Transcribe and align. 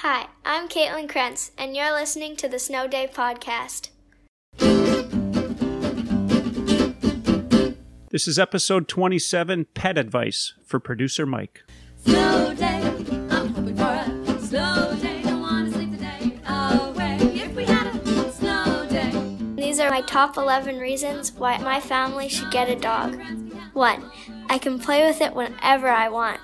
Hi, 0.00 0.26
I'm 0.44 0.68
Caitlin 0.68 1.08
Krentz, 1.08 1.52
and 1.56 1.74
you're 1.74 1.90
listening 1.90 2.36
to 2.36 2.48
the 2.48 2.58
Snow 2.58 2.86
Day 2.86 3.08
Podcast. 3.10 3.88
This 8.10 8.28
is 8.28 8.38
episode 8.38 8.88
27 8.88 9.68
Pet 9.72 9.96
Advice 9.96 10.52
for 10.66 10.78
producer 10.78 11.24
Mike. 11.24 11.62
Slow 12.04 12.52
day, 12.52 12.82
I'm 13.30 13.54
hoping 13.54 13.74
for 13.74 13.84
a 13.84 14.38
slow 14.42 14.94
day. 15.00 15.22
Don't 15.22 15.40
wanna 15.40 15.72
sleep 15.72 15.92
the 15.92 15.96
day 15.96 16.40
away. 16.46 17.16
If 17.32 17.56
we 17.56 17.64
had 17.64 17.86
a 17.86 18.32
slow 18.32 18.86
day. 18.90 19.12
These 19.56 19.80
are 19.80 19.88
my 19.88 20.02
top 20.02 20.36
11 20.36 20.78
reasons 20.78 21.32
why 21.32 21.56
my 21.56 21.80
family 21.80 22.28
should 22.28 22.50
get 22.50 22.68
a 22.68 22.76
dog. 22.76 23.18
1. 23.72 24.10
I 24.50 24.58
can 24.58 24.78
play 24.78 25.06
with 25.06 25.22
it 25.22 25.34
whenever 25.34 25.88
I 25.88 26.10
want. 26.10 26.42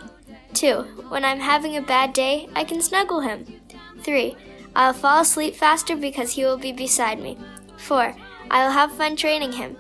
2. 0.55 0.83
When 1.09 1.25
I'm 1.25 1.41
having 1.41 1.77
a 1.77 1.83
bad 1.83 2.13
day, 2.13 2.49
I 2.55 2.65
can 2.65 2.81
snuggle 2.81 3.21
him. 3.21 3.61
3. 4.01 4.37
I'll 4.75 4.93
fall 4.93 5.21
asleep 5.23 5.55
faster 5.55 5.97
because 5.97 6.33
he 6.33 6.45
will 6.45 6.59
be 6.59 6.73
beside 6.73 7.21
me. 7.21 7.37
4. 7.77 8.15
I 8.51 8.65
will 8.65 8.73
have 8.73 8.93
fun 8.93 9.17
training 9.17 9.53
him. 9.53 9.77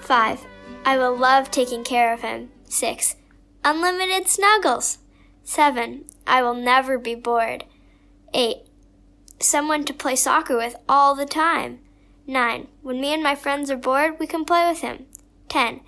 5. 0.00 0.44
I 0.84 0.98
will 0.98 1.16
love 1.16 1.50
taking 1.50 1.84
care 1.84 2.12
of 2.12 2.20
him. 2.20 2.50
6. 2.68 3.16
Unlimited 3.64 4.28
snuggles. 4.28 4.98
7. 5.44 6.04
I 6.26 6.42
will 6.42 6.54
never 6.54 6.98
be 6.98 7.14
bored. 7.14 7.64
8. 8.32 8.58
Someone 9.40 9.84
to 9.84 9.94
play 9.94 10.16
soccer 10.16 10.56
with 10.56 10.76
all 10.88 11.14
the 11.14 11.26
time. 11.26 11.80
9. 12.26 12.68
When 12.82 13.00
me 13.00 13.12
and 13.12 13.22
my 13.22 13.34
friends 13.34 13.70
are 13.70 13.76
bored, 13.76 14.18
we 14.18 14.26
can 14.26 14.44
play 14.44 14.68
with 14.68 14.80
him. 14.80 15.06
10. 15.48 15.80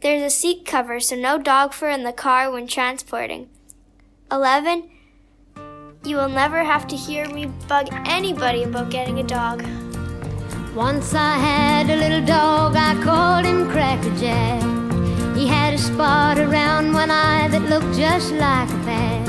There's 0.00 0.22
a 0.22 0.30
seat 0.30 0.66
cover 0.66 0.98
so 0.98 1.14
no 1.14 1.38
dog 1.38 1.72
fur 1.72 1.88
in 1.88 2.02
the 2.02 2.12
car 2.12 2.50
when 2.50 2.66
transporting. 2.66 3.48
11. 4.32 4.88
You 6.04 6.16
will 6.16 6.30
never 6.30 6.64
have 6.64 6.86
to 6.88 6.96
hear 6.96 7.28
me 7.28 7.46
bug 7.68 7.88
anybody 8.06 8.62
about 8.62 8.88
getting 8.88 9.18
a 9.18 9.22
dog. 9.22 9.62
Once 10.74 11.12
I 11.12 11.36
had 11.36 11.90
a 11.90 11.96
little 11.96 12.24
dog, 12.24 12.74
I 12.74 12.94
called 13.02 13.44
him 13.44 13.68
Cracker 13.68 14.16
Jack. 14.16 14.62
He 15.36 15.46
had 15.46 15.74
a 15.74 15.78
spot 15.78 16.38
around 16.38 16.94
one 16.94 17.10
eye 17.10 17.48
that 17.48 17.68
looked 17.68 17.94
just 17.94 18.32
like 18.32 18.70
a 18.70 18.80
patch. 18.88 19.28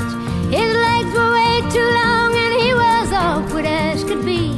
His 0.50 0.74
legs 0.74 1.12
were 1.12 1.32
way 1.32 1.60
too 1.70 1.90
long 2.00 2.34
and 2.34 2.54
he 2.62 2.72
was 2.72 3.12
awkward 3.12 3.66
as 3.66 4.04
could 4.04 4.24
be. 4.24 4.56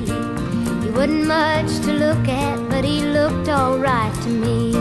He 0.85 0.91
wasn't 0.93 1.27
much 1.27 1.71
to 1.87 1.93
look 1.93 2.29
at, 2.29 2.69
but 2.71 2.85
he 2.85 3.01
looked 3.01 3.49
alright 3.49 4.15
to 4.23 4.29
me. 4.29 4.76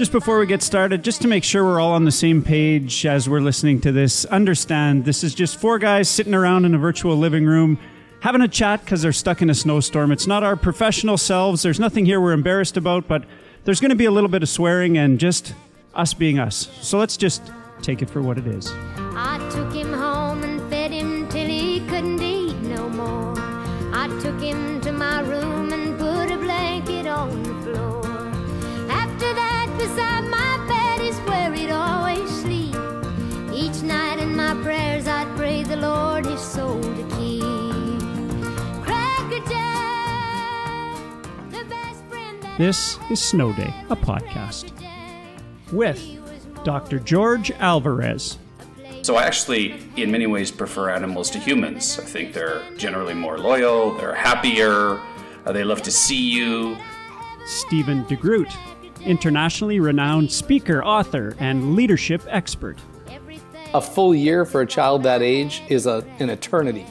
Just 0.00 0.12
before 0.12 0.38
we 0.38 0.46
get 0.46 0.62
started, 0.62 1.04
just 1.04 1.20
to 1.20 1.28
make 1.28 1.44
sure 1.44 1.62
we're 1.62 1.78
all 1.78 1.92
on 1.92 2.06
the 2.06 2.10
same 2.10 2.40
page 2.40 3.04
as 3.04 3.28
we're 3.28 3.42
listening 3.42 3.82
to 3.82 3.92
this, 3.92 4.24
understand 4.24 5.04
this 5.04 5.22
is 5.22 5.34
just 5.34 5.60
four 5.60 5.78
guys 5.78 6.08
sitting 6.08 6.32
around 6.32 6.64
in 6.64 6.74
a 6.74 6.78
virtual 6.78 7.18
living 7.18 7.44
room 7.44 7.78
having 8.20 8.40
a 8.40 8.48
chat 8.48 8.82
because 8.82 9.02
they're 9.02 9.12
stuck 9.12 9.42
in 9.42 9.50
a 9.50 9.54
snowstorm. 9.54 10.10
It's 10.10 10.26
not 10.26 10.42
our 10.42 10.56
professional 10.56 11.18
selves. 11.18 11.60
There's 11.60 11.78
nothing 11.78 12.06
here 12.06 12.18
we're 12.18 12.32
embarrassed 12.32 12.78
about, 12.78 13.08
but 13.08 13.24
there's 13.64 13.78
going 13.78 13.90
to 13.90 13.94
be 13.94 14.06
a 14.06 14.10
little 14.10 14.30
bit 14.30 14.42
of 14.42 14.48
swearing 14.48 14.96
and 14.96 15.20
just 15.20 15.52
us 15.94 16.14
being 16.14 16.38
us. 16.38 16.70
So 16.80 16.96
let's 16.96 17.18
just 17.18 17.52
take 17.82 18.00
it 18.00 18.08
for 18.08 18.22
what 18.22 18.38
it 18.38 18.46
is. 18.46 18.72
The 35.70 35.76
Lord 35.76 36.26
his 36.26 36.40
soul 36.40 36.82
to 36.82 37.16
keep. 37.16 37.42
Cracker 38.82 39.38
Jack, 39.48 40.96
the 41.52 41.64
best 41.66 42.04
friend 42.06 42.42
that 42.42 42.58
This 42.58 42.98
is 43.08 43.22
Snow 43.22 43.52
Day, 43.52 43.72
a 43.88 43.94
podcast 43.94 44.72
with 45.70 46.04
Dr. 46.64 46.98
George 46.98 47.52
Alvarez. 47.52 48.36
So 49.02 49.14
I 49.14 49.22
actually, 49.22 49.80
in 49.96 50.10
many 50.10 50.26
ways, 50.26 50.50
prefer 50.50 50.90
animals 50.90 51.30
to 51.30 51.38
humans. 51.38 52.00
I 52.00 52.04
think 52.04 52.32
they're 52.32 52.62
generally 52.76 53.14
more 53.14 53.38
loyal, 53.38 53.96
they're 53.96 54.12
happier, 54.12 55.00
uh, 55.46 55.52
they 55.52 55.62
love 55.62 55.82
to 55.82 55.92
see 55.92 56.32
you. 56.32 56.76
Stephen 57.46 58.04
DeGroot, 58.06 58.52
internationally 59.02 59.78
renowned 59.78 60.32
speaker, 60.32 60.82
author, 60.82 61.36
and 61.38 61.76
leadership 61.76 62.22
expert. 62.26 62.76
A 63.74 63.80
full 63.80 64.14
year 64.14 64.44
for 64.44 64.62
a 64.62 64.66
child 64.66 65.02
that 65.04 65.22
age 65.22 65.62
is 65.68 65.86
a, 65.86 66.04
an 66.18 66.30
eternity. 66.30 66.86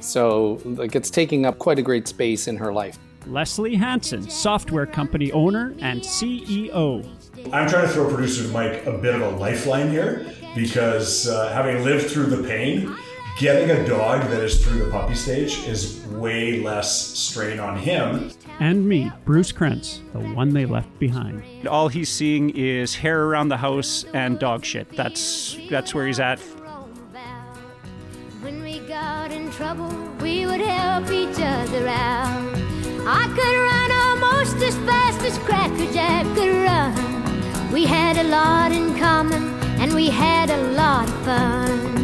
So, 0.00 0.60
like, 0.64 0.94
it's 0.94 1.10
taking 1.10 1.46
up 1.46 1.58
quite 1.58 1.78
a 1.78 1.82
great 1.82 2.08
space 2.08 2.48
in 2.48 2.56
her 2.56 2.72
life. 2.72 2.98
Leslie 3.26 3.74
Hansen, 3.74 4.28
software 4.28 4.86
company 4.86 5.32
owner 5.32 5.74
and 5.80 6.00
CEO. 6.00 7.04
I'm 7.52 7.68
trying 7.68 7.86
to 7.86 7.88
throw 7.88 8.08
producer 8.08 8.46
Mike 8.48 8.86
a 8.86 8.98
bit 8.98 9.14
of 9.14 9.20
a 9.22 9.30
lifeline 9.30 9.90
here 9.90 10.32
because 10.54 11.28
uh, 11.28 11.52
having 11.52 11.82
lived 11.82 12.10
through 12.10 12.26
the 12.26 12.46
pain, 12.46 12.94
getting 13.38 13.70
a 13.70 13.86
dog 13.86 14.22
that 14.30 14.42
is 14.42 14.64
through 14.64 14.84
the 14.84 14.90
puppy 14.90 15.14
stage 15.14 15.58
is 15.66 16.04
way 16.06 16.60
less 16.60 17.16
strain 17.16 17.58
on 17.58 17.76
him. 17.76 18.30
And 18.58 18.88
me, 18.88 19.12
Bruce 19.24 19.52
Krentz, 19.52 20.00
the 20.12 20.20
one 20.20 20.54
they 20.54 20.64
left 20.64 20.98
behind. 20.98 21.66
All 21.68 21.88
he's 21.88 22.08
seeing 22.08 22.50
is 22.50 22.94
hair 22.94 23.24
around 23.24 23.48
the 23.48 23.58
house 23.58 24.04
and 24.14 24.38
dog 24.38 24.64
shit. 24.64 24.88
That's 24.96 25.58
that's 25.68 25.94
where 25.94 26.06
he's 26.06 26.20
at. 26.20 26.38
When 28.40 28.62
we 28.62 28.78
got 28.80 29.30
in 29.32 29.50
trouble, 29.50 29.90
we 30.20 30.46
would 30.46 30.60
help 30.60 31.10
each 31.10 31.38
other 31.38 31.88
out. 31.88 32.54
I 33.08 33.26
could 33.34 33.56
run 33.70 33.90
almost 33.92 34.56
as 34.62 34.76
fast 34.86 35.20
as 35.22 35.38
Cracker 35.38 35.92
Jack 35.92 36.24
could 36.34 36.64
run. 36.64 37.72
We 37.72 37.84
had 37.84 38.16
a 38.16 38.24
lot 38.24 38.72
in 38.72 38.96
common, 38.98 39.52
and 39.80 39.92
we 39.94 40.08
had 40.08 40.48
a 40.50 40.72
lot 40.72 41.08
of 41.08 41.24
fun. 41.24 41.96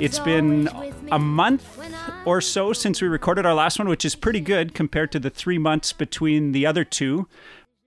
It's 0.00 0.18
been 0.18 0.68
always 0.68 0.94
with 0.94 1.02
me 1.02 1.10
a 1.10 1.18
month 1.18 1.76
when 1.76 1.77
I 1.77 1.77
or 2.28 2.40
so 2.42 2.72
since 2.74 3.00
we 3.00 3.08
recorded 3.08 3.46
our 3.46 3.54
last 3.54 3.78
one, 3.78 3.88
which 3.88 4.04
is 4.04 4.14
pretty 4.14 4.40
good 4.40 4.74
compared 4.74 5.10
to 5.12 5.18
the 5.18 5.30
three 5.30 5.56
months 5.58 5.92
between 5.94 6.52
the 6.52 6.66
other 6.66 6.84
two. 6.84 7.26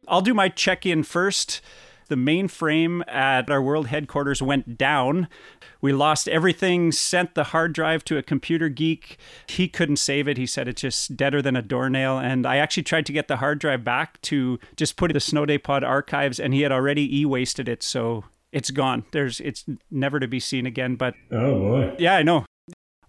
I'll 0.08 0.22
do 0.22 0.34
my 0.34 0.50
check 0.50 0.84
in 0.86 1.04
first. 1.04 1.62
The 2.10 2.16
mainframe 2.16 3.08
at 3.08 3.50
our 3.52 3.62
world 3.62 3.88
headquarters 3.88 4.42
went 4.42 4.78
down. 4.78 5.28
We 5.80 5.94
lost 5.94 6.28
everything, 6.28 6.92
sent 6.92 7.36
the 7.36 7.46
hard 7.46 7.74
drive 7.74 8.04
to 8.06 8.18
a 8.18 8.24
computer 8.24 8.68
geek. 8.68 9.18
He 9.48 9.68
couldn't 9.68 9.96
save 9.98 10.28
it. 10.28 10.38
He 10.38 10.46
said 10.48 10.68
it's 10.68 10.82
just 10.82 11.16
deader 11.16 11.42
than 11.42 11.56
a 11.56 11.62
doornail. 11.62 12.18
And 12.18 12.46
I 12.46 12.58
actually 12.58 12.84
tried 12.84 13.06
to 13.06 13.14
get 13.14 13.28
the 13.28 13.38
hard 13.38 13.60
drive 13.60 13.84
back 13.84 14.20
to 14.24 14.60
just 14.76 14.98
put 14.98 15.10
it 15.10 15.14
in 15.14 15.16
the 15.16 15.20
Snow 15.22 15.46
Day 15.46 15.58
Pod 15.60 15.84
archives, 15.84 16.40
and 16.40 16.54
he 16.54 16.62
had 16.62 16.72
already 16.72 17.20
e 17.20 17.26
wasted 17.26 17.70
it. 17.70 17.82
So 17.84 18.26
it's 18.52 18.72
gone. 18.72 19.06
There's 19.12 19.40
it's 19.40 19.64
never 19.90 20.20
to 20.20 20.28
be 20.28 20.40
seen 20.40 20.66
again. 20.66 20.96
But 20.96 21.14
Oh 21.32 21.60
boy. 21.60 21.96
yeah, 22.00 22.16
I 22.16 22.24
know. 22.24 22.46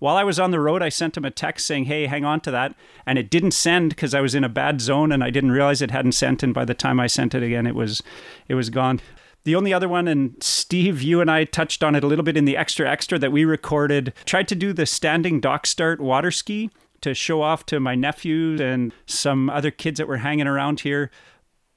While 0.03 0.17
I 0.17 0.25
was 0.25 0.41
on 0.41 0.51
the 0.51 0.59
road, 0.59 0.83
I 0.83 0.89
sent 0.89 1.17
him 1.17 1.25
a 1.25 1.31
text 1.31 1.65
saying, 1.65 1.85
"Hey, 1.85 2.07
hang 2.07 2.25
on 2.25 2.41
to 2.41 2.51
that," 2.51 2.75
and 3.07 3.21
it 3.21 3.31
didn't 3.31 3.53
send 3.53 3.91
because 3.91 4.15
I 4.15 4.21
was 4.21 4.35
in 4.35 4.43
a 4.43 4.49
bad 4.49 4.81
zone 4.81 5.13
and 5.13 5.23
I 5.23 5.31
didn't 5.31 5.53
realize 5.53 5.81
it 5.81 5.93
hadn't 5.93 6.17
sent. 6.17 6.43
And 6.43 6.53
by 6.53 6.65
the 6.65 6.75
time 6.75 6.99
I 6.99 7.07
sent 7.07 7.37
it 7.37 7.43
again, 7.45 7.69
it 7.69 7.77
was, 7.77 8.03
it 8.49 8.57
was 8.57 8.69
gone. 8.69 9.01
The 9.45 9.55
only 9.55 9.73
other 9.73 9.89
one, 9.89 10.09
and 10.09 10.35
Steve, 10.43 11.03
you 11.03 11.21
and 11.21 11.31
I 11.31 11.45
touched 11.45 11.85
on 11.85 11.95
it 11.95 12.03
a 12.03 12.09
little 12.09 12.25
bit 12.25 12.37
in 12.37 12.47
the 12.47 12.57
extra 12.57 12.91
extra 12.91 13.17
that 13.21 13.31
we 13.31 13.45
recorded. 13.45 14.13
Tried 14.25 14.49
to 14.49 14.57
do 14.57 14.73
the 14.73 14.87
standing 14.87 15.39
dock 15.39 15.69
start 15.69 16.01
water 16.01 16.33
ski 16.33 16.71
to 17.03 17.15
show 17.15 17.41
off 17.41 17.65
to 17.67 17.79
my 17.79 17.95
nephews 17.95 18.61
and 18.61 18.93
some 19.07 19.49
other 19.51 19.71
kids 19.71 19.99
that 19.99 20.09
were 20.09 20.17
hanging 20.17 20.49
around 20.49 20.81
here. 20.81 21.13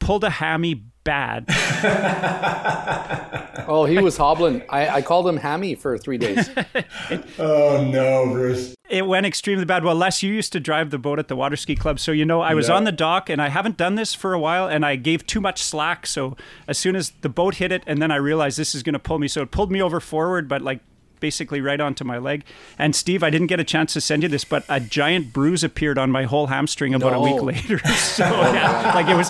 Pulled 0.05 0.23
a 0.23 0.29
hammy 0.29 0.83
bad. 1.03 1.45
Oh, 3.67 3.85
he 3.85 3.97
was 3.97 4.15
hobbling. 4.15 4.61
I, 4.69 4.87
I 4.97 5.01
called 5.01 5.27
him 5.27 5.37
Hammy 5.37 5.73
for 5.73 5.97
three 5.97 6.19
days. 6.19 6.49
Oh 7.39 7.83
no, 7.91 8.27
Bruce. 8.31 8.75
it 8.89 9.07
went 9.07 9.25
extremely 9.25 9.65
bad. 9.65 9.83
Well, 9.83 9.95
Les, 9.95 10.21
you 10.21 10.31
used 10.31 10.53
to 10.53 10.59
drive 10.59 10.91
the 10.91 10.99
boat 10.99 11.17
at 11.17 11.27
the 11.29 11.35
water 11.35 11.55
ski 11.55 11.75
club, 11.75 11.99
so 11.99 12.11
you 12.11 12.25
know 12.25 12.41
I 12.41 12.53
was 12.53 12.67
Yeah. 12.69 12.75
on 12.75 12.83
the 12.83 12.91
dock 12.91 13.27
and 13.29 13.41
I 13.41 13.49
haven't 13.49 13.75
done 13.77 13.95
this 13.95 14.13
for 14.13 14.33
a 14.33 14.39
while, 14.39 14.67
and 14.67 14.85
I 14.85 14.95
gave 14.97 15.25
too 15.25 15.41
much 15.41 15.63
slack. 15.63 16.05
So 16.05 16.37
as 16.67 16.77
soon 16.77 16.95
as 16.95 17.09
the 17.21 17.29
boat 17.29 17.55
hit 17.55 17.71
it, 17.71 17.81
and 17.87 17.99
then 18.01 18.11
I 18.11 18.17
realized 18.17 18.57
this 18.59 18.75
is 18.75 18.83
going 18.83 18.93
to 18.93 18.99
pull 18.99 19.17
me, 19.17 19.27
so 19.27 19.41
it 19.41 19.49
pulled 19.51 19.71
me 19.71 19.81
over 19.81 19.99
forward, 19.99 20.47
but 20.47 20.61
like 20.61 20.79
basically 21.19 21.61
right 21.61 21.79
onto 21.79 22.03
my 22.03 22.17
leg. 22.17 22.43
And 22.77 22.95
Steve, 22.95 23.23
I 23.23 23.29
didn't 23.29 23.47
get 23.47 23.59
a 23.59 23.63
chance 23.63 23.93
to 23.93 24.01
send 24.01 24.23
you 24.23 24.29
this, 24.29 24.45
but 24.45 24.63
a 24.69 24.79
giant 24.79 25.33
bruise 25.33 25.63
appeared 25.63 25.97
on 25.97 26.11
my 26.11 26.23
whole 26.23 26.47
hamstring 26.47 26.93
about 26.93 27.13
a 27.13 27.19
week 27.19 27.41
later. 27.41 27.79
so 27.95 28.23
yeah, 28.25 28.91
like 28.93 29.07
it 29.07 29.15
was, 29.15 29.29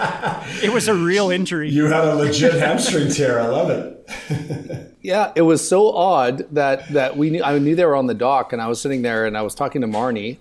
it 0.64 0.74
was 0.74 0.88
a 0.88 0.94
real 0.94 1.32
injury. 1.32 1.70
You 1.70 1.86
had 1.86 2.04
a 2.06 2.16
legit 2.16 2.54
hamstring 2.54 3.10
tear. 3.12 3.40
I 3.40 3.48
love 3.48 3.70
it. 3.70 4.92
Yeah, 5.06 5.34
it 5.36 5.44
was 5.44 5.66
so 5.66 5.96
odd 5.96 6.48
that 6.56 6.92
that 6.94 7.16
we 7.16 7.30
knew 7.30 7.44
I 7.44 7.60
knew 7.60 7.76
they 7.76 7.86
were 7.86 7.96
on 7.96 8.08
the 8.08 8.16
dock, 8.16 8.52
and 8.52 8.60
I 8.60 8.68
was 8.68 8.82
sitting 8.82 9.04
there 9.04 9.28
and 9.28 9.38
I 9.38 9.44
was 9.44 9.54
talking 9.54 9.82
to 9.82 9.88
Marnie, 9.88 10.40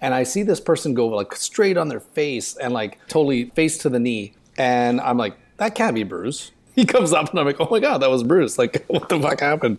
and 0.00 0.12
I 0.12 0.24
see 0.24 0.42
this 0.42 0.58
person 0.58 0.92
go 0.92 1.06
like 1.06 1.36
straight 1.36 1.76
on 1.76 1.86
their 1.86 2.00
face 2.00 2.56
and 2.56 2.74
like 2.74 2.98
totally 3.06 3.50
face 3.50 3.78
to 3.78 3.88
the 3.88 4.00
knee, 4.00 4.34
and 4.58 5.00
I'm 5.00 5.18
like, 5.18 5.36
that 5.58 5.76
can't 5.76 5.94
be 5.94 6.02
Bruce. 6.02 6.50
He 6.76 6.86
comes 6.86 7.12
up 7.12 7.28
and 7.30 7.38
I'm 7.38 7.44
like, 7.44 7.60
oh 7.60 7.68
my 7.70 7.80
god, 7.80 7.98
that 7.98 8.08
was 8.08 8.22
Bruce. 8.22 8.56
Like, 8.56 8.84
what 8.88 9.08
the 9.10 9.20
fuck 9.20 9.40
happened? 9.40 9.78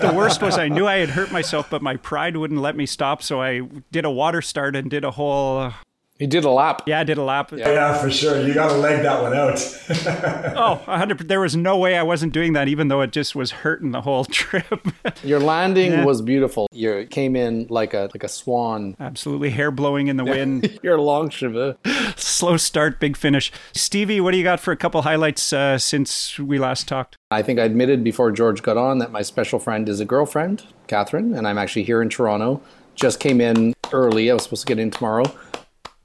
The 0.00 0.12
worst 0.16 0.42
was 0.42 0.58
I 0.58 0.68
knew 0.68 0.86
I 0.86 0.96
had 0.96 1.08
hurt 1.08 1.32
myself, 1.32 1.70
but 1.70 1.80
my 1.80 1.96
pride 1.96 2.36
wouldn't 2.36 2.60
let 2.60 2.76
me 2.76 2.84
stop. 2.84 3.22
So 3.22 3.40
I 3.40 3.62
did 3.90 4.04
a 4.04 4.10
water 4.10 4.42
start 4.42 4.76
and 4.76 4.90
did 4.90 5.02
a 5.02 5.12
whole. 5.12 5.72
He 6.18 6.26
did 6.26 6.44
a 6.44 6.50
lap. 6.50 6.82
Yeah, 6.86 7.00
I 7.00 7.04
did 7.04 7.18
a 7.18 7.22
lap. 7.22 7.52
Yeah, 7.52 7.98
for 7.98 8.10
sure. 8.10 8.40
You 8.40 8.54
got 8.54 8.68
to 8.70 8.78
leg 8.78 9.02
that 9.02 9.20
one 9.22 9.34
out. 9.34 9.56
Oh, 10.58 10.76
100. 10.86 11.28
There 11.28 11.40
was 11.40 11.54
no 11.56 11.76
way 11.76 11.98
I 11.98 12.02
wasn't 12.02 12.32
doing 12.32 12.54
that, 12.54 12.68
even 12.68 12.88
though 12.88 13.02
it 13.02 13.12
just 13.12 13.34
was 13.34 13.50
hurting 13.50 13.90
the 13.90 14.00
whole 14.00 14.24
trip. 14.30 14.86
Your 15.22 15.40
landing 15.40 16.04
was 16.04 16.22
beautiful. 16.22 16.68
You 16.72 17.06
came 17.10 17.36
in 17.36 17.66
like 17.68 17.92
a 17.92 18.08
like 18.14 18.24
a 18.24 18.28
swan. 18.28 18.96
Absolutely 18.98 19.50
hair 19.50 19.70
blowing 19.70 20.08
in 20.08 20.16
the 20.16 20.24
wind. 20.36 20.78
You're 20.82 20.96
a 20.96 21.02
long 21.02 21.28
shiver. 21.28 21.76
Slow 22.16 22.56
start, 22.56 22.98
big 22.98 23.16
finish. 23.16 23.52
Stevie, 23.74 24.20
what 24.20 24.30
do 24.30 24.38
you 24.38 24.44
got 24.44 24.60
for 24.60 24.72
a 24.72 24.76
couple 24.76 25.02
highlights 25.02 25.52
uh, 25.52 25.76
since 25.76 26.38
we 26.38 26.58
last 26.58 26.88
talked? 26.88 27.16
I 27.30 27.42
think 27.42 27.58
I 27.58 27.64
admitted 27.64 28.02
before 28.02 28.30
George 28.32 28.62
got 28.62 28.76
on 28.78 28.98
that 28.98 29.12
my 29.12 29.22
special 29.22 29.58
friend 29.58 29.88
is 29.88 30.00
a 30.00 30.04
girlfriend, 30.06 30.62
Catherine, 30.86 31.34
and 31.34 31.46
I'm 31.46 31.58
actually 31.58 31.82
here 31.84 32.00
in 32.00 32.08
Toronto. 32.08 32.62
Just 32.94 33.20
came 33.20 33.42
in 33.42 33.74
early. 33.92 34.30
I 34.30 34.34
was 34.34 34.44
supposed 34.44 34.66
to 34.66 34.74
get 34.74 34.78
in 34.80 34.90
tomorrow. 34.90 35.24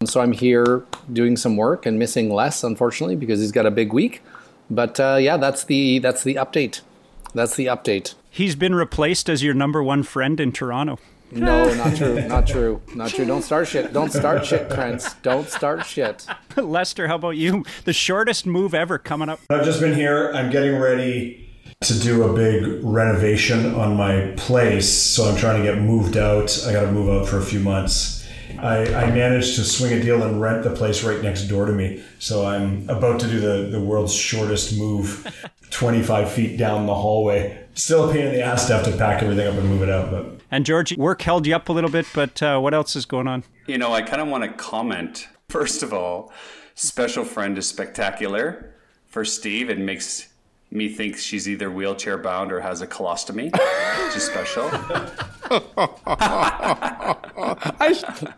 And 0.02 0.10
so 0.10 0.20
I'm 0.20 0.32
here 0.32 0.84
doing 1.14 1.38
some 1.38 1.56
work 1.56 1.86
and 1.86 2.00
missing 2.00 2.32
Les, 2.32 2.64
unfortunately, 2.64 3.16
because 3.16 3.40
he's 3.40 3.52
got 3.52 3.68
a 3.68 3.72
big 3.72 3.94
week. 3.94 4.24
But 4.68 5.00
uh, 5.00 5.20
yeah, 5.22 5.38
that's 5.38 5.64
the 5.66 6.00
that's 6.00 6.24
the 6.24 6.36
update. 6.36 6.82
That's 7.36 7.56
the 7.56 7.68
update. 7.68 8.16
He's 8.32 8.56
been 8.56 8.74
replaced 8.74 9.30
as 9.30 9.44
your 9.44 9.54
number 9.54 9.84
one 9.84 10.02
friend 10.02 10.40
in 10.40 10.54
Toronto. 10.54 10.98
No, 11.32 11.72
not 11.76 11.96
true. 11.96 12.28
Not 12.28 12.48
true. 12.48 12.82
Not 12.96 13.12
true. 13.12 13.26
Don't 13.26 13.44
start 13.44 13.68
shit. 13.68 13.94
Don't 13.94 14.12
start 14.12 14.44
shit, 14.44 14.72
Prince. 14.72 15.14
Don't 15.22 15.48
start 15.48 15.86
shit. 15.86 16.26
Lester, 16.58 17.08
how 17.08 17.16
about 17.16 17.38
you? 17.38 17.64
The 17.86 17.94
shortest 17.94 18.48
move 18.48 18.74
ever 18.74 18.98
coming 18.98 19.30
up. 19.30 19.40
I've 19.52 19.64
just 19.64 19.80
been 19.80 19.94
here. 19.94 20.32
I'm 20.34 20.50
getting 20.50 20.80
ready 20.80 21.48
to 21.82 22.00
do 22.00 22.24
a 22.24 22.34
big 22.34 22.84
renovation 22.84 23.76
on 23.76 23.96
my 23.96 24.34
place. 24.36 24.90
So 24.92 25.30
I'm 25.30 25.38
trying 25.38 25.62
to 25.62 25.64
get 25.64 25.80
moved 25.80 26.18
out. 26.18 26.66
I 26.68 26.74
got 26.74 26.82
to 26.82 26.92
move 26.92 27.08
out 27.08 27.30
for 27.30 27.38
a 27.38 27.44
few 27.44 27.60
months. 27.60 28.21
I, 28.62 29.06
I 29.06 29.12
managed 29.12 29.56
to 29.56 29.64
swing 29.64 29.94
a 29.94 30.02
deal 30.02 30.22
and 30.24 30.40
rent 30.40 30.64
the 30.64 30.72
place 30.72 31.04
right 31.04 31.22
next 31.22 31.44
door 31.44 31.66
to 31.66 31.72
me. 31.74 32.04
So 32.20 32.46
I'm 32.46 32.90
about 32.90 33.20
to 33.22 33.28
do 33.28 33.40
the, 33.40 33.70
the 33.70 33.82
world's 33.82 34.14
shortest 34.14 34.78
move 34.78 35.28
25 35.72 36.32
feet 36.32 36.58
down 36.58 36.86
the 36.86 36.96
hallway. 36.96 37.66
Still 37.74 38.10
a 38.10 38.14
pain 38.14 38.28
in 38.28 38.34
the 38.34 38.42
ass 38.42 38.68
to 38.68 38.74
have 38.74 38.86
to 38.86 38.96
pack 38.98 39.24
everything 39.24 39.48
up 39.48 39.56
and 39.56 39.68
move 39.68 39.82
it 39.82 39.90
out, 39.90 40.12
but 40.12 40.42
And 40.52 40.66
George, 40.66 40.96
work 40.98 41.22
held 41.22 41.48
you 41.48 41.56
up 41.56 41.70
a 41.70 41.74
little 41.74 41.90
bit, 41.90 42.06
but 42.14 42.42
uh, 42.44 42.60
what 42.60 42.74
else 42.74 42.96
is 42.96 43.06
going 43.06 43.28
on? 43.28 43.44
You 43.66 43.78
know, 43.78 43.94
I 43.94 44.02
kind 44.02 44.22
of 44.22 44.28
want 44.28 44.44
to 44.44 44.52
comment. 44.52 45.28
First 45.50 45.82
of 45.82 45.94
all, 45.94 46.32
special 46.76 47.24
friend 47.24 47.58
is 47.58 47.68
spectacular 47.68 48.74
for 49.08 49.26
Steve. 49.26 49.70
It 49.70 49.80
makes 49.80 50.28
me 50.72 50.90
think 50.90 51.18
she's 51.18 51.50
either 51.50 51.70
wheelchair 51.70 52.18
bound 52.18 52.52
or 52.52 52.62
has 52.62 52.82
a 52.82 52.88
colostomy, 52.88 53.52
which 54.06 54.16
is 54.16 54.24
special. 54.24 54.70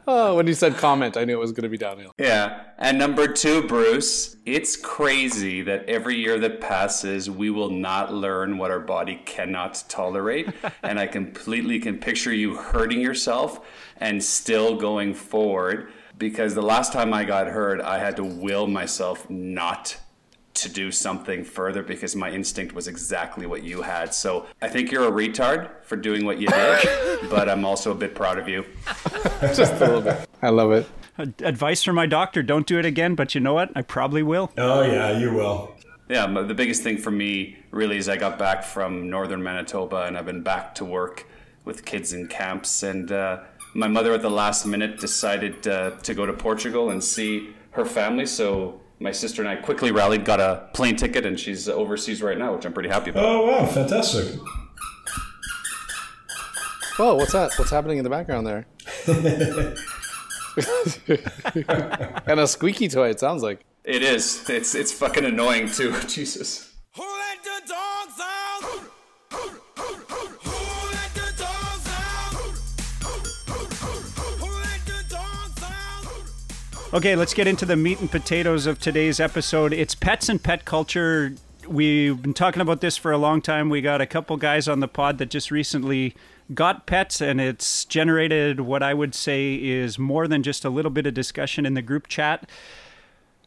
Oh, 0.08 0.36
when 0.36 0.48
you 0.48 0.54
said 0.54 0.78
comment, 0.78 1.18
I 1.18 1.26
knew 1.26 1.34
it 1.34 1.40
was 1.40 1.52
going 1.52 1.64
to 1.64 1.70
be 1.70 1.78
downhill. 1.78 2.14
Yeah. 2.18 2.64
And 2.78 2.98
number 2.98 3.28
two, 3.28 3.68
Bruce, 3.68 4.36
it's 4.46 4.76
crazy 4.76 5.62
that 5.62 5.88
every 5.88 6.16
year 6.16 6.40
that 6.40 6.60
passes, 6.60 7.30
we 7.30 7.50
will 7.50 7.70
not 7.70 8.14
learn 8.14 8.58
what 8.58 8.72
our 8.72 8.80
body 8.80 9.22
cannot 9.26 9.84
tolerate. 9.88 10.50
and 10.84 11.00
I 11.00 11.08
completely 11.08 11.80
can 11.80 11.98
picture 12.00 12.34
you 12.34 12.56
hurting 12.56 13.02
yourself 13.02 13.66
and 13.98 14.24
still 14.24 14.76
going 14.78 15.14
forward 15.14 15.92
because 16.18 16.56
the 16.56 16.62
last 16.62 16.94
time 16.94 17.14
I 17.14 17.24
got 17.26 17.48
hurt, 17.48 17.82
I 17.82 18.00
had 18.00 18.16
to 18.18 18.24
will 18.24 18.68
myself 18.68 19.30
not 19.30 19.98
to 20.56 20.70
do 20.70 20.92
something 20.92 21.44
further 21.44 21.82
because 21.82 22.16
my 22.16 22.32
instinct 22.32 22.76
was 22.76 22.88
exactly 22.88 23.46
what 23.46 23.64
you 23.64 23.82
had. 23.82 24.14
So 24.14 24.46
I 24.62 24.70
think 24.70 24.92
you're 24.92 25.08
a 25.08 25.12
retard 25.12 25.70
for 25.84 25.96
doing 25.96 26.26
what 26.26 26.40
you 26.40 26.48
did, 26.48 26.88
but 27.30 27.50
I'm 27.50 27.66
also 27.66 27.92
a 27.92 27.96
bit 27.96 28.16
proud 28.16 28.38
of 28.38 28.48
you. 28.48 28.66
Just 29.42 29.74
a 29.74 29.80
little 29.80 30.02
bit. 30.02 30.30
I 30.42 30.50
love 30.50 30.72
it. 30.72 30.88
Advice 31.42 31.84
from 31.84 31.96
my 31.96 32.06
doctor: 32.06 32.42
Don't 32.42 32.66
do 32.66 32.80
it 32.80 32.86
again. 32.86 33.16
But 33.16 33.36
you 33.36 33.42
know 33.42 33.54
what? 33.54 33.72
I 33.76 33.82
probably 33.82 34.24
will. 34.24 34.52
oh 34.58 34.82
yeah, 34.82 35.18
you 35.18 35.34
will. 35.34 35.76
Yeah, 36.10 36.28
the 36.28 36.54
biggest 36.54 36.84
thing 36.84 36.98
for 36.98 37.12
me 37.12 37.58
really 37.72 37.98
is 37.98 38.10
I 38.10 38.18
got 38.18 38.38
back 38.38 38.64
from 38.64 39.10
northern 39.10 39.42
Manitoba 39.42 40.04
and 40.04 40.18
I've 40.18 40.26
been 40.26 40.44
back 40.44 40.76
to 40.76 40.86
work 40.86 41.26
with 41.66 41.86
kids 41.86 42.14
in 42.14 42.28
camps. 42.28 42.84
And 42.84 43.12
uh, 43.12 43.40
my 43.74 43.88
mother, 43.88 44.14
at 44.14 44.22
the 44.22 44.30
last 44.30 44.66
minute, 44.66 45.00
decided 45.00 45.68
uh, 45.68 45.92
to 45.92 46.14
go 46.14 46.26
to 46.26 46.34
Portugal 46.34 46.90
and 46.90 47.04
see 47.04 47.56
her 47.72 47.86
family. 47.86 48.26
So 48.26 48.82
my 49.04 49.12
sister 49.12 49.42
and 49.42 49.50
I 49.50 49.58
quickly 49.58 49.92
rallied, 49.92 50.24
got 50.24 50.40
a 50.40 50.70
plane 50.74 50.96
ticket, 50.96 51.26
and 51.26 51.38
she's 51.38 51.68
overseas 51.68 52.24
right 52.24 52.38
now, 52.38 52.56
which 52.56 52.66
I'm 52.66 52.72
pretty 52.72 52.88
happy 52.90 53.10
about. 53.10 53.26
Oh 53.26 53.46
wow, 53.46 53.66
fantastic. 53.66 54.40
Whoa, 56.98 57.16
what's 57.16 57.34
that? 57.34 57.52
What's 57.58 57.70
happening 57.70 57.98
in 57.98 58.06
the 58.06 58.10
background 58.10 58.48
there? 58.48 58.66
and 62.28 62.40
a 62.40 62.48
squeaky 62.48 62.88
toy, 62.88 63.10
it 63.10 63.20
sounds 63.20 63.44
like. 63.44 63.66
It 63.84 64.04
is. 64.04 64.50
It's 64.50 64.74
it's 64.74 64.94
fucking 64.94 65.26
annoying 65.26 65.70
too. 65.70 65.94
Jesus. 66.08 66.74
Who 66.96 67.04
let 67.04 67.44
the 67.44 67.62
dogs 67.68 68.20
out? 68.22 68.43
Okay, 76.94 77.16
let's 77.16 77.34
get 77.34 77.48
into 77.48 77.66
the 77.66 77.76
meat 77.76 78.02
and 78.02 78.12
potatoes 78.12 78.68
of 78.68 78.80
today's 78.80 79.20
episode. 79.20 79.74
It's 79.74 79.96
pets 79.96 80.30
and 80.30 80.42
pet 80.42 80.64
culture. 80.64 81.34
We've 81.68 82.22
been 82.22 82.36
talking 82.36 82.62
about 82.62 82.82
this 82.82 82.98
for 82.98 83.12
a 83.12 83.18
long 83.18 83.42
time. 83.42 83.72
We 83.72 83.82
got 83.82 84.00
a 84.00 84.06
couple 84.06 84.38
guys 84.38 84.68
on 84.68 84.80
the 84.80 84.88
pod 84.88 85.18
that 85.18 85.32
just 85.32 85.50
recently 85.50 86.14
got 86.54 86.86
pets, 86.86 87.20
and 87.20 87.42
it's 87.42 87.84
generated 87.86 88.60
what 88.60 88.84
I 88.84 88.94
would 88.94 89.16
say 89.16 89.56
is 89.56 89.98
more 89.98 90.28
than 90.28 90.44
just 90.44 90.64
a 90.64 90.70
little 90.70 90.92
bit 90.92 91.08
of 91.08 91.16
discussion 91.16 91.66
in 91.66 91.74
the 91.74 91.82
group 91.82 92.08
chat. 92.08 92.48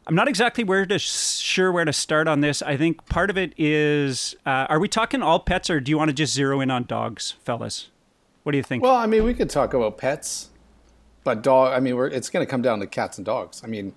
I'm 0.07 0.15
not 0.15 0.27
exactly 0.27 0.65
where 0.65 0.85
to 0.85 0.99
sure 0.99 1.71
where 1.71 1.85
to 1.85 1.93
start 1.93 2.27
on 2.27 2.41
this. 2.41 2.61
I 2.61 2.75
think 2.75 3.05
part 3.05 3.29
of 3.29 3.37
it 3.37 3.53
is 3.57 4.35
uh, 4.45 4.67
are 4.67 4.77
we 4.77 4.89
talking 4.89 5.21
all 5.23 5.39
pets, 5.39 5.69
or 5.69 5.79
do 5.79 5.89
you 5.89 5.97
want 5.97 6.09
to 6.09 6.13
just 6.13 6.33
zero 6.33 6.59
in 6.59 6.69
on 6.69 6.83
dogs, 6.83 7.35
fellas? 7.45 7.87
What 8.43 8.51
do 8.51 8.57
you 8.57 8.63
think? 8.63 8.83
Well, 8.83 8.95
I 8.95 9.05
mean, 9.05 9.23
we 9.23 9.33
could 9.33 9.49
talk 9.49 9.73
about 9.73 9.97
pets, 9.97 10.49
but 11.27 11.41
dog. 11.43 11.73
I 11.73 11.81
mean, 11.81 11.97
we're, 11.97 12.07
it's 12.07 12.29
going 12.29 12.45
to 12.45 12.49
come 12.49 12.61
down 12.61 12.79
to 12.79 12.87
cats 12.87 13.17
and 13.17 13.25
dogs. 13.25 13.61
I 13.61 13.67
mean, 13.67 13.93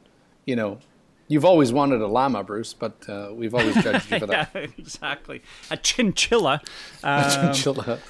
you 0.47 0.57
know, 0.57 0.81
you've 1.29 1.45
always 1.45 1.73
wanted 1.73 2.01
a 2.01 2.09
llama, 2.09 2.43
Bruce, 2.43 2.75
but 2.75 3.09
uh, 3.09 3.29
we've 3.33 3.55
always 3.55 3.81
judged 3.85 4.11
you 4.11 4.19
for 4.19 4.27
yeah, 4.33 4.47
that. 4.53 4.71
exactly. 4.77 5.41
A 5.71 5.77
chinchilla. 5.77 6.61
Uh, 7.05 7.53
Chinchilla. 7.53 8.01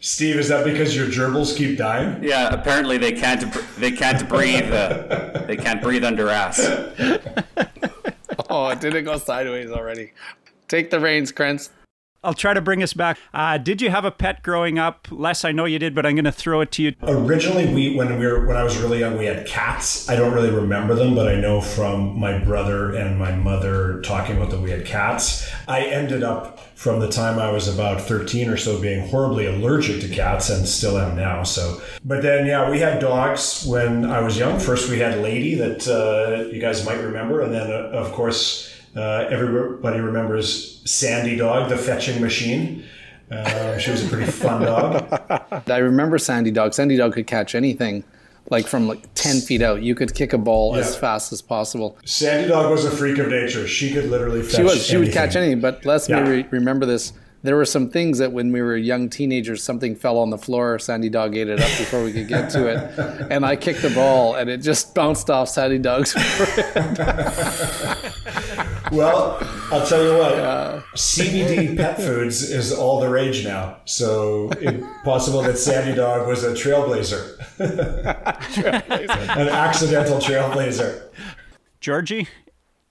Steve, 0.00 0.36
is 0.36 0.48
that 0.48 0.64
because 0.64 0.94
your 0.94 1.06
gerbils 1.06 1.56
keep 1.56 1.78
dying? 1.78 2.22
Yeah. 2.22 2.52
Apparently 2.52 2.98
they 2.98 3.12
can't 3.12 3.42
they 3.78 3.92
can't 3.92 4.28
breathe. 4.28 4.70
Uh, 4.70 5.44
they 5.46 5.56
can't 5.56 5.80
breathe 5.80 6.04
under 6.04 6.28
ass. 6.28 6.60
Oh, 8.50 8.72
did 8.74 8.94
it 8.94 9.02
go 9.02 9.16
sideways 9.16 9.70
already. 9.70 10.12
Take 10.68 10.90
the 10.90 11.00
reins, 11.00 11.32
Krentz. 11.32 11.70
I'll 12.24 12.34
try 12.34 12.54
to 12.54 12.60
bring 12.62 12.82
us 12.82 12.94
back. 12.94 13.18
Uh, 13.34 13.58
did 13.58 13.82
you 13.82 13.90
have 13.90 14.04
a 14.04 14.10
pet 14.10 14.42
growing 14.42 14.78
up? 14.78 15.06
Les, 15.10 15.44
I 15.44 15.52
know 15.52 15.66
you 15.66 15.78
did, 15.78 15.94
but 15.94 16.06
I'm 16.06 16.14
going 16.14 16.24
to 16.24 16.32
throw 16.32 16.62
it 16.62 16.72
to 16.72 16.82
you. 16.82 16.94
Originally, 17.02 17.72
we 17.72 17.94
when 17.94 18.18
we 18.18 18.26
were 18.26 18.46
when 18.46 18.56
I 18.56 18.64
was 18.64 18.78
really 18.78 19.00
young, 19.00 19.18
we 19.18 19.26
had 19.26 19.46
cats. 19.46 20.08
I 20.08 20.16
don't 20.16 20.32
really 20.32 20.50
remember 20.50 20.94
them, 20.94 21.14
but 21.14 21.28
I 21.28 21.36
know 21.36 21.60
from 21.60 22.18
my 22.18 22.38
brother 22.38 22.94
and 22.94 23.18
my 23.18 23.32
mother 23.32 24.00
talking 24.00 24.36
about 24.36 24.50
that 24.50 24.60
we 24.60 24.70
had 24.70 24.86
cats. 24.86 25.48
I 25.68 25.82
ended 25.84 26.22
up 26.22 26.60
from 26.74 27.00
the 27.00 27.08
time 27.08 27.38
I 27.38 27.50
was 27.50 27.68
about 27.68 28.00
13 28.00 28.48
or 28.48 28.56
so 28.56 28.80
being 28.80 29.06
horribly 29.08 29.46
allergic 29.46 30.00
to 30.00 30.08
cats 30.08 30.50
and 30.50 30.66
still 30.66 30.98
am 30.98 31.16
now. 31.16 31.42
So, 31.42 31.80
but 32.04 32.22
then 32.22 32.46
yeah, 32.46 32.70
we 32.70 32.80
had 32.80 33.00
dogs 33.00 33.64
when 33.66 34.04
I 34.04 34.20
was 34.20 34.38
young. 34.38 34.58
First, 34.58 34.90
we 34.90 34.98
had 34.98 35.18
Lady 35.20 35.54
that 35.56 35.86
uh, 35.86 36.50
you 36.50 36.60
guys 36.60 36.84
might 36.84 37.00
remember, 37.00 37.42
and 37.42 37.52
then 37.52 37.70
uh, 37.70 37.90
of 37.90 38.12
course 38.12 38.73
uh, 38.96 39.26
everybody 39.30 40.00
remembers 40.00 40.80
Sandy 40.90 41.36
Dog, 41.36 41.68
the 41.68 41.76
fetching 41.78 42.20
machine. 42.20 42.84
Uh, 43.30 43.78
she 43.78 43.90
was 43.90 44.04
a 44.04 44.08
pretty 44.08 44.30
fun 44.30 44.62
dog. 44.62 45.62
I 45.70 45.78
remember 45.78 46.18
Sandy 46.18 46.50
Dog. 46.50 46.74
Sandy 46.74 46.96
Dog 46.96 47.14
could 47.14 47.26
catch 47.26 47.54
anything, 47.54 48.04
like 48.50 48.66
from 48.66 48.86
like 48.86 49.02
10 49.14 49.40
feet 49.40 49.62
out. 49.62 49.82
You 49.82 49.94
could 49.94 50.14
kick 50.14 50.32
a 50.32 50.38
ball 50.38 50.76
as 50.76 50.94
fast 50.94 51.32
as 51.32 51.40
possible. 51.42 51.96
Sandy 52.04 52.48
Dog 52.48 52.70
was 52.70 52.84
a 52.84 52.90
freak 52.90 53.18
of 53.18 53.28
nature. 53.28 53.66
She 53.66 53.92
could 53.92 54.10
literally 54.10 54.42
fetch 54.42 54.56
She 54.56 54.62
was. 54.62 54.86
She 54.86 54.96
would 54.98 55.12
catch 55.12 55.36
anything. 55.36 55.60
But 55.60 55.84
let's 55.84 56.08
Yeah. 56.08 56.22
maybe 56.22 56.46
remember 56.50 56.86
this. 56.86 57.12
There 57.42 57.56
were 57.56 57.66
some 57.66 57.90
things 57.90 58.18
that 58.18 58.32
when 58.32 58.52
we 58.52 58.62
were 58.62 58.76
young 58.76 59.10
teenagers, 59.10 59.62
something 59.62 59.96
fell 59.96 60.16
on 60.18 60.30
the 60.30 60.38
floor. 60.38 60.78
Sandy 60.78 61.10
Dog 61.10 61.36
ate 61.36 61.48
it 61.48 61.60
up 61.60 61.68
before 61.76 62.02
we 62.02 62.10
could 62.10 62.26
get 62.26 62.48
to 62.50 62.68
it, 62.68 63.28
and 63.30 63.44
I 63.44 63.54
kicked 63.56 63.82
the 63.82 63.90
ball, 63.90 64.36
and 64.36 64.48
it 64.48 64.62
just 64.62 64.94
bounced 64.94 65.28
off 65.28 65.50
Sandy 65.50 65.76
Dog's. 65.76 66.14
Well, 68.92 69.38
I'll 69.70 69.86
tell 69.86 70.02
you 70.02 70.18
what. 70.18 70.34
CBD 70.94 71.76
pet 71.76 71.96
foods 71.96 72.42
is 72.42 72.72
all 72.72 73.00
the 73.00 73.08
rage 73.08 73.44
now. 73.44 73.78
So 73.84 74.50
it's 74.60 74.84
possible 75.04 75.42
that 75.42 75.58
Sandy 75.58 75.94
Dog 75.94 76.28
was 76.28 76.44
a 76.44 76.52
trailblazer, 76.52 77.38
an 79.36 79.48
accidental 79.48 80.18
trailblazer. 80.18 81.08
Georgie, 81.80 82.28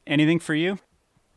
anything 0.05 0.39
for 0.39 0.55
you? 0.55 0.79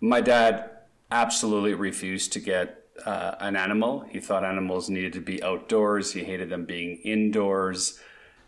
My 0.00 0.20
dad 0.20 0.70
absolutely 1.10 1.74
refused 1.74 2.32
to 2.32 2.40
get 2.40 2.84
uh, 3.04 3.34
an 3.40 3.56
animal. 3.56 4.00
He 4.10 4.20
thought 4.20 4.44
animals 4.44 4.88
needed 4.88 5.12
to 5.14 5.20
be 5.20 5.42
outdoors. 5.42 6.12
He 6.12 6.24
hated 6.24 6.48
them 6.48 6.64
being 6.64 6.96
indoors. 7.04 8.00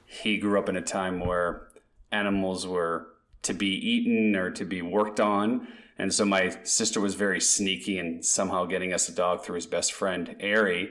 He 0.06 0.38
grew 0.38 0.58
up 0.58 0.68
in 0.68 0.76
a 0.76 0.82
time 0.82 1.20
where 1.20 1.68
animals 2.10 2.66
were 2.66 3.08
to 3.42 3.54
be 3.54 3.68
eaten 3.68 4.34
or 4.36 4.50
to 4.50 4.64
be 4.64 4.82
worked 4.82 5.20
on. 5.20 5.68
And 5.98 6.14
so 6.14 6.24
my 6.24 6.56
sister 6.62 7.00
was 7.00 7.14
very 7.14 7.40
sneaky 7.40 7.98
and 7.98 8.24
somehow 8.24 8.66
getting 8.66 8.92
us 8.92 9.08
a 9.08 9.14
dog 9.14 9.44
through 9.44 9.56
his 9.56 9.66
best 9.66 9.92
friend, 9.92 10.36
Ari. 10.42 10.90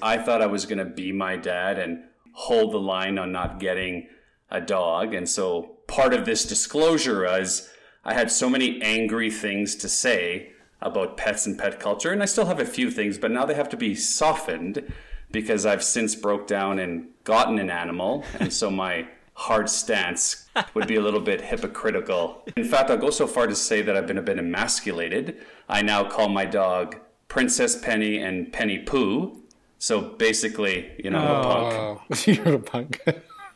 I 0.00 0.18
thought 0.18 0.42
I 0.42 0.46
was 0.46 0.66
going 0.66 0.78
to 0.78 0.84
be 0.84 1.12
my 1.12 1.36
dad 1.36 1.78
and 1.78 2.04
hold 2.32 2.72
the 2.72 2.78
line 2.78 3.18
on 3.18 3.32
not 3.32 3.58
getting 3.58 4.08
a 4.50 4.60
dog. 4.60 5.14
And 5.14 5.28
so 5.28 5.78
part 5.88 6.14
of 6.14 6.24
this 6.24 6.44
disclosure 6.44 7.22
was 7.22 7.68
I 8.04 8.14
had 8.14 8.30
so 8.30 8.48
many 8.48 8.80
angry 8.82 9.30
things 9.30 9.74
to 9.76 9.88
say 9.88 10.52
about 10.80 11.16
pets 11.16 11.46
and 11.46 11.58
pet 11.58 11.80
culture. 11.80 12.12
And 12.12 12.22
I 12.22 12.26
still 12.26 12.46
have 12.46 12.60
a 12.60 12.64
few 12.64 12.90
things, 12.90 13.18
but 13.18 13.30
now 13.30 13.44
they 13.44 13.54
have 13.54 13.68
to 13.70 13.76
be 13.76 13.94
softened 13.94 14.92
because 15.30 15.66
I've 15.66 15.84
since 15.84 16.14
broke 16.14 16.46
down 16.46 16.78
and 16.78 17.08
gotten 17.24 17.58
an 17.58 17.70
animal. 17.70 18.24
And 18.38 18.52
so 18.52 18.70
my 18.70 19.08
hard 19.40 19.70
stance 19.70 20.48
would 20.74 20.86
be 20.86 20.96
a 20.96 21.00
little 21.00 21.20
bit 21.20 21.40
hypocritical. 21.40 22.42
In 22.56 22.64
fact, 22.64 22.90
I'll 22.90 22.98
go 22.98 23.08
so 23.08 23.26
far 23.26 23.46
to 23.46 23.54
say 23.56 23.80
that 23.80 23.96
I've 23.96 24.06
been 24.06 24.18
a 24.18 24.22
bit 24.22 24.38
emasculated. 24.38 25.38
I 25.66 25.80
now 25.80 26.04
call 26.04 26.28
my 26.28 26.44
dog 26.44 26.96
Princess 27.28 27.74
Penny 27.74 28.18
and 28.18 28.52
Penny 28.52 28.78
Pooh. 28.78 29.40
So 29.78 30.02
basically, 30.02 30.90
you 31.02 31.08
know, 31.08 31.18
a 31.18 31.42
punk. 31.42 31.74
Oh, 31.74 32.30
you're 32.30 32.54
a 32.56 32.58
punk. 32.58 33.00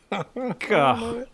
God. 0.67 1.27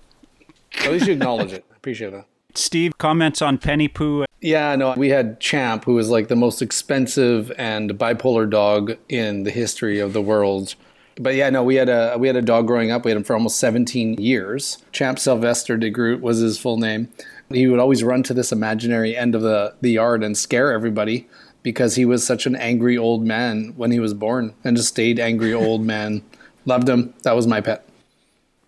At 0.84 0.92
least 0.92 1.08
you 1.08 1.14
acknowledge 1.14 1.54
it. 1.54 1.64
I 1.72 1.76
appreciate 1.78 2.12
that. 2.12 2.26
Steve 2.54 2.98
comments 2.98 3.42
on 3.42 3.58
Penny 3.58 3.88
Poo. 3.88 4.26
Yeah, 4.42 4.76
no, 4.76 4.96
we 4.98 5.10
had 5.10 5.40
Champ, 5.40 5.86
who 5.86 5.94
was 5.94 6.10
like 6.10 6.28
the 6.28 6.36
most 6.36 6.62
expensive 6.62 7.54
and 7.58 7.92
bipolar 7.92 8.50
dog 8.50 8.98
in 9.08 9.44
the 9.44 9.52
history 9.52 10.00
of 10.00 10.12
the 10.12 10.22
world. 10.22 10.76
But 11.18 11.36
yeah, 11.36 11.50
no, 11.50 11.64
we 11.64 11.76
had 11.76 11.90
a 11.90 12.16
we 12.18 12.28
had 12.28 12.36
a 12.38 12.42
dog 12.42 12.68
growing 12.68 12.92
up. 12.92 13.04
We 13.06 13.12
had 13.12 13.18
him 13.18 13.24
for 13.24 13.34
almost 13.34 13.60
17 13.60 14.16
years. 14.22 14.78
Champ 14.92 15.20
Sylvester 15.20 15.78
de 15.78 15.90
Groot 15.90 16.22
was 16.22 16.40
his 16.40 16.58
full 16.58 16.78
name. 16.78 17.10
He 17.50 17.68
would 17.68 17.80
always 17.80 18.04
run 18.04 18.24
to 18.24 18.34
this 18.34 18.52
imaginary 18.54 19.16
end 19.16 19.36
of 19.36 19.42
the, 19.42 19.74
the 19.82 19.92
yard 19.92 20.24
and 20.24 20.38
scare 20.38 20.72
everybody 20.72 21.28
because 21.64 21.96
he 21.96 22.06
was 22.06 22.26
such 22.26 22.46
an 22.46 22.56
angry 22.56 22.98
old 22.98 23.24
man 23.26 23.74
when 23.76 23.92
he 23.92 24.00
was 24.00 24.14
born 24.14 24.54
and 24.64 24.78
just 24.78 24.90
stayed 24.90 25.20
angry 25.20 25.54
old 25.54 25.86
man. 25.86 26.24
Loved 26.66 26.88
him. 26.88 27.14
That 27.24 27.36
was 27.36 27.46
my 27.48 27.60
pet. 27.60 27.86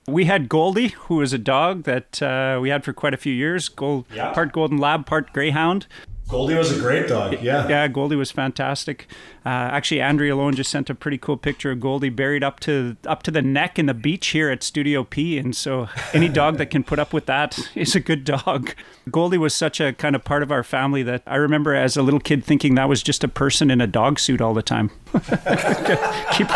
We 0.06 0.26
had 0.26 0.50
Goldie, 0.50 0.90
who 0.90 1.16
was 1.16 1.32
a 1.32 1.38
dog 1.38 1.84
that 1.84 2.22
uh, 2.22 2.60
we 2.62 2.68
had 2.70 2.84
for 2.84 2.92
quite 2.92 3.14
a 3.14 3.18
few 3.18 3.32
years. 3.34 3.70
Gold, 3.70 4.06
Yeah. 4.14 4.34
part 4.34 4.52
golden 4.52 4.78
lab, 4.78 5.06
part 5.06 5.32
greyhound. 5.32 5.88
Goldie 6.30 6.56
was 6.56 6.76
a 6.76 6.80
great 6.80 7.08
dog. 7.08 7.42
Yeah. 7.42 7.68
Yeah, 7.68 7.88
Goldie 7.88 8.16
was 8.16 8.32
fantastic. 8.32 9.08
Uh, 9.46 9.50
actually, 9.50 10.02
Andrea 10.02 10.34
Alone 10.34 10.56
just 10.56 10.72
sent 10.72 10.90
a 10.90 10.96
pretty 10.96 11.18
cool 11.18 11.38
picture 11.38 11.72
of 11.72 11.80
Goldie 11.80 12.10
buried 12.10 12.44
up 12.44 12.60
to 12.62 12.96
up 13.06 13.24
to 13.24 13.32
the 13.32 13.42
neck 13.42 13.78
in 13.78 13.86
the 13.88 13.94
beach 13.94 14.28
here 14.28 14.50
at 14.50 14.64
Studio 14.64 15.04
P. 15.04 15.38
And 15.38 15.56
so, 15.56 15.90
any 16.14 16.30
dog 16.30 16.58
that 16.58 16.68
can 16.68 16.84
put 16.84 16.98
up 16.98 17.14
with 17.14 17.26
that 17.28 17.60
is 17.76 17.94
a 17.96 18.00
good 18.00 18.24
dog. 18.24 18.74
Goldie 19.12 19.38
was 19.38 19.54
such 19.54 19.80
a 19.82 19.94
kind 19.94 20.16
of 20.16 20.24
part 20.24 20.44
of 20.44 20.52
our 20.52 20.64
family 20.64 21.04
that 21.04 21.24
I 21.28 21.36
remember 21.36 21.76
as 21.76 21.98
a 21.98 22.02
little 22.02 22.22
kid 22.22 22.44
thinking 22.44 22.76
that 22.76 22.88
was 22.88 23.04
just 23.04 23.24
a 23.24 23.28
person 23.28 23.70
in 23.70 23.82
a 23.82 23.88
dog 23.88 24.18
suit 24.18 24.42
all 24.42 24.54
the 24.54 24.64
time. 24.64 24.90
Keep, 25.14 26.48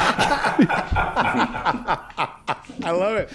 I 2.84 2.92
love 2.92 3.18
it. 3.18 3.30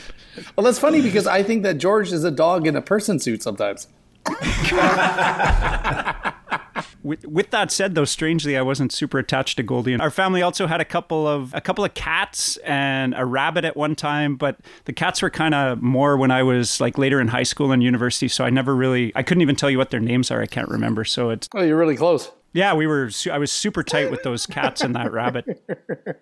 Well, 0.56 0.64
that's 0.64 0.78
funny 0.78 1.02
because 1.02 1.26
I 1.26 1.42
think 1.42 1.62
that 1.64 1.74
George 1.74 2.10
is 2.10 2.24
a 2.24 2.30
dog 2.30 2.66
in 2.66 2.74
a 2.74 2.82
person 2.82 3.18
suit 3.18 3.42
sometimes. 3.42 3.86
With, 7.04 7.26
with 7.26 7.50
that 7.50 7.72
said, 7.72 7.96
though, 7.96 8.04
strangely, 8.04 8.56
I 8.56 8.62
wasn't 8.62 8.92
super 8.92 9.18
attached 9.18 9.56
to 9.56 9.64
Goldie. 9.64 9.96
Our 9.96 10.10
family 10.10 10.40
also 10.40 10.68
had 10.68 10.80
a 10.80 10.84
couple 10.84 11.26
of 11.26 11.52
a 11.52 11.60
couple 11.60 11.84
of 11.84 11.94
cats 11.94 12.58
and 12.58 13.12
a 13.16 13.24
rabbit 13.24 13.64
at 13.64 13.76
one 13.76 13.96
time, 13.96 14.36
but 14.36 14.58
the 14.84 14.92
cats 14.92 15.20
were 15.20 15.30
kind 15.30 15.52
of 15.54 15.82
more 15.82 16.16
when 16.16 16.30
I 16.30 16.44
was 16.44 16.80
like 16.80 16.98
later 16.98 17.20
in 17.20 17.28
high 17.28 17.42
school 17.42 17.72
and 17.72 17.82
university. 17.82 18.28
So 18.28 18.44
I 18.44 18.50
never 18.50 18.74
really, 18.76 19.10
I 19.16 19.24
couldn't 19.24 19.42
even 19.42 19.56
tell 19.56 19.68
you 19.70 19.78
what 19.78 19.90
their 19.90 20.00
names 20.00 20.30
are. 20.30 20.40
I 20.40 20.46
can't 20.46 20.68
remember. 20.68 21.04
So 21.04 21.30
it's 21.30 21.48
Oh, 21.54 21.62
you're 21.62 21.76
really 21.76 21.96
close. 21.96 22.30
yeah, 22.52 22.72
we 22.72 22.86
were. 22.86 23.10
I 23.32 23.38
was 23.38 23.50
super 23.50 23.82
tight 23.82 24.12
with 24.12 24.22
those 24.22 24.46
cats 24.46 24.82
and 24.82 24.94
that 24.94 25.10
rabbit. 25.12 25.60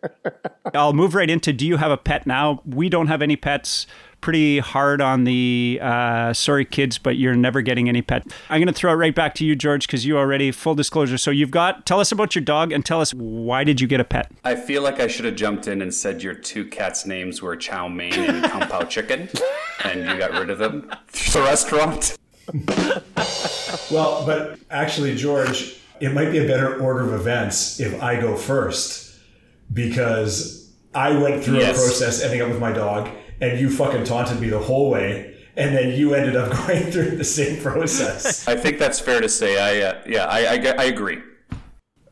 I'll 0.74 0.94
move 0.94 1.14
right 1.14 1.28
into. 1.28 1.52
Do 1.52 1.66
you 1.66 1.76
have 1.76 1.90
a 1.90 1.98
pet 1.98 2.26
now? 2.26 2.62
We 2.64 2.88
don't 2.88 3.08
have 3.08 3.20
any 3.20 3.36
pets. 3.36 3.86
Pretty 4.20 4.58
hard 4.58 5.00
on 5.00 5.24
the 5.24 5.78
uh, 5.80 6.32
sorry 6.34 6.64
kids, 6.66 6.98
but 6.98 7.16
you're 7.16 7.34
never 7.34 7.62
getting 7.62 7.88
any 7.88 8.02
pet. 8.02 8.26
I'm 8.50 8.58
going 8.60 8.66
to 8.66 8.72
throw 8.72 8.92
it 8.92 8.96
right 8.96 9.14
back 9.14 9.34
to 9.36 9.44
you, 9.46 9.56
George, 9.56 9.86
because 9.86 10.04
you 10.04 10.18
already 10.18 10.50
full 10.52 10.74
disclosure. 10.74 11.16
So 11.16 11.30
you've 11.30 11.50
got. 11.50 11.86
Tell 11.86 12.00
us 12.00 12.12
about 12.12 12.34
your 12.34 12.44
dog 12.44 12.70
and 12.72 12.84
tell 12.84 13.00
us 13.00 13.14
why 13.14 13.64
did 13.64 13.80
you 13.80 13.86
get 13.86 13.98
a 14.00 14.04
pet? 14.04 14.30
I 14.44 14.56
feel 14.56 14.82
like 14.82 15.00
I 15.00 15.06
should 15.06 15.24
have 15.24 15.36
jumped 15.36 15.66
in 15.68 15.80
and 15.80 15.92
said 15.94 16.22
your 16.22 16.34
two 16.34 16.66
cats' 16.66 17.06
names 17.06 17.40
were 17.40 17.56
Chow 17.56 17.88
Mein 17.88 18.12
and 18.12 18.44
Kung 18.44 18.68
Pao 18.68 18.82
Chicken, 18.84 19.28
and 19.84 20.00
you 20.00 20.18
got 20.18 20.32
rid 20.32 20.50
of 20.50 20.58
them 20.58 20.90
through 21.08 21.40
the 21.40 21.46
restaurant. 21.46 22.16
Well, 23.90 24.24
but 24.26 24.58
actually, 24.70 25.16
George, 25.16 25.80
it 26.00 26.12
might 26.12 26.30
be 26.30 26.38
a 26.38 26.46
better 26.46 26.78
order 26.80 27.02
of 27.04 27.12
events 27.20 27.80
if 27.80 28.02
I 28.02 28.20
go 28.20 28.36
first 28.36 29.18
because 29.72 30.70
I 30.94 31.16
went 31.16 31.42
through 31.44 31.58
Yes. 31.58 31.70
a 31.78 31.80
process 31.80 32.22
ending 32.22 32.42
up 32.42 32.48
with 32.48 32.60
my 32.60 32.72
dog, 32.72 33.08
and 33.40 33.58
you 33.58 33.70
fucking 33.70 34.04
taunted 34.04 34.40
me 34.40 34.48
the 34.48 34.58
whole 34.58 34.90
way, 34.90 35.34
and 35.56 35.74
then 35.74 35.98
you 35.98 36.14
ended 36.14 36.36
up 36.36 36.50
going 36.66 36.84
through 36.90 37.16
the 37.16 37.24
same 37.24 37.60
process. 37.60 38.46
I 38.48 38.56
think 38.56 38.78
that's 38.78 39.00
fair 39.00 39.20
to 39.20 39.28
say. 39.28 39.58
I 39.58 39.88
uh, 39.88 40.02
yeah, 40.06 40.24
I, 40.24 40.56
I 40.56 40.74
I 40.78 40.84
agree. 40.84 41.18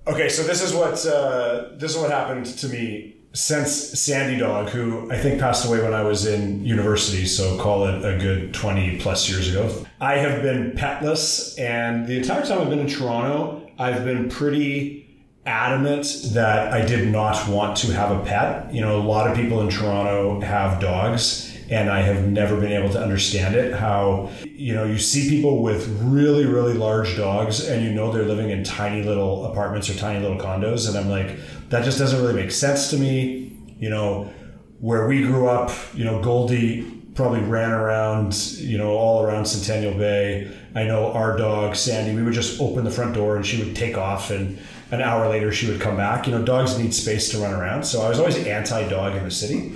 Okay, 0.06 0.28
so 0.28 0.42
this 0.42 0.62
is 0.62 0.72
what 0.72 1.04
uh, 1.06 1.76
this 1.76 1.94
is 1.94 1.98
what 1.98 2.10
happened 2.10 2.46
to 2.46 2.68
me 2.68 3.16
since 3.34 3.70
Sandy 4.00 4.38
Dog, 4.38 4.70
who 4.70 5.10
I 5.12 5.18
think 5.18 5.38
passed 5.38 5.66
away 5.66 5.82
when 5.82 5.92
I 5.92 6.02
was 6.02 6.24
in 6.26 6.64
university, 6.64 7.26
so 7.26 7.58
call 7.58 7.86
it 7.86 8.04
a 8.04 8.18
good 8.18 8.54
twenty 8.54 8.98
plus 8.98 9.28
years 9.28 9.50
ago. 9.50 9.84
I 10.00 10.14
have 10.14 10.42
been 10.42 10.72
petless, 10.72 11.58
and 11.58 12.06
the 12.06 12.16
entire 12.16 12.44
time 12.44 12.60
I've 12.60 12.70
been 12.70 12.78
in 12.78 12.88
Toronto, 12.88 13.70
I've 13.78 14.04
been 14.04 14.28
pretty 14.30 15.07
adamant 15.48 16.06
that 16.34 16.72
I 16.72 16.84
did 16.84 17.08
not 17.08 17.48
want 17.48 17.76
to 17.78 17.92
have 17.92 18.10
a 18.10 18.22
pet. 18.24 18.72
You 18.72 18.82
know, 18.82 19.00
a 19.00 19.02
lot 19.02 19.28
of 19.28 19.36
people 19.36 19.62
in 19.62 19.70
Toronto 19.70 20.40
have 20.40 20.80
dogs. 20.80 21.46
And 21.70 21.90
I 21.90 22.00
have 22.00 22.26
never 22.26 22.58
been 22.58 22.72
able 22.72 22.90
to 22.94 22.98
understand 22.98 23.54
it. 23.54 23.74
How, 23.74 24.30
you 24.46 24.74
know, 24.74 24.84
you 24.84 24.96
see 24.96 25.28
people 25.28 25.62
with 25.62 25.86
really, 26.02 26.46
really 26.46 26.72
large 26.72 27.14
dogs 27.14 27.68
and 27.68 27.84
you 27.84 27.92
know 27.92 28.10
they're 28.10 28.24
living 28.24 28.48
in 28.48 28.64
tiny 28.64 29.02
little 29.02 29.44
apartments 29.44 29.90
or 29.90 29.94
tiny 29.94 30.18
little 30.18 30.38
condos. 30.38 30.88
And 30.88 30.96
I'm 30.96 31.10
like, 31.10 31.38
that 31.68 31.84
just 31.84 31.98
doesn't 31.98 32.22
really 32.22 32.32
make 32.32 32.52
sense 32.52 32.88
to 32.88 32.96
me. 32.96 33.54
You 33.78 33.90
know, 33.90 34.32
where 34.80 35.06
we 35.06 35.20
grew 35.22 35.46
up, 35.48 35.70
you 35.92 36.06
know, 36.06 36.22
Goldie 36.22 36.90
probably 37.14 37.40
ran 37.40 37.72
around, 37.72 38.34
you 38.56 38.78
know, 38.78 38.92
all 38.92 39.22
around 39.22 39.44
Centennial 39.44 39.92
Bay. 39.92 40.50
I 40.74 40.84
know 40.84 41.12
our 41.12 41.36
dog, 41.36 41.76
Sandy, 41.76 42.14
we 42.14 42.22
would 42.22 42.32
just 42.32 42.60
open 42.60 42.84
the 42.84 42.90
front 42.90 43.14
door 43.14 43.36
and 43.36 43.44
she 43.44 43.62
would 43.62 43.76
take 43.76 43.98
off 43.98 44.30
and 44.30 44.58
an 44.90 45.00
hour 45.02 45.28
later 45.28 45.52
she 45.52 45.68
would 45.70 45.80
come 45.80 45.96
back. 45.96 46.26
You 46.26 46.32
know, 46.32 46.44
dogs 46.44 46.78
need 46.78 46.94
space 46.94 47.30
to 47.30 47.38
run 47.38 47.52
around. 47.54 47.84
So 47.84 48.02
I 48.02 48.08
was 48.08 48.18
always 48.18 48.36
anti 48.36 48.88
dog 48.88 49.16
in 49.16 49.24
the 49.24 49.30
city 49.30 49.72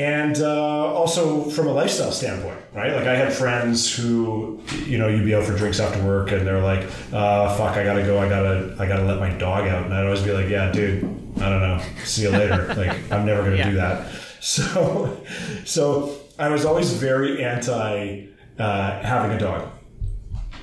and 0.00 0.40
uh, 0.40 0.94
also 0.94 1.44
from 1.50 1.66
a 1.66 1.72
lifestyle 1.72 2.10
standpoint, 2.10 2.58
right? 2.72 2.94
Like 2.94 3.06
I 3.06 3.16
had 3.16 3.32
friends 3.34 3.94
who, 3.94 4.62
you 4.86 4.96
know, 4.96 5.08
you'd 5.08 5.26
be 5.26 5.34
out 5.34 5.44
for 5.44 5.54
drinks 5.54 5.78
after 5.78 6.02
work, 6.02 6.32
and 6.32 6.46
they're 6.46 6.62
like, 6.62 6.84
uh, 7.12 7.54
"Fuck, 7.56 7.76
I 7.76 7.84
gotta 7.84 8.02
go. 8.02 8.18
I 8.18 8.26
gotta, 8.26 8.76
I 8.78 8.86
gotta 8.86 9.04
let 9.04 9.18
my 9.18 9.30
dog 9.30 9.66
out." 9.68 9.84
And 9.84 9.92
I'd 9.92 10.04
always 10.04 10.22
be 10.22 10.32
like, 10.32 10.48
"Yeah, 10.48 10.72
dude, 10.72 11.04
I 11.38 11.50
don't 11.50 11.60
know. 11.60 11.82
See 12.04 12.22
you 12.22 12.30
later. 12.30 12.72
like 12.76 13.12
I'm 13.12 13.26
never 13.26 13.42
gonna 13.42 13.62
do 13.62 13.76
that." 13.76 14.10
So, 14.40 15.20
so 15.66 16.16
I 16.38 16.48
was 16.48 16.64
always 16.64 16.94
very 16.94 17.44
anti 17.44 18.28
uh, 18.58 19.02
having 19.02 19.36
a 19.36 19.38
dog. 19.38 19.68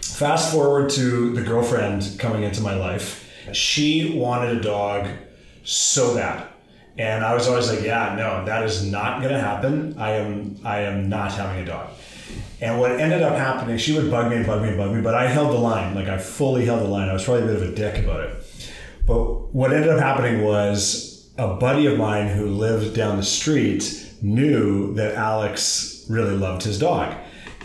Fast 0.01 0.51
forward 0.51 0.89
to 0.91 1.31
the 1.35 1.43
girlfriend 1.43 2.15
coming 2.17 2.41
into 2.41 2.61
my 2.61 2.73
life. 2.73 3.26
She 3.53 4.17
wanted 4.17 4.57
a 4.57 4.61
dog 4.61 5.07
so 5.63 6.15
bad. 6.15 6.47
And 6.97 7.23
I 7.23 7.35
was 7.35 7.47
always 7.47 7.69
like, 7.69 7.81
yeah, 7.81 8.15
no, 8.17 8.43
that 8.45 8.63
is 8.63 8.83
not 8.83 9.21
going 9.21 9.33
to 9.33 9.39
happen. 9.39 9.95
I 9.99 10.11
am 10.11 10.59
I 10.63 10.81
am 10.81 11.09
not 11.09 11.31
having 11.31 11.61
a 11.61 11.65
dog. 11.65 11.89
And 12.59 12.79
what 12.79 12.99
ended 12.99 13.21
up 13.21 13.35
happening, 13.35 13.77
she 13.77 13.93
would 13.93 14.09
bug 14.09 14.31
me 14.31 14.37
and 14.37 14.45
bug 14.45 14.63
me 14.63 14.69
and 14.69 14.77
bug 14.77 14.93
me, 14.93 15.01
but 15.01 15.13
I 15.13 15.27
held 15.27 15.49
the 15.53 15.59
line. 15.59 15.93
Like 15.93 16.07
I 16.07 16.17
fully 16.17 16.65
held 16.65 16.81
the 16.81 16.87
line. 16.87 17.07
I 17.07 17.13
was 17.13 17.23
probably 17.23 17.43
a 17.43 17.45
bit 17.45 17.55
of 17.57 17.61
a 17.61 17.75
dick 17.75 18.03
about 18.03 18.21
it. 18.21 18.43
But 19.05 19.53
what 19.53 19.71
ended 19.71 19.89
up 19.89 19.99
happening 19.99 20.43
was 20.43 21.29
a 21.37 21.53
buddy 21.53 21.85
of 21.85 21.97
mine 21.97 22.27
who 22.27 22.47
lived 22.47 22.95
down 22.95 23.17
the 23.17 23.23
street 23.23 24.05
knew 24.21 24.93
that 24.95 25.13
Alex 25.15 26.05
really 26.09 26.35
loved 26.35 26.63
his 26.63 26.79
dog. 26.79 27.15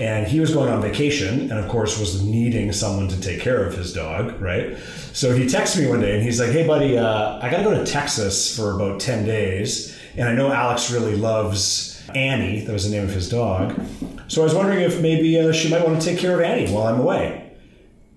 And 0.01 0.27
he 0.27 0.41
was 0.41 0.53
going 0.55 0.71
on 0.71 0.81
vacation 0.81 1.51
and, 1.51 1.53
of 1.53 1.69
course, 1.69 1.99
was 2.01 2.25
needing 2.25 2.73
someone 2.73 3.09
to 3.09 3.21
take 3.21 3.41
care 3.41 3.65
of 3.65 3.77
his 3.77 3.93
dog, 3.93 4.41
right? 4.41 4.79
So 5.13 5.35
he 5.35 5.45
texted 5.45 5.81
me 5.81 5.87
one 5.87 6.01
day 6.01 6.15
and 6.15 6.23
he's 6.23 6.41
like, 6.41 6.51
hey, 6.51 6.67
buddy, 6.67 6.97
uh, 6.97 7.39
I 7.41 7.51
got 7.51 7.59
to 7.59 7.65
go 7.65 7.75
to 7.75 7.85
Texas 7.85 8.57
for 8.57 8.75
about 8.75 9.01
10 9.01 9.27
days. 9.27 9.99
And 10.17 10.29
I 10.29 10.35
know 10.35 10.51
Alex 10.51 10.91
really 10.91 11.15
loves 11.15 11.93
Annie, 12.15 12.61
that 12.61 12.73
was 12.73 12.89
the 12.89 12.97
name 12.97 13.05
of 13.05 13.15
his 13.15 13.29
dog. 13.29 13.81
So 14.29 14.41
I 14.41 14.45
was 14.45 14.55
wondering 14.55 14.81
if 14.81 15.01
maybe 15.01 15.39
uh, 15.39 15.53
she 15.53 15.69
might 15.71 15.87
want 15.87 16.01
to 16.01 16.07
take 16.07 16.19
care 16.19 16.35
of 16.35 16.41
Annie 16.41 16.73
while 16.73 16.87
I'm 16.87 17.01
away. 17.01 17.39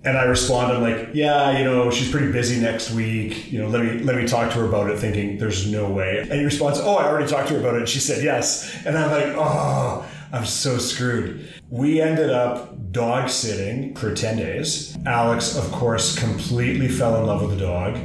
And 0.03 0.17
I 0.17 0.25
respond, 0.25 0.71
I'm 0.71 0.81
like, 0.81 1.09
yeah, 1.13 1.57
you 1.57 1.63
know, 1.63 1.89
she's 1.89 2.11
pretty 2.11 2.31
busy 2.31 2.61
next 2.61 2.91
week. 2.91 3.51
You 3.51 3.59
know, 3.59 3.69
let 3.69 3.83
me 3.83 4.03
let 4.03 4.15
me 4.15 4.27
talk 4.27 4.51
to 4.53 4.59
her 4.59 4.65
about 4.65 4.91
it, 4.91 4.99
thinking 4.99 5.39
there's 5.39 5.69
no 5.69 5.89
way. 5.89 6.19
And 6.19 6.33
he 6.33 6.45
responds, 6.45 6.79
oh, 6.79 6.95
I 6.95 7.07
already 7.07 7.27
talked 7.27 7.47
to 7.47 7.55
her 7.55 7.59
about 7.59 7.73
it. 7.73 7.79
And 7.79 7.89
she 7.89 7.99
said 7.99 8.23
yes. 8.23 8.85
And 8.85 8.95
I'm 8.95 9.09
like, 9.09 9.33
oh, 9.35 10.05
I'm 10.31 10.45
so 10.45 10.77
screwed. 10.77 11.49
We 11.69 11.99
ended 11.99 12.29
up 12.29 12.91
dog 12.91 13.29
sitting 13.29 13.95
for 13.95 14.13
10 14.13 14.37
days. 14.37 14.97
Alex, 15.05 15.57
of 15.57 15.71
course, 15.71 16.17
completely 16.17 16.87
fell 16.87 17.19
in 17.19 17.25
love 17.25 17.41
with 17.41 17.57
the 17.57 17.65
dog. 17.65 17.97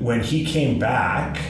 When 0.00 0.22
he 0.22 0.44
came 0.44 0.78
back, 0.78 1.40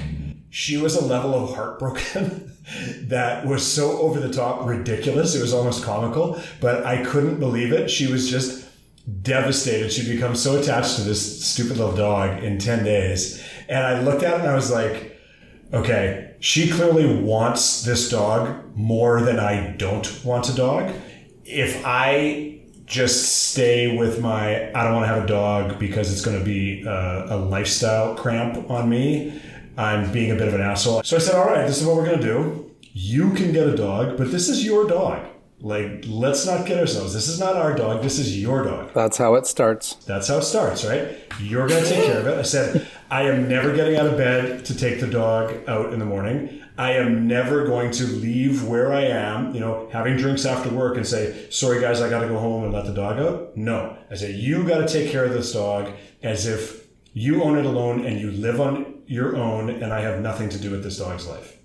she 0.51 0.79
was 0.79 0.97
a 0.97 1.05
level 1.05 1.35
of 1.35 1.55
heartbroken 1.55 2.57
that 3.03 3.47
was 3.47 3.67
so 3.67 3.99
over 3.99 4.19
the 4.19 4.33
top 4.33 4.67
ridiculous. 4.67 5.35
It 5.35 5.43
was 5.43 5.53
almost 5.53 5.85
comical, 5.85 6.41
but 6.61 6.87
I 6.87 7.05
couldn't 7.05 7.39
believe 7.39 7.73
it. 7.73 7.91
She 7.91 8.11
was 8.11 8.31
just 8.31 8.67
devastated. 9.23 9.93
She'd 9.93 10.13
become 10.13 10.35
so 10.35 10.59
attached 10.59 10.97
to 10.97 11.03
this 11.03 11.47
stupid 11.47 11.77
little 11.77 11.97
dog 11.97 12.43
in 12.43 12.59
10 12.59 12.85
days. 12.85 13.43
And 13.69 13.85
I 13.85 14.01
looked 14.01 14.23
at 14.23 14.35
it 14.35 14.41
and 14.41 14.49
I 14.49 14.55
was 14.55 14.71
like, 14.71 15.19
okay, 15.73 16.35
she 16.41 16.71
clearly 16.71 17.23
wants 17.23 17.83
this 17.83 18.11
dog 18.11 18.75
more 18.75 19.21
than 19.21 19.39
I 19.39 19.77
don't 19.77 20.25
want 20.25 20.49
a 20.49 20.55
dog. 20.55 20.93
If 21.50 21.83
I 21.87 22.61
just 22.85 23.49
stay 23.50 23.97
with 23.97 24.21
my, 24.21 24.71
I 24.73 24.85
don't 24.85 24.95
want 24.95 25.07
to 25.07 25.14
have 25.14 25.25
a 25.25 25.26
dog 25.26 25.78
because 25.78 26.12
it's 26.12 26.23
going 26.23 26.38
to 26.38 26.45
be 26.45 26.83
a, 26.85 27.26
a 27.31 27.37
lifestyle 27.37 28.14
cramp 28.14 28.71
on 28.71 28.88
me, 28.88 29.40
I'm 29.78 30.12
being 30.12 30.31
a 30.31 30.35
bit 30.35 30.49
of 30.49 30.55
an 30.55 30.61
asshole. 30.61 31.02
So 31.05 31.17
I 31.17 31.21
said, 31.21 31.35
all 31.35 31.47
right, 31.47 31.67
this 31.67 31.81
is 31.81 31.87
what 31.87 31.97
we're 31.97 32.05
going 32.05 32.21
to 32.21 32.26
do. 32.26 32.71
You 32.93 33.33
can 33.33 33.52
get 33.52 33.67
a 33.67 33.76
dog, 33.76 34.19
but 34.19 34.31
this 34.31 34.49
is 34.49 34.64
your 34.64 34.87
dog. 34.87 35.26
Like, 35.61 36.05
let's 36.07 36.47
not 36.47 36.67
kid 36.67 36.78
ourselves. 36.78 37.14
This 37.14 37.28
is 37.28 37.40
not 37.40 37.57
our 37.57 37.75
dog. 37.75 38.02
This 38.02 38.19
is 38.19 38.40
your 38.40 38.62
dog. 38.64 38.93
That's 38.93 39.17
how 39.17 39.35
it 39.35 39.47
starts. 39.47 39.95
That's 40.07 40.28
how 40.28 40.38
it 40.38 40.43
starts, 40.43 40.85
right? 40.85 41.19
You're 41.40 41.67
going 41.67 41.83
to 41.83 41.88
take 41.88 42.05
care 42.05 42.21
of 42.21 42.26
it. 42.26 42.38
I 42.38 42.43
said, 42.43 42.87
I 43.11 43.23
am 43.23 43.49
never 43.49 43.75
getting 43.75 43.97
out 43.97 44.07
of 44.07 44.17
bed 44.17 44.64
to 44.67 44.76
take 44.76 45.00
the 45.00 45.09
dog 45.09 45.55
out 45.67 45.93
in 45.93 45.99
the 45.99 46.05
morning. 46.05 46.62
I 46.79 46.93
am 46.93 47.27
never 47.27 47.67
going 47.67 47.91
to 47.91 48.07
leave 48.07 48.63
where 48.63 48.93
I 48.93 49.01
am, 49.01 49.53
you 49.53 49.59
know, 49.59 49.89
having 49.93 50.17
drinks 50.17 50.47
after 50.47 50.71
work 50.71 50.97
and 50.97 51.05
say, 51.05 51.51
sorry 51.51 51.81
guys, 51.81 52.01
I 52.01 52.09
got 52.09 52.21
to 52.21 52.29
go 52.29 52.39
home 52.39 52.63
and 52.63 52.73
let 52.73 52.87
the 52.87 52.95
dog 52.95 53.19
out. 53.19 53.57
No. 53.57 53.99
I 54.09 54.15
say, 54.15 54.31
you 54.31 54.63
got 54.67 54.79
to 54.79 54.87
take 54.87 55.11
care 55.11 55.25
of 55.25 55.33
this 55.33 55.53
dog 55.53 55.93
as 56.23 56.47
if 56.47 56.87
you 57.13 57.43
own 57.43 57.59
it 57.59 57.67
alone 57.67 58.07
and 58.07 58.21
you 58.21 58.31
live 58.31 58.61
on 58.61 59.03
your 59.09 59.37
own 59.37 59.71
and 59.71 59.93
I 59.93 60.03
have 60.03 60.21
nothing 60.21 60.49
to 60.51 60.59
do 60.59 60.71
with 60.71 60.85
this 60.85 60.99
dog's 60.99 61.27
life. 61.27 61.59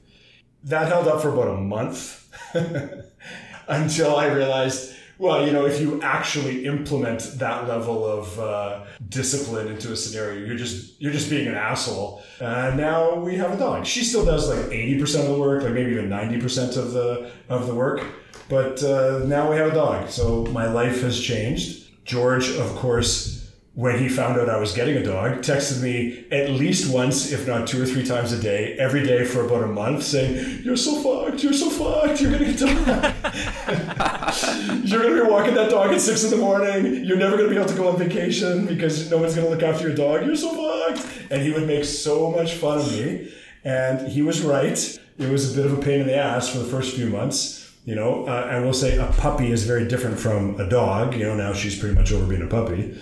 That 0.63 0.87
held 0.87 1.07
up 1.07 1.21
for 1.21 1.29
about 1.29 1.49
a 1.49 1.61
month 1.61 2.27
until 3.67 4.15
I 4.15 4.27
realized, 4.27 4.95
well, 5.17 5.45
you 5.45 5.53
know, 5.53 5.65
if 5.65 5.79
you 5.79 6.01
actually 6.01 6.65
implement 6.65 7.21
that 7.39 7.67
level 7.67 8.05
of 8.05 8.39
uh, 8.39 8.83
discipline 9.09 9.67
into 9.67 9.91
a 9.91 9.95
scenario, 9.95 10.45
you're 10.45 10.57
just 10.57 11.01
you're 11.01 11.11
just 11.11 11.29
being 11.29 11.47
an 11.47 11.55
asshole. 11.55 12.23
Uh, 12.41 12.73
now 12.75 13.15
we 13.15 13.35
have 13.35 13.51
a 13.51 13.57
dog. 13.57 13.85
She 13.85 14.03
still 14.03 14.25
does 14.25 14.49
like 14.49 14.71
eighty 14.71 14.99
percent 14.99 15.27
of 15.27 15.35
the 15.35 15.39
work, 15.39 15.63
like 15.63 15.73
maybe 15.73 15.91
even 15.91 16.09
ninety 16.09 16.39
percent 16.39 16.75
of 16.77 16.91
the 16.91 17.31
of 17.49 17.67
the 17.67 17.75
work. 17.75 18.03
But 18.49 18.83
uh, 18.83 19.19
now 19.25 19.49
we 19.49 19.55
have 19.57 19.71
a 19.71 19.75
dog, 19.75 20.09
so 20.09 20.45
my 20.47 20.65
life 20.67 21.01
has 21.01 21.19
changed. 21.19 22.05
George, 22.05 22.49
of 22.49 22.75
course, 22.75 23.42
when 23.75 23.97
he 23.97 24.07
found 24.07 24.39
out 24.39 24.49
I 24.49 24.57
was 24.57 24.71
getting 24.71 24.97
a 24.97 25.03
dog, 25.03 25.39
texted 25.39 25.81
me 25.81 26.25
at 26.31 26.51
least 26.51 26.93
once, 26.93 27.31
if 27.31 27.47
not 27.47 27.67
two 27.67 27.81
or 27.81 27.87
three 27.87 28.05
times 28.05 28.31
a 28.31 28.39
day, 28.39 28.77
every 28.77 29.03
day 29.03 29.25
for 29.25 29.43
about 29.45 29.63
a 29.63 29.67
month, 29.67 30.03
saying, 30.03 30.61
"You're 30.63 30.77
so 30.77 31.01
fucked. 31.01 31.43
You're 31.43 31.53
so 31.53 31.71
fucked. 31.71 32.21
You're 32.21 32.33
gonna 32.33 32.45
get 32.45 32.59
dog. 32.59 32.69
You're 34.85 35.01
gonna 35.01 35.23
be 35.23 35.27
walking 35.27 35.55
that 35.55 35.71
dog 35.71 35.91
at 35.91 36.01
six 36.01 36.23
in 36.23 36.29
the 36.29 36.37
morning. 36.37 37.03
You're 37.03 37.17
never 37.17 37.35
gonna 37.35 37.49
be 37.49 37.55
able 37.55 37.67
to 37.67 37.73
go 37.73 37.87
on 37.87 37.97
vacation 37.97 38.67
because 38.67 39.09
no 39.09 39.17
one's 39.17 39.33
gonna 39.33 39.49
look 39.49 39.63
after 39.63 39.87
your 39.87 39.97
dog. 39.97 40.23
You're 40.23 40.35
so 40.35 40.51
fucked." 40.51 41.07
And 41.31 41.41
he 41.41 41.51
would 41.51 41.65
make 41.65 41.83
so 41.83 42.29
much 42.29 42.53
fun 42.53 42.77
of 42.77 42.91
me, 42.91 43.33
and 43.63 44.07
he 44.07 44.21
was 44.21 44.41
right. 44.41 44.77
It 45.17 45.31
was 45.31 45.51
a 45.51 45.55
bit 45.55 45.65
of 45.65 45.73
a 45.79 45.81
pain 45.81 45.99
in 45.99 46.05
the 46.05 46.15
ass 46.15 46.47
for 46.47 46.59
the 46.59 46.65
first 46.65 46.95
few 46.95 47.07
months. 47.07 47.61
You 47.85 47.95
know, 47.95 48.27
uh, 48.27 48.49
I 48.51 48.59
will 48.59 48.73
say 48.73 48.97
a 48.97 49.07
puppy 49.17 49.51
is 49.51 49.63
very 49.65 49.87
different 49.87 50.19
from 50.19 50.59
a 50.59 50.69
dog. 50.69 51.15
You 51.15 51.25
know, 51.25 51.35
now 51.35 51.53
she's 51.53 51.75
pretty 51.77 51.95
much 51.95 52.11
over 52.11 52.27
being 52.27 52.43
a 52.43 52.47
puppy 52.47 52.95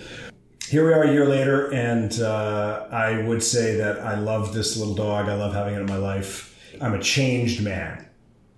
here 0.72 0.86
we 0.86 0.94
are 0.94 1.02
a 1.02 1.12
year 1.12 1.26
later, 1.26 1.70
and 1.74 2.18
uh, 2.20 2.86
I 2.90 3.20
would 3.26 3.42
say 3.42 3.76
that 3.76 4.00
I 4.00 4.18
love 4.18 4.54
this 4.54 4.78
little 4.78 4.94
dog. 4.94 5.28
I 5.28 5.34
love 5.34 5.52
having 5.52 5.74
it 5.74 5.80
in 5.80 5.86
my 5.86 5.98
life. 5.98 6.58
I'm 6.80 6.94
a 6.94 6.98
changed 7.02 7.62
man. 7.62 8.08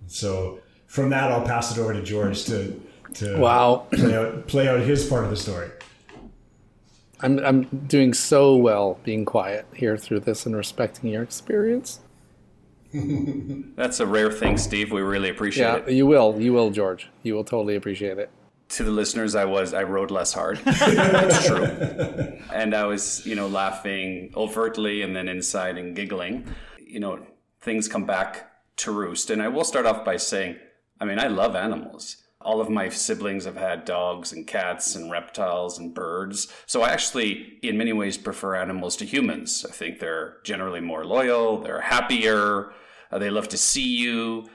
So 0.07 0.59
from 0.87 1.09
that, 1.09 1.29
I'll 1.29 1.45
pass 1.45 1.75
it 1.75 1.81
over 1.81 1.91
to 1.93 2.01
George 2.01 2.45
to 2.45 2.81
to 3.15 3.37
Wow. 3.37 3.87
play 3.91 4.15
out 4.15 4.47
play 4.47 4.67
out 4.69 4.79
his 4.79 5.05
part 5.09 5.25
of 5.25 5.29
the 5.29 5.35
story. 5.35 5.69
I'm, 7.19 7.39
I'm 7.39 7.63
doing 7.87 8.13
so 8.13 8.55
well 8.55 8.97
being 9.03 9.25
quiet 9.25 9.65
here 9.75 9.97
through 9.97 10.21
this 10.21 10.45
and 10.45 10.55
respecting 10.55 11.09
your 11.09 11.21
experience. 11.23 11.99
That's 12.93 13.99
a 13.99 14.05
rare 14.05 14.31
thing, 14.31 14.57
Steve. 14.57 14.91
We 14.93 15.01
really 15.01 15.29
appreciate 15.29 15.65
Yeah, 15.65 15.75
it. 15.87 15.91
you 15.91 16.05
will. 16.05 16.39
You 16.39 16.53
will, 16.53 16.71
George. 16.71 17.09
You 17.23 17.33
will 17.35 17.43
totally 17.43 17.75
appreciate 17.75 18.17
it. 18.19 18.29
To 18.69 18.83
the 18.83 18.91
listeners, 18.91 19.35
I 19.35 19.45
was 19.45 19.73
I 19.73 19.83
rode 19.83 20.11
Les 20.11 20.33
hard. 20.33 20.57
That's 20.65 21.47
true. 21.47 22.31
And 22.53 22.73
I 22.73 22.85
was, 22.85 23.25
you 23.25 23.35
know, 23.35 23.47
laughing 23.47 24.31
overtly 24.33 25.01
and 25.01 25.13
then 25.13 25.27
inside 25.27 25.77
and 25.77 25.93
giggling. 25.93 26.47
You 26.79 27.01
know, 27.01 27.27
things 27.59 27.89
come 27.89 28.05
back 28.05 28.49
to 28.77 28.91
roost. 28.91 29.29
And 29.29 29.41
I 29.41 29.49
will 29.49 29.65
start 29.65 29.85
off 29.85 30.05
by 30.05 30.15
saying, 30.17 30.55
I 30.99 31.05
mean, 31.05 31.19
I 31.19 31.27
love 31.27 31.55
animals. 31.55 32.17
All 32.39 32.61
of 32.61 32.69
my 32.69 32.89
siblings 32.89 33.45
have 33.45 33.57
had 33.57 33.85
dogs 33.85 34.31
and 34.31 34.47
cats 34.47 34.95
and 34.95 35.11
reptiles 35.11 35.79
and 35.79 35.93
birds. 35.93 36.47
So 36.65 36.83
I 36.83 36.89
actually, 36.89 37.59
in 37.63 37.77
many 37.77 37.91
ways, 37.91 38.17
prefer 38.17 38.55
animals 38.55 38.95
to 38.97 39.05
humans. 39.05 39.65
I 39.67 39.73
think 39.73 39.99
they're 39.99 40.37
generally 40.43 40.79
more 40.79 41.05
loyal, 41.05 41.59
they're 41.59 41.81
happier, 41.81 42.71
uh, 43.11 43.17
they 43.17 43.29
love 43.29 43.47
to 43.49 43.57
see 43.57 43.97
you. 43.97 44.47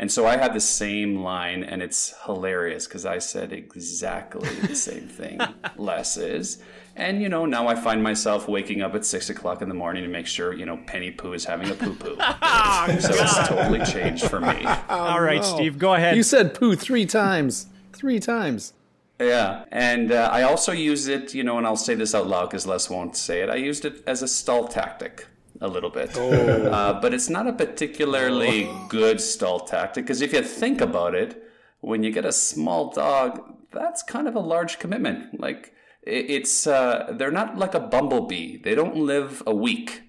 And 0.00 0.12
so 0.12 0.26
I 0.26 0.36
had 0.36 0.54
the 0.54 0.60
same 0.60 1.22
line, 1.22 1.64
and 1.64 1.82
it's 1.82 2.14
hilarious 2.24 2.86
because 2.86 3.04
I 3.04 3.18
said 3.18 3.52
exactly 3.52 4.48
the 4.60 4.76
same 4.76 5.08
thing 5.08 5.40
Les 5.76 6.16
is. 6.16 6.62
And, 6.94 7.20
you 7.20 7.28
know, 7.28 7.46
now 7.46 7.66
I 7.66 7.74
find 7.74 8.02
myself 8.02 8.48
waking 8.48 8.80
up 8.80 8.94
at 8.94 9.04
six 9.04 9.28
o'clock 9.28 9.60
in 9.60 9.68
the 9.68 9.74
morning 9.74 10.04
to 10.04 10.08
make 10.08 10.26
sure, 10.26 10.52
you 10.52 10.66
know, 10.66 10.76
Penny 10.86 11.10
Poo 11.10 11.32
is 11.32 11.44
having 11.44 11.70
a 11.70 11.74
poo 11.74 11.94
poo. 11.94 12.16
so 13.00 13.12
it's 13.12 13.48
totally 13.48 13.84
changed 13.84 14.28
for 14.28 14.40
me. 14.40 14.64
All 14.88 15.20
right, 15.20 15.44
Steve, 15.44 15.78
go 15.78 15.94
ahead. 15.94 16.16
You 16.16 16.22
said 16.22 16.54
poo 16.54 16.76
three 16.76 17.06
times. 17.06 17.66
Three 17.92 18.20
times. 18.20 18.74
Yeah. 19.20 19.64
And 19.72 20.12
uh, 20.12 20.30
I 20.32 20.42
also 20.42 20.70
use 20.70 21.08
it, 21.08 21.34
you 21.34 21.42
know, 21.42 21.58
and 21.58 21.66
I'll 21.66 21.76
say 21.76 21.94
this 21.94 22.14
out 22.14 22.28
loud 22.28 22.50
because 22.50 22.66
Les 22.66 22.88
won't 22.88 23.16
say 23.16 23.42
it. 23.42 23.48
I 23.48 23.56
used 23.56 23.84
it 23.84 24.02
as 24.06 24.22
a 24.22 24.28
stall 24.28 24.68
tactic 24.68 25.26
a 25.60 25.68
little 25.68 25.90
bit. 25.90 26.16
Uh, 26.16 26.98
but 27.00 27.14
it's 27.14 27.28
not 27.28 27.46
a 27.46 27.52
particularly 27.52 28.68
good 28.88 29.20
stall 29.20 29.60
tactic 29.60 30.04
because 30.04 30.22
if 30.22 30.32
you 30.32 30.42
think 30.42 30.80
about 30.80 31.14
it, 31.14 31.42
when 31.80 32.02
you 32.02 32.10
get 32.10 32.24
a 32.24 32.32
small 32.32 32.90
dog, 32.90 33.40
that's 33.72 34.02
kind 34.02 34.28
of 34.28 34.34
a 34.34 34.40
large 34.40 34.78
commitment. 34.78 35.40
Like, 35.40 35.72
it's, 36.02 36.66
uh, 36.66 37.14
they're 37.16 37.30
not 37.30 37.58
like 37.58 37.74
a 37.74 37.80
bumblebee, 37.80 38.58
they 38.58 38.74
don't 38.74 38.96
live 38.96 39.42
a 39.46 39.54
week. 39.54 40.02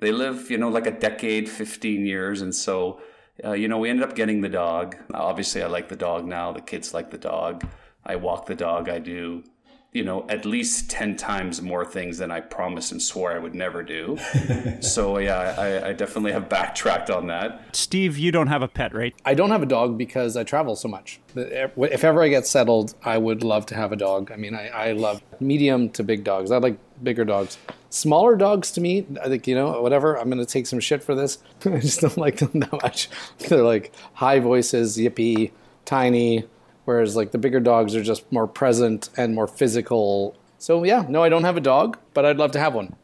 They 0.00 0.12
live, 0.12 0.50
you 0.50 0.58
know, 0.58 0.68
like 0.68 0.86
a 0.86 0.92
decade, 0.92 1.48
15 1.48 2.06
years. 2.06 2.40
And 2.40 2.54
so, 2.54 3.00
uh, 3.44 3.52
you 3.52 3.68
know, 3.68 3.78
we 3.78 3.90
ended 3.90 4.08
up 4.08 4.14
getting 4.14 4.40
the 4.40 4.48
dog. 4.48 4.96
Obviously, 5.12 5.62
I 5.62 5.66
like 5.66 5.88
the 5.88 5.96
dog 5.96 6.26
now. 6.26 6.52
The 6.52 6.60
kids 6.60 6.94
like 6.94 7.10
the 7.10 7.18
dog. 7.18 7.66
I 8.04 8.16
walk 8.16 8.46
the 8.46 8.54
dog. 8.54 8.88
I 8.88 9.00
do, 9.00 9.44
you 9.92 10.04
know, 10.04 10.26
at 10.28 10.44
least 10.44 10.90
10 10.90 11.16
times 11.16 11.62
more 11.62 11.84
things 11.84 12.18
than 12.18 12.30
I 12.30 12.40
promised 12.40 12.92
and 12.92 13.00
swore 13.00 13.32
I 13.32 13.38
would 13.38 13.54
never 13.54 13.82
do. 13.82 14.18
so, 14.80 15.18
yeah, 15.18 15.54
I, 15.56 15.88
I 15.88 15.92
definitely 15.94 16.32
have 16.32 16.48
backtracked 16.48 17.08
on 17.08 17.26
that. 17.28 17.74
Steve, 17.74 18.18
you 18.18 18.30
don't 18.30 18.48
have 18.48 18.60
a 18.60 18.68
pet, 18.68 18.94
right? 18.94 19.14
I 19.24 19.32
don't 19.32 19.50
have 19.50 19.62
a 19.62 19.66
dog 19.66 19.96
because 19.96 20.36
I 20.36 20.44
travel 20.44 20.76
so 20.76 20.88
much. 20.88 21.20
If 21.34 22.04
ever 22.04 22.22
I 22.22 22.28
get 22.28 22.46
settled, 22.46 22.94
I 23.02 23.16
would 23.16 23.42
love 23.42 23.64
to 23.66 23.74
have 23.74 23.90
a 23.90 23.96
dog. 23.96 24.30
I 24.30 24.36
mean, 24.36 24.54
I, 24.54 24.68
I 24.68 24.92
love 24.92 25.22
medium 25.40 25.88
to 25.90 26.04
big 26.04 26.22
dogs. 26.22 26.50
I 26.50 26.58
like 26.58 26.78
bigger 27.02 27.24
dogs. 27.24 27.56
Smaller 27.88 28.36
dogs 28.36 28.70
to 28.72 28.82
me, 28.82 29.06
I 29.22 29.28
think, 29.28 29.46
you 29.46 29.54
know, 29.54 29.80
whatever, 29.80 30.18
I'm 30.18 30.28
going 30.28 30.44
to 30.44 30.46
take 30.46 30.66
some 30.66 30.80
shit 30.80 31.02
for 31.02 31.14
this. 31.14 31.38
I 31.64 31.78
just 31.78 32.02
don't 32.02 32.18
like 32.18 32.36
them 32.36 32.60
that 32.60 32.82
much. 32.82 33.08
They're 33.38 33.62
like 33.62 33.92
high 34.12 34.40
voices, 34.40 34.98
yippy, 34.98 35.52
tiny, 35.86 36.44
whereas 36.88 37.14
like 37.14 37.32
the 37.32 37.38
bigger 37.38 37.60
dogs 37.60 37.94
are 37.94 38.02
just 38.02 38.32
more 38.32 38.46
present 38.46 39.10
and 39.18 39.34
more 39.34 39.46
physical. 39.46 40.34
So, 40.56 40.84
yeah, 40.84 41.04
no, 41.06 41.22
I 41.22 41.28
don't 41.28 41.44
have 41.44 41.58
a 41.58 41.60
dog, 41.60 41.98
but 42.14 42.24
I'd 42.24 42.38
love 42.38 42.50
to 42.52 42.58
have 42.58 42.74
one. 42.74 42.96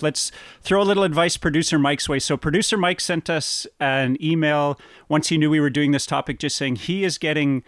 Let's 0.00 0.32
throw 0.62 0.82
a 0.82 0.84
little 0.84 1.04
advice 1.04 1.36
producer 1.36 1.78
Mike's 1.78 2.08
way. 2.08 2.18
So, 2.18 2.36
producer 2.36 2.76
Mike 2.76 3.00
sent 3.00 3.30
us 3.30 3.68
an 3.78 4.16
email 4.20 4.80
once 5.08 5.28
he 5.28 5.38
knew 5.38 5.48
we 5.48 5.60
were 5.60 5.70
doing 5.70 5.92
this 5.92 6.06
topic, 6.06 6.40
just 6.40 6.56
saying 6.56 6.76
he 6.76 7.04
is 7.04 7.18
getting 7.18 7.62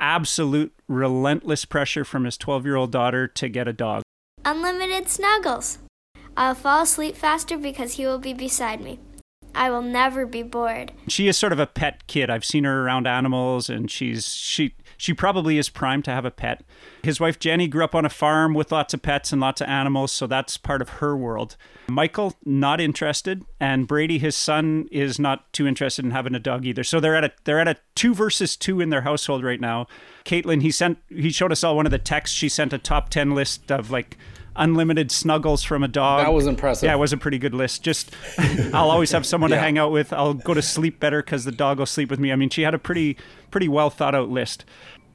absolute 0.00 0.72
relentless 0.88 1.66
pressure 1.66 2.06
from 2.06 2.24
his 2.24 2.38
12 2.38 2.64
year 2.64 2.76
old 2.76 2.90
daughter 2.90 3.28
to 3.28 3.48
get 3.50 3.68
a 3.68 3.74
dog. 3.74 4.04
Unlimited 4.42 5.10
snuggles. 5.10 5.80
I'll 6.34 6.54
fall 6.54 6.84
asleep 6.84 7.14
faster 7.14 7.58
because 7.58 7.94
he 7.94 8.06
will 8.06 8.18
be 8.18 8.32
beside 8.32 8.80
me. 8.80 9.00
I 9.54 9.70
will 9.70 9.82
never 9.82 10.26
be 10.26 10.42
bored. 10.42 10.92
She 11.08 11.28
is 11.28 11.36
sort 11.36 11.52
of 11.52 11.60
a 11.60 11.66
pet 11.66 12.06
kid. 12.06 12.28
I've 12.30 12.44
seen 12.44 12.64
her 12.64 12.84
around 12.84 13.06
animals, 13.06 13.70
and 13.70 13.90
she's 13.90 14.34
she 14.34 14.74
she 14.96 15.14
probably 15.14 15.58
is 15.58 15.68
primed 15.68 16.04
to 16.04 16.10
have 16.10 16.24
a 16.24 16.30
pet. 16.30 16.62
His 17.02 17.20
wife 17.20 17.38
Jenny 17.38 17.68
grew 17.68 17.84
up 17.84 17.94
on 17.94 18.04
a 18.04 18.10
farm 18.10 18.54
with 18.54 18.72
lots 18.72 18.94
of 18.94 19.02
pets 19.02 19.32
and 19.32 19.40
lots 19.40 19.60
of 19.60 19.68
animals, 19.68 20.12
so 20.12 20.26
that's 20.26 20.56
part 20.56 20.82
of 20.82 20.88
her 20.88 21.16
world. 21.16 21.56
Michael 21.88 22.34
not 22.44 22.80
interested, 22.80 23.44
and 23.60 23.86
Brady, 23.86 24.18
his 24.18 24.36
son, 24.36 24.88
is 24.90 25.18
not 25.18 25.52
too 25.52 25.66
interested 25.66 26.04
in 26.04 26.12
having 26.12 26.34
a 26.34 26.38
dog 26.38 26.64
either. 26.64 26.84
So 26.84 27.00
they're 27.00 27.16
at 27.16 27.24
a 27.24 27.32
they're 27.44 27.60
at 27.60 27.68
a 27.68 27.76
two 27.94 28.14
versus 28.14 28.56
two 28.56 28.80
in 28.80 28.90
their 28.90 29.02
household 29.02 29.44
right 29.44 29.60
now. 29.60 29.86
Caitlin, 30.24 30.62
he 30.62 30.70
sent 30.70 30.98
he 31.08 31.30
showed 31.30 31.52
us 31.52 31.62
all 31.62 31.76
one 31.76 31.86
of 31.86 31.92
the 31.92 31.98
texts. 31.98 32.36
She 32.36 32.48
sent 32.48 32.72
a 32.72 32.78
top 32.78 33.10
ten 33.10 33.34
list 33.34 33.70
of 33.70 33.90
like 33.90 34.16
unlimited 34.56 35.10
snuggles 35.10 35.62
from 35.62 35.82
a 35.82 35.88
dog. 35.88 36.24
That 36.24 36.32
was 36.32 36.46
impressive. 36.46 36.86
Yeah, 36.86 36.94
it 36.94 36.98
was 36.98 37.12
a 37.12 37.16
pretty 37.16 37.38
good 37.38 37.54
list. 37.54 37.82
Just 37.82 38.10
I'll 38.72 38.90
always 38.90 39.10
have 39.12 39.26
someone 39.26 39.50
to 39.50 39.58
hang 39.58 39.78
out 39.78 39.92
with. 39.92 40.12
I'll 40.12 40.34
go 40.34 40.54
to 40.54 40.62
sleep 40.62 41.00
better 41.00 41.22
because 41.22 41.44
the 41.44 41.52
dog 41.52 41.78
will 41.78 41.86
sleep 41.86 42.10
with 42.10 42.20
me. 42.20 42.32
I 42.32 42.36
mean, 42.36 42.50
she 42.50 42.62
had 42.62 42.74
a 42.74 42.78
pretty 42.78 43.16
pretty 43.50 43.68
well 43.68 43.90
thought 43.90 44.14
out 44.14 44.28
list. 44.30 44.64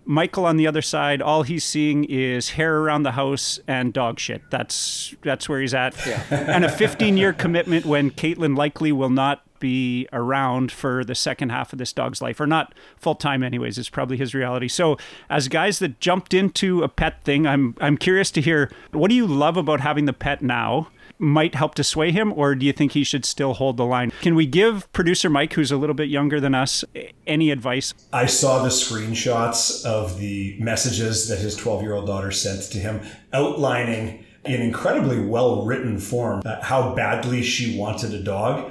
Michael 0.05 0.45
on 0.45 0.57
the 0.57 0.65
other 0.65 0.81
side, 0.81 1.21
all 1.21 1.43
he's 1.43 1.63
seeing 1.63 2.03
is 2.05 2.51
hair 2.51 2.77
around 2.79 3.03
the 3.03 3.11
house 3.11 3.59
and 3.67 3.93
dog 3.93 4.19
shit. 4.19 4.41
That's 4.49 5.13
that's 5.23 5.47
where 5.47 5.61
he's 5.61 5.73
at. 5.73 5.95
and 6.31 6.65
a 6.65 6.69
15 6.69 7.15
year 7.15 7.31
commitment 7.31 7.85
when 7.85 8.09
Caitlin 8.11 8.57
likely 8.57 8.91
will 8.91 9.11
not 9.11 9.43
be 9.59 10.07
around 10.13 10.71
for 10.71 11.03
the 11.03 11.15
second 11.15 11.49
half 11.49 11.73
of 11.73 11.79
this 11.79 11.93
dog's 11.93 12.21
life, 12.21 12.39
or 12.39 12.47
not 12.47 12.73
full 12.97 13.15
time 13.15 13.43
anyways, 13.43 13.77
is 13.77 13.89
probably 13.89 14.17
his 14.17 14.33
reality. 14.33 14.67
So 14.67 14.97
as 15.29 15.47
guys 15.47 15.79
that 15.79 15.99
jumped 15.99 16.33
into 16.33 16.83
a 16.83 16.89
pet 16.89 17.23
thing, 17.23 17.45
I'm 17.45 17.75
I'm 17.79 17.97
curious 17.97 18.31
to 18.31 18.41
hear 18.41 18.71
what 18.91 19.09
do 19.09 19.15
you 19.15 19.27
love 19.27 19.57
about 19.57 19.81
having 19.81 20.05
the 20.05 20.13
pet 20.13 20.41
now? 20.41 20.89
Might 21.21 21.53
help 21.53 21.75
to 21.75 21.83
sway 21.83 22.11
him, 22.11 22.31
or 22.31 22.55
do 22.55 22.65
you 22.65 22.71
think 22.71 22.93
he 22.93 23.03
should 23.03 23.25
still 23.25 23.55
hold 23.55 23.75
the 23.75 23.85
line? 23.85 24.11
Can 24.21 24.35
we 24.35 24.45
give 24.45 24.89
producer 24.93 25.29
Mike, 25.29 25.51
who's 25.51 25.69
a 25.69 25.75
little 25.75 25.93
bit 25.93 26.07
younger 26.07 26.39
than 26.39 26.55
us, 26.55 26.85
any 27.27 27.51
advice? 27.51 27.93
I 28.13 28.25
saw 28.25 28.63
the 28.63 28.69
screenshots 28.69 29.85
of 29.85 30.17
the 30.17 30.55
messages 30.61 31.27
that 31.27 31.39
his 31.39 31.57
12 31.57 31.81
year 31.81 31.93
old 31.93 32.07
daughter 32.07 32.31
sent 32.31 32.63
to 32.71 32.77
him, 32.77 33.01
outlining 33.33 34.23
in 34.45 34.61
incredibly 34.61 35.19
well 35.19 35.65
written 35.65 35.99
form 35.99 36.41
uh, 36.45 36.61
how 36.63 36.95
badly 36.95 37.43
she 37.43 37.77
wanted 37.77 38.13
a 38.13 38.23
dog. 38.23 38.69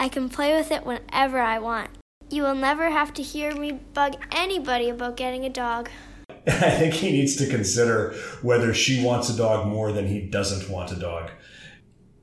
I 0.00 0.08
can 0.08 0.28
play 0.28 0.56
with 0.56 0.70
it 0.70 0.86
whenever 0.86 1.40
I 1.40 1.58
want. 1.58 1.90
You 2.30 2.42
will 2.42 2.54
never 2.54 2.90
have 2.90 3.12
to 3.14 3.22
hear 3.22 3.54
me 3.54 3.72
bug 3.72 4.14
anybody 4.32 4.90
about 4.90 5.16
getting 5.16 5.44
a 5.44 5.48
dog. 5.48 5.88
I 6.46 6.70
think 6.70 6.94
he 6.94 7.10
needs 7.10 7.36
to 7.36 7.46
consider 7.48 8.14
whether 8.42 8.72
she 8.72 9.02
wants 9.02 9.28
a 9.28 9.36
dog 9.36 9.66
more 9.66 9.92
than 9.92 10.06
he 10.06 10.20
doesn't 10.20 10.70
want 10.70 10.92
a 10.92 10.96
dog, 10.96 11.30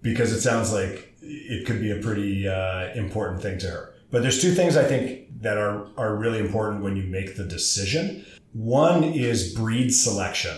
because 0.02 0.32
it 0.32 0.42
sounds 0.42 0.72
like 0.72 1.14
it 1.22 1.66
could 1.66 1.82
be 1.82 1.92
a 1.92 1.98
pretty 1.98 2.48
uh, 2.48 2.94
important 2.94 3.42
thing 3.42 3.60
to 3.60 3.68
her. 3.68 3.94
But 4.12 4.22
there's 4.22 4.42
two 4.42 4.54
things 4.54 4.78
I 4.78 4.84
think 4.84 5.42
that 5.42 5.58
are 5.58 5.88
are 5.98 6.16
really 6.16 6.40
important 6.40 6.84
when 6.84 6.96
you 6.96 7.04
make 7.04 7.36
the 7.36 7.44
decision. 7.44 8.26
One 8.54 9.04
is 9.04 9.54
breed 9.54 9.90
selection, 9.94 10.56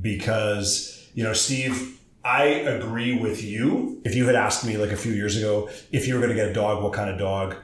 because 0.00 1.08
you 1.14 1.24
know, 1.24 1.32
Steve, 1.32 1.98
I 2.24 2.44
agree 2.44 3.18
with 3.18 3.42
you. 3.42 4.00
If 4.04 4.14
you 4.14 4.26
had 4.26 4.36
asked 4.36 4.64
me 4.64 4.76
like 4.76 4.92
a 4.92 4.96
few 4.96 5.12
years 5.12 5.36
ago 5.36 5.68
if 5.90 6.06
you 6.06 6.14
were 6.14 6.20
going 6.20 6.30
to 6.30 6.36
get 6.36 6.48
a 6.48 6.54
dog, 6.54 6.82
what 6.82 6.92
kind 6.92 7.10
of 7.10 7.18
dog 7.18 7.56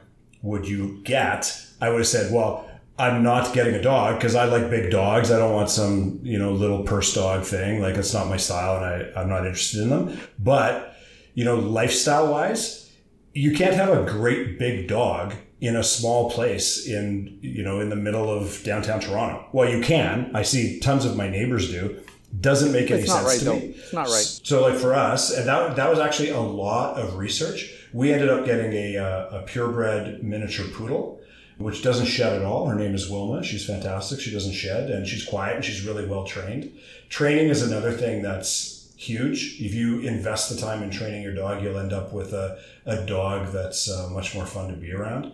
would 0.42 0.66
you 0.66 1.00
get? 1.04 1.64
I 1.80 1.90
would 1.90 1.98
have 1.98 2.06
said, 2.06 2.32
well, 2.32 2.68
I'm 2.98 3.22
not 3.22 3.54
getting 3.54 3.74
a 3.74 3.82
dog 3.82 4.16
because 4.16 4.34
I 4.34 4.46
like 4.46 4.70
big 4.70 4.90
dogs. 4.90 5.30
I 5.30 5.38
don't 5.38 5.52
want 5.52 5.70
some, 5.70 6.18
you 6.22 6.38
know, 6.38 6.52
little 6.52 6.82
purse 6.82 7.14
dog 7.14 7.44
thing. 7.44 7.80
Like 7.80 7.94
it's 7.94 8.12
not 8.12 8.26
my 8.26 8.36
style 8.36 8.76
and 8.76 8.84
I, 8.84 9.20
I'm 9.20 9.28
not 9.28 9.46
interested 9.46 9.82
in 9.82 9.90
them. 9.90 10.18
But, 10.38 10.96
you 11.34 11.44
know, 11.44 11.56
lifestyle 11.56 12.32
wise, 12.32 12.92
you 13.34 13.52
can't 13.54 13.74
have 13.74 13.90
a 13.90 14.04
great 14.10 14.58
big 14.58 14.88
dog 14.88 15.34
in 15.60 15.76
a 15.76 15.84
small 15.84 16.30
place 16.30 16.86
in, 16.86 17.38
you 17.40 17.62
know, 17.62 17.78
in 17.78 17.88
the 17.88 17.96
middle 17.96 18.30
of 18.30 18.62
downtown 18.64 18.98
Toronto. 18.98 19.46
Well, 19.52 19.68
you 19.68 19.80
can. 19.80 20.32
I 20.34 20.42
see 20.42 20.80
tons 20.80 21.04
of 21.04 21.16
my 21.16 21.28
neighbors 21.28 21.70
do. 21.70 22.00
Doesn't 22.40 22.72
make 22.72 22.90
any 22.90 23.06
sense 23.06 23.24
right, 23.24 23.38
to 23.38 23.44
though. 23.44 23.54
me. 23.54 23.74
It's 23.76 23.92
not 23.92 24.06
right. 24.06 24.40
So, 24.42 24.62
like 24.62 24.78
for 24.78 24.94
us, 24.94 25.34
and 25.34 25.46
that 25.48 25.76
that 25.76 25.88
was 25.88 25.98
actually 25.98 26.30
a 26.30 26.40
lot 26.40 26.98
of 26.98 27.16
research. 27.16 27.74
We 27.92 28.12
ended 28.12 28.28
up 28.28 28.44
getting 28.44 28.72
a 28.72 28.98
uh, 28.98 29.38
a 29.38 29.42
purebred 29.42 30.22
miniature 30.22 30.66
poodle, 30.68 31.20
which 31.56 31.82
doesn't 31.82 32.06
shed 32.06 32.34
at 32.34 32.44
all. 32.44 32.66
Her 32.66 32.74
name 32.74 32.94
is 32.94 33.08
Wilma. 33.08 33.42
She's 33.42 33.66
fantastic. 33.66 34.20
She 34.20 34.30
doesn't 34.30 34.52
shed, 34.52 34.90
and 34.90 35.06
she's 35.06 35.24
quiet, 35.24 35.56
and 35.56 35.64
she's 35.64 35.86
really 35.86 36.06
well 36.06 36.24
trained. 36.24 36.70
Training 37.08 37.48
is 37.48 37.62
another 37.62 37.92
thing 37.92 38.20
that's 38.20 38.92
huge. 38.96 39.56
If 39.60 39.72
you 39.74 40.00
invest 40.00 40.50
the 40.50 40.60
time 40.60 40.82
in 40.82 40.90
training 40.90 41.22
your 41.22 41.34
dog, 41.34 41.62
you'll 41.62 41.78
end 41.78 41.92
up 41.92 42.12
with 42.12 42.34
a, 42.34 42.58
a 42.84 43.06
dog 43.06 43.52
that's 43.52 43.88
uh, 43.88 44.10
much 44.10 44.34
more 44.34 44.44
fun 44.44 44.68
to 44.68 44.74
be 44.74 44.92
around. 44.92 45.32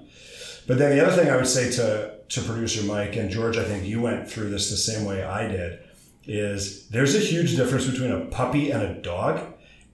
But 0.67 0.79
then 0.79 0.97
the 0.97 1.05
other 1.05 1.17
thing 1.17 1.31
I 1.31 1.37
would 1.37 1.49
say 1.49 1.71
to 1.73 2.15
to 2.29 2.41
producer 2.41 2.85
Mike 2.85 3.17
and 3.17 3.31
George, 3.31 3.57
I 3.57 3.65
think 3.65 3.85
you 3.85 4.01
went 4.01 4.31
through 4.31 4.51
this 4.51 4.71
the 4.71 4.77
same 4.77 5.05
way 5.05 5.23
I 5.23 5.47
did, 5.47 5.79
is 6.27 6.89
there's 6.89 7.15
a 7.15 7.19
huge 7.19 7.57
difference 7.57 7.87
between 7.87 8.11
a 8.11 8.25
puppy 8.27 8.71
and 8.71 8.83
a 8.83 8.95
dog. 8.95 9.41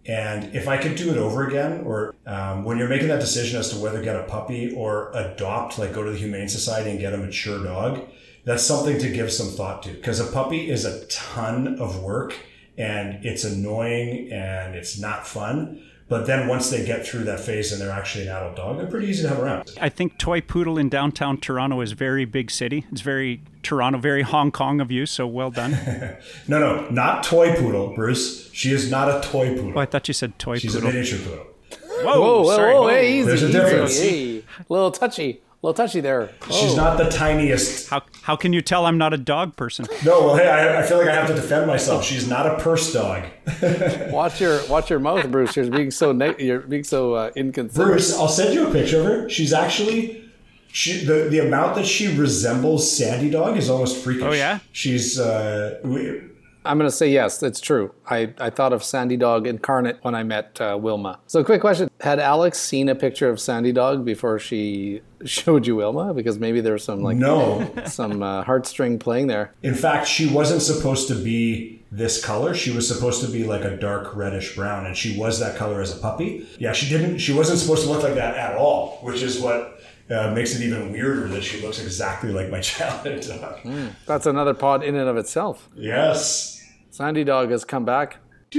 And 0.06 0.54
if 0.54 0.66
I 0.66 0.78
could 0.78 0.96
do 0.96 1.10
it 1.10 1.18
over 1.18 1.46
again, 1.46 1.82
or 1.84 2.14
um, 2.26 2.64
when 2.64 2.78
you're 2.78 2.88
making 2.88 3.08
that 3.08 3.20
decision 3.20 3.60
as 3.60 3.68
to 3.70 3.78
whether 3.78 4.02
get 4.02 4.16
a 4.16 4.24
puppy 4.24 4.74
or 4.74 5.10
adopt, 5.12 5.78
like 5.78 5.92
go 5.92 6.02
to 6.02 6.10
the 6.10 6.18
Humane 6.18 6.48
Society 6.48 6.90
and 6.90 6.98
get 6.98 7.12
a 7.12 7.18
mature 7.18 7.62
dog, 7.62 8.08
that's 8.44 8.62
something 8.62 8.98
to 8.98 9.10
give 9.10 9.30
some 9.30 9.48
thought 9.48 9.82
to. 9.82 9.92
Because 9.92 10.18
a 10.18 10.32
puppy 10.32 10.70
is 10.70 10.84
a 10.84 11.04
ton 11.06 11.78
of 11.78 12.02
work 12.02 12.34
and 12.78 13.24
it's 13.24 13.44
annoying 13.44 14.32
and 14.32 14.74
it's 14.74 14.98
not 14.98 15.26
fun. 15.26 15.82
But 16.08 16.26
then 16.26 16.48
once 16.48 16.70
they 16.70 16.84
get 16.84 17.06
through 17.06 17.24
that 17.24 17.38
phase 17.38 17.70
and 17.70 17.80
they're 17.80 17.92
actually 17.92 18.26
an 18.26 18.36
adult 18.36 18.56
dog, 18.56 18.78
they're 18.78 18.88
pretty 18.88 19.06
easy 19.06 19.22
to 19.22 19.28
have 19.28 19.38
around. 19.38 19.70
I 19.80 19.90
think 19.90 20.18
Toy 20.18 20.40
Poodle 20.40 20.76
in 20.76 20.88
downtown 20.88 21.38
Toronto 21.38 21.80
is 21.82 21.92
very 21.92 22.24
big 22.24 22.50
city. 22.50 22.84
It's 22.90 23.00
very 23.02 23.42
Toronto, 23.62 23.98
very 23.98 24.22
Hong 24.22 24.50
Kong 24.50 24.80
of 24.80 24.90
you. 24.90 25.06
So 25.06 25.26
well 25.26 25.50
done. 25.50 25.76
No, 26.48 26.58
no, 26.58 26.88
not 26.90 27.22
toy 27.22 27.54
poodle, 27.54 27.94
Bruce. 27.94 28.50
She 28.52 28.72
is 28.72 28.90
not 28.90 29.08
a 29.08 29.26
toy 29.26 29.50
poodle. 29.56 29.74
Oh, 29.76 29.80
I 29.80 29.86
thought 29.86 30.08
you 30.08 30.14
said 30.14 30.38
toy 30.38 30.58
She's 30.58 30.74
poodle. 30.74 30.90
She's 30.90 31.12
a 31.12 31.16
miniature 31.16 31.18
poodle. 31.38 31.46
Whoa, 32.04 32.20
Whoa, 32.20 32.42
whoa, 32.42 32.56
sorry. 32.56 32.74
whoa, 32.74 32.88
hey, 32.88 33.18
easy, 33.18 33.26
There's 33.26 33.42
a 33.42 33.48
easy, 33.48 33.52
difference. 33.58 34.00
Hey, 34.00 34.44
little 34.68 34.90
touchy, 34.90 35.42
little 35.62 35.74
touchy 35.74 36.00
there. 36.00 36.30
She's 36.50 36.72
Oh. 36.72 36.76
not 36.76 36.96
the 36.98 37.08
tiniest. 37.10 37.90
How, 37.90 38.02
how 38.22 38.36
can 38.36 38.52
you 38.52 38.62
tell 38.62 38.86
I'm 38.86 38.96
not 38.98 39.12
a 39.12 39.18
dog 39.18 39.54
person? 39.56 39.86
No, 40.04 40.24
well, 40.24 40.36
hey, 40.36 40.48
I, 40.48 40.80
I 40.80 40.82
feel 40.82 40.98
like 40.98 41.08
I 41.08 41.14
have 41.14 41.28
to 41.28 41.34
defend 41.34 41.66
myself. 41.66 42.02
She's 42.04 42.26
not 42.26 42.46
a 42.46 42.56
purse 42.58 42.92
dog. 42.92 43.24
Watch 44.10 44.40
your 44.40 44.66
watch 44.68 44.88
your 44.90 44.98
mouth, 44.98 45.30
Bruce. 45.30 45.54
You're 45.56 45.70
being 45.70 45.90
so 45.90 46.12
neg- 46.12 46.40
you're 46.40 46.60
being 46.60 46.84
so 46.84 47.14
uh, 47.14 47.30
inconsiderate. 47.36 47.90
Bruce, 47.92 48.16
I'll 48.18 48.28
send 48.28 48.54
you 48.54 48.66
a 48.66 48.72
picture 48.72 49.00
of 49.00 49.06
her. 49.06 49.28
She's 49.28 49.52
actually. 49.52 50.19
She, 50.72 51.04
the, 51.04 51.28
the 51.28 51.40
amount 51.40 51.74
that 51.76 51.86
she 51.86 52.16
resembles 52.16 52.96
Sandy 52.96 53.30
Dog 53.30 53.56
is 53.56 53.68
almost 53.68 54.02
freakish. 54.02 54.24
Oh, 54.24 54.32
yeah? 54.32 54.60
She's 54.72 55.18
uh, 55.18 55.80
we, 55.82 56.22
I'm 56.64 56.76
going 56.76 56.90
to 56.90 56.94
say 56.94 57.08
yes, 57.08 57.42
it's 57.42 57.60
true. 57.60 57.94
I, 58.08 58.34
I 58.38 58.50
thought 58.50 58.72
of 58.72 58.84
Sandy 58.84 59.16
Dog 59.16 59.46
incarnate 59.46 59.98
when 60.02 60.14
I 60.14 60.22
met 60.22 60.60
uh, 60.60 60.78
Wilma. 60.80 61.18
So, 61.26 61.42
quick 61.42 61.60
question: 61.60 61.90
Had 62.00 62.18
Alex 62.18 62.58
seen 62.58 62.88
a 62.88 62.94
picture 62.94 63.30
of 63.30 63.40
Sandy 63.40 63.72
Dog 63.72 64.04
before 64.04 64.38
she 64.38 65.00
showed 65.24 65.66
you 65.66 65.76
Wilma? 65.76 66.12
Because 66.12 66.38
maybe 66.38 66.60
there 66.60 66.74
was 66.74 66.84
some 66.84 67.02
like 67.02 67.16
no. 67.16 67.72
some 67.86 68.22
uh, 68.22 68.44
heartstring 68.44 69.00
playing 69.00 69.28
there. 69.28 69.54
In 69.62 69.74
fact, 69.74 70.06
she 70.06 70.28
wasn't 70.28 70.60
supposed 70.60 71.08
to 71.08 71.14
be 71.14 71.82
this 71.90 72.22
color. 72.22 72.54
She 72.54 72.70
was 72.70 72.86
supposed 72.86 73.24
to 73.24 73.30
be 73.30 73.44
like 73.44 73.64
a 73.64 73.76
dark 73.76 74.14
reddish 74.14 74.54
brown, 74.54 74.84
and 74.84 74.96
she 74.96 75.18
was 75.18 75.40
that 75.40 75.56
color 75.56 75.80
as 75.80 75.96
a 75.96 76.00
puppy. 76.00 76.46
Yeah, 76.58 76.72
she 76.72 76.88
didn't. 76.90 77.18
She 77.18 77.32
wasn't 77.32 77.58
supposed 77.58 77.84
to 77.84 77.90
look 77.90 78.02
like 78.02 78.14
that 78.14 78.36
at 78.36 78.56
all, 78.56 78.98
which 79.02 79.22
is 79.22 79.40
what 79.40 79.79
uh, 80.10 80.32
makes 80.34 80.54
it 80.54 80.62
even 80.62 80.92
weirder 80.92 81.28
that 81.28 81.42
she 81.44 81.60
looks 81.60 81.80
exactly 81.80 82.32
like 82.32 82.50
my 82.50 82.60
childhood 82.62 83.22
dog. 83.22 83.60
That's 84.06 84.26
another 84.26 84.54
pod 84.54 84.82
in 84.82 84.96
and 84.96 85.08
of 85.08 85.16
itself. 85.16 85.68
Yes. 85.76 86.56
Sandy 86.90 87.24
Dog 87.24 87.50
has 87.50 87.64
come 87.64 87.84
back. 87.84 88.16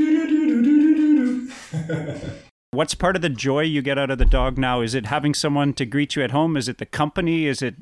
What's 2.72 2.96
part 2.96 3.18
of 3.18 3.22
the 3.22 3.28
joy 3.30 3.64
you 3.64 3.82
get 3.82 3.98
out 3.98 4.10
of 4.10 4.18
the 4.18 4.26
dog 4.26 4.58
now? 4.58 4.80
Is 4.80 4.96
it 4.96 5.08
having 5.08 5.34
someone 5.34 5.74
to 5.74 5.86
greet 5.86 6.16
you 6.16 6.24
at 6.24 6.32
home? 6.32 6.56
Is 6.56 6.70
it 6.70 6.78
the 6.78 6.86
company? 6.86 7.46
Is 7.46 7.62
it 7.62 7.76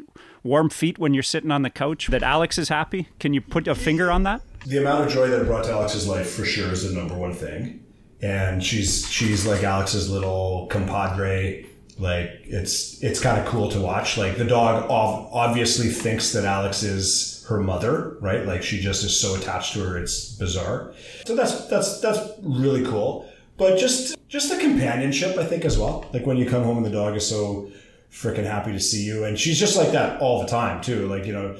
warm 0.43 0.71
feet 0.71 0.97
when 0.97 1.13
you're 1.13 1.21
sitting 1.21 1.51
on 1.51 1.61
the 1.61 1.69
couch? 1.69 2.07
That 2.07 2.23
Alex 2.23 2.57
is 2.57 2.69
happy? 2.69 3.07
Can 3.19 3.35
you 3.35 3.41
put 3.41 3.67
a 3.67 3.75
finger 3.75 4.09
on 4.09 4.23
that? 4.23 4.41
the 4.65 4.77
amount 4.77 5.05
of 5.05 5.11
joy 5.11 5.27
that 5.29 5.41
it 5.41 5.45
brought 5.45 5.63
to 5.63 5.71
Alex's 5.71 6.05
life 6.07 6.29
for 6.31 6.43
sure 6.43 6.71
is 6.71 6.83
the 6.83 6.93
number 6.99 7.15
one 7.15 7.33
thing. 7.33 7.85
And 8.21 8.61
she's 8.63 9.09
she's 9.09 9.45
like 9.45 9.63
Alex's 9.63 10.09
little 10.09 10.67
compadre. 10.69 11.65
Like 11.99 12.29
it's 12.45 13.03
it's 13.03 13.19
kind 13.19 13.39
of 13.39 13.45
cool 13.45 13.69
to 13.71 13.81
watch. 13.81 14.17
Like 14.17 14.37
the 14.37 14.45
dog 14.45 14.85
ov- 14.89 15.29
obviously 15.33 15.89
thinks 15.89 16.31
that 16.31 16.45
Alex 16.45 16.81
is 16.81 17.45
her 17.49 17.59
mother, 17.59 18.17
right? 18.21 18.45
Like 18.45 18.63
she 18.63 18.79
just 18.79 19.03
is 19.03 19.19
so 19.19 19.35
attached 19.35 19.73
to 19.73 19.83
her, 19.83 19.97
it's 19.97 20.31
bizarre. 20.35 20.93
So 21.25 21.35
that's 21.35 21.67
that's 21.67 21.99
that's 21.99 22.19
really 22.41 22.85
cool. 22.85 23.29
But 23.57 23.77
just 23.77 24.15
just 24.29 24.49
the 24.49 24.57
companionship, 24.57 25.37
I 25.37 25.45
think, 25.45 25.65
as 25.65 25.77
well. 25.77 26.05
Like 26.13 26.25
when 26.25 26.37
you 26.37 26.49
come 26.49 26.63
home 26.63 26.77
and 26.77 26.85
the 26.85 26.91
dog 26.91 27.17
is 27.17 27.27
so 27.27 27.69
freaking 28.09 28.45
happy 28.45 28.71
to 28.71 28.79
see 28.79 29.03
you, 29.03 29.25
and 29.25 29.37
she's 29.37 29.59
just 29.59 29.75
like 29.75 29.91
that 29.91 30.21
all 30.21 30.39
the 30.41 30.47
time 30.47 30.81
too. 30.81 31.05
Like 31.07 31.25
you 31.25 31.33
know, 31.33 31.57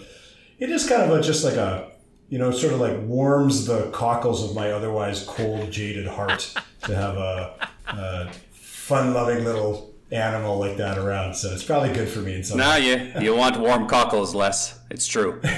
it 0.58 0.69
is 0.69 0.88
kind 0.88 1.02
of 1.02 1.12
a, 1.12 1.21
just 1.21 1.43
like 1.43 1.56
a 1.56 1.91
you 2.30 2.38
know 2.38 2.52
sort 2.52 2.71
of 2.71 2.80
like 2.80 2.97
warms 3.02 3.65
the 3.65 3.89
cockles 3.91 4.49
of 4.49 4.56
my 4.56 4.71
otherwise 4.71 5.25
cold 5.28 5.69
jaded 5.69 6.08
heart 6.08 6.54
to 6.84 6.95
have 6.95 7.17
a, 7.17 7.69
a 7.88 8.32
fun 8.52 9.13
loving 9.13 9.43
little 9.43 9.88
animal 10.12 10.58
like 10.58 10.78
that 10.78 10.98
around. 10.98 11.36
So 11.36 11.52
it's 11.52 11.63
probably 11.63 11.93
good 11.93 12.10
for 12.10 12.19
me 12.19 12.36
in 12.36 12.43
some 12.43 12.58
Nah, 12.58 12.76
you 12.76 13.12
you 13.22 13.36
want 13.36 13.60
warm 13.60 13.88
cockles, 13.88 14.34
Les. 14.34 14.80
It's 14.89 15.08
true. 15.08 15.39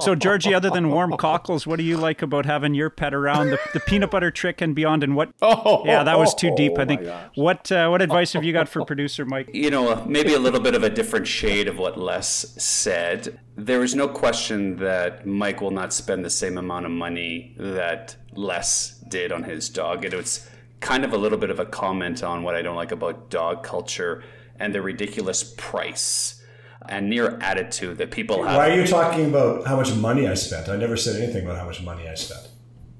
So, 0.00 0.14
Georgie, 0.14 0.54
other 0.54 0.70
than 0.70 0.90
warm 0.90 1.16
cockles, 1.16 1.66
what 1.66 1.76
do 1.76 1.84
you 1.84 1.96
like 1.96 2.22
about 2.22 2.46
having 2.46 2.74
your 2.74 2.90
pet 2.90 3.14
around 3.14 3.50
the, 3.50 3.58
the 3.72 3.80
peanut 3.80 4.10
butter 4.10 4.30
trick 4.30 4.60
and 4.60 4.74
beyond? 4.74 5.02
And 5.02 5.16
what? 5.16 5.32
Oh, 5.40 5.82
yeah, 5.84 6.02
that 6.02 6.18
was 6.18 6.34
too 6.34 6.52
deep. 6.56 6.78
I 6.78 6.82
oh 6.82 6.86
think. 6.86 7.08
What 7.34 7.70
uh, 7.70 7.88
what 7.88 8.02
advice 8.02 8.32
have 8.32 8.44
you 8.44 8.52
got 8.52 8.68
for 8.68 8.84
producer 8.84 9.24
Mike? 9.24 9.50
you 9.52 9.70
know, 9.70 10.04
maybe 10.06 10.34
a 10.34 10.38
little 10.38 10.60
bit 10.60 10.74
of 10.74 10.82
a 10.82 10.90
different 10.90 11.26
shade 11.26 11.68
of 11.68 11.78
what 11.78 11.98
Les 11.98 12.26
said. 12.58 13.40
There 13.56 13.82
is 13.82 13.94
no 13.94 14.08
question 14.08 14.76
that 14.76 15.26
Mike 15.26 15.60
will 15.60 15.70
not 15.70 15.92
spend 15.92 16.24
the 16.24 16.30
same 16.30 16.58
amount 16.58 16.86
of 16.86 16.92
money 16.92 17.54
that 17.58 18.16
Les 18.34 18.98
did 19.08 19.32
on 19.32 19.44
his 19.44 19.68
dog. 19.68 20.04
It 20.04 20.14
was 20.14 20.48
kind 20.84 21.02
of 21.02 21.14
a 21.14 21.16
little 21.16 21.38
bit 21.38 21.48
of 21.48 21.58
a 21.58 21.64
comment 21.64 22.22
on 22.22 22.42
what 22.42 22.54
I 22.54 22.60
don't 22.60 22.76
like 22.76 22.92
about 22.92 23.30
dog 23.30 23.62
culture 23.62 24.22
and 24.60 24.74
the 24.74 24.82
ridiculous 24.82 25.54
price 25.56 26.44
and 26.90 27.08
near 27.08 27.38
attitude 27.40 27.96
that 27.96 28.10
people 28.10 28.44
have. 28.44 28.58
Why 28.58 28.68
are 28.68 28.80
you 28.80 28.86
talking 28.86 29.24
about 29.24 29.66
how 29.66 29.76
much 29.76 29.94
money 29.94 30.28
I 30.28 30.34
spent? 30.34 30.68
I 30.68 30.76
never 30.76 30.98
said 30.98 31.20
anything 31.20 31.44
about 31.44 31.56
how 31.56 31.64
much 31.64 31.82
money 31.82 32.06
I 32.06 32.14
spent. 32.14 32.48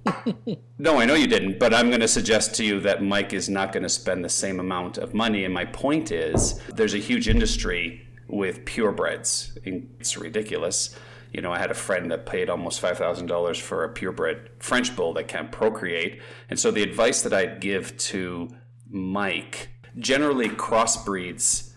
No, 0.76 0.98
I 0.98 1.06
know 1.06 1.14
you 1.14 1.28
didn't, 1.28 1.60
but 1.60 1.72
I'm 1.72 1.88
going 1.88 2.00
to 2.00 2.08
suggest 2.08 2.56
to 2.56 2.64
you 2.64 2.80
that 2.80 3.02
Mike 3.02 3.32
is 3.32 3.48
not 3.48 3.72
going 3.72 3.84
to 3.84 3.88
spend 3.88 4.24
the 4.24 4.28
same 4.28 4.58
amount 4.58 4.98
of 4.98 5.14
money. 5.14 5.44
And 5.44 5.54
my 5.54 5.64
point 5.64 6.10
is, 6.10 6.60
there's 6.74 6.94
a 6.94 6.98
huge 6.98 7.28
industry 7.28 8.04
with 8.26 8.64
purebreds. 8.64 9.56
It's 10.00 10.16
ridiculous. 10.16 10.96
You 11.34 11.42
know, 11.42 11.52
I 11.52 11.58
had 11.58 11.72
a 11.72 11.74
friend 11.74 12.10
that 12.12 12.26
paid 12.26 12.48
almost 12.48 12.80
$5,000 12.80 13.60
for 13.60 13.82
a 13.82 13.88
purebred 13.88 14.50
French 14.60 14.94
bull 14.94 15.12
that 15.14 15.26
can't 15.26 15.50
procreate. 15.50 16.22
And 16.48 16.58
so 16.58 16.70
the 16.70 16.82
advice 16.82 17.22
that 17.22 17.32
I'd 17.32 17.60
give 17.60 17.96
to 17.98 18.48
Mike 18.88 19.70
generally, 19.98 20.48
crossbreeds 20.48 21.72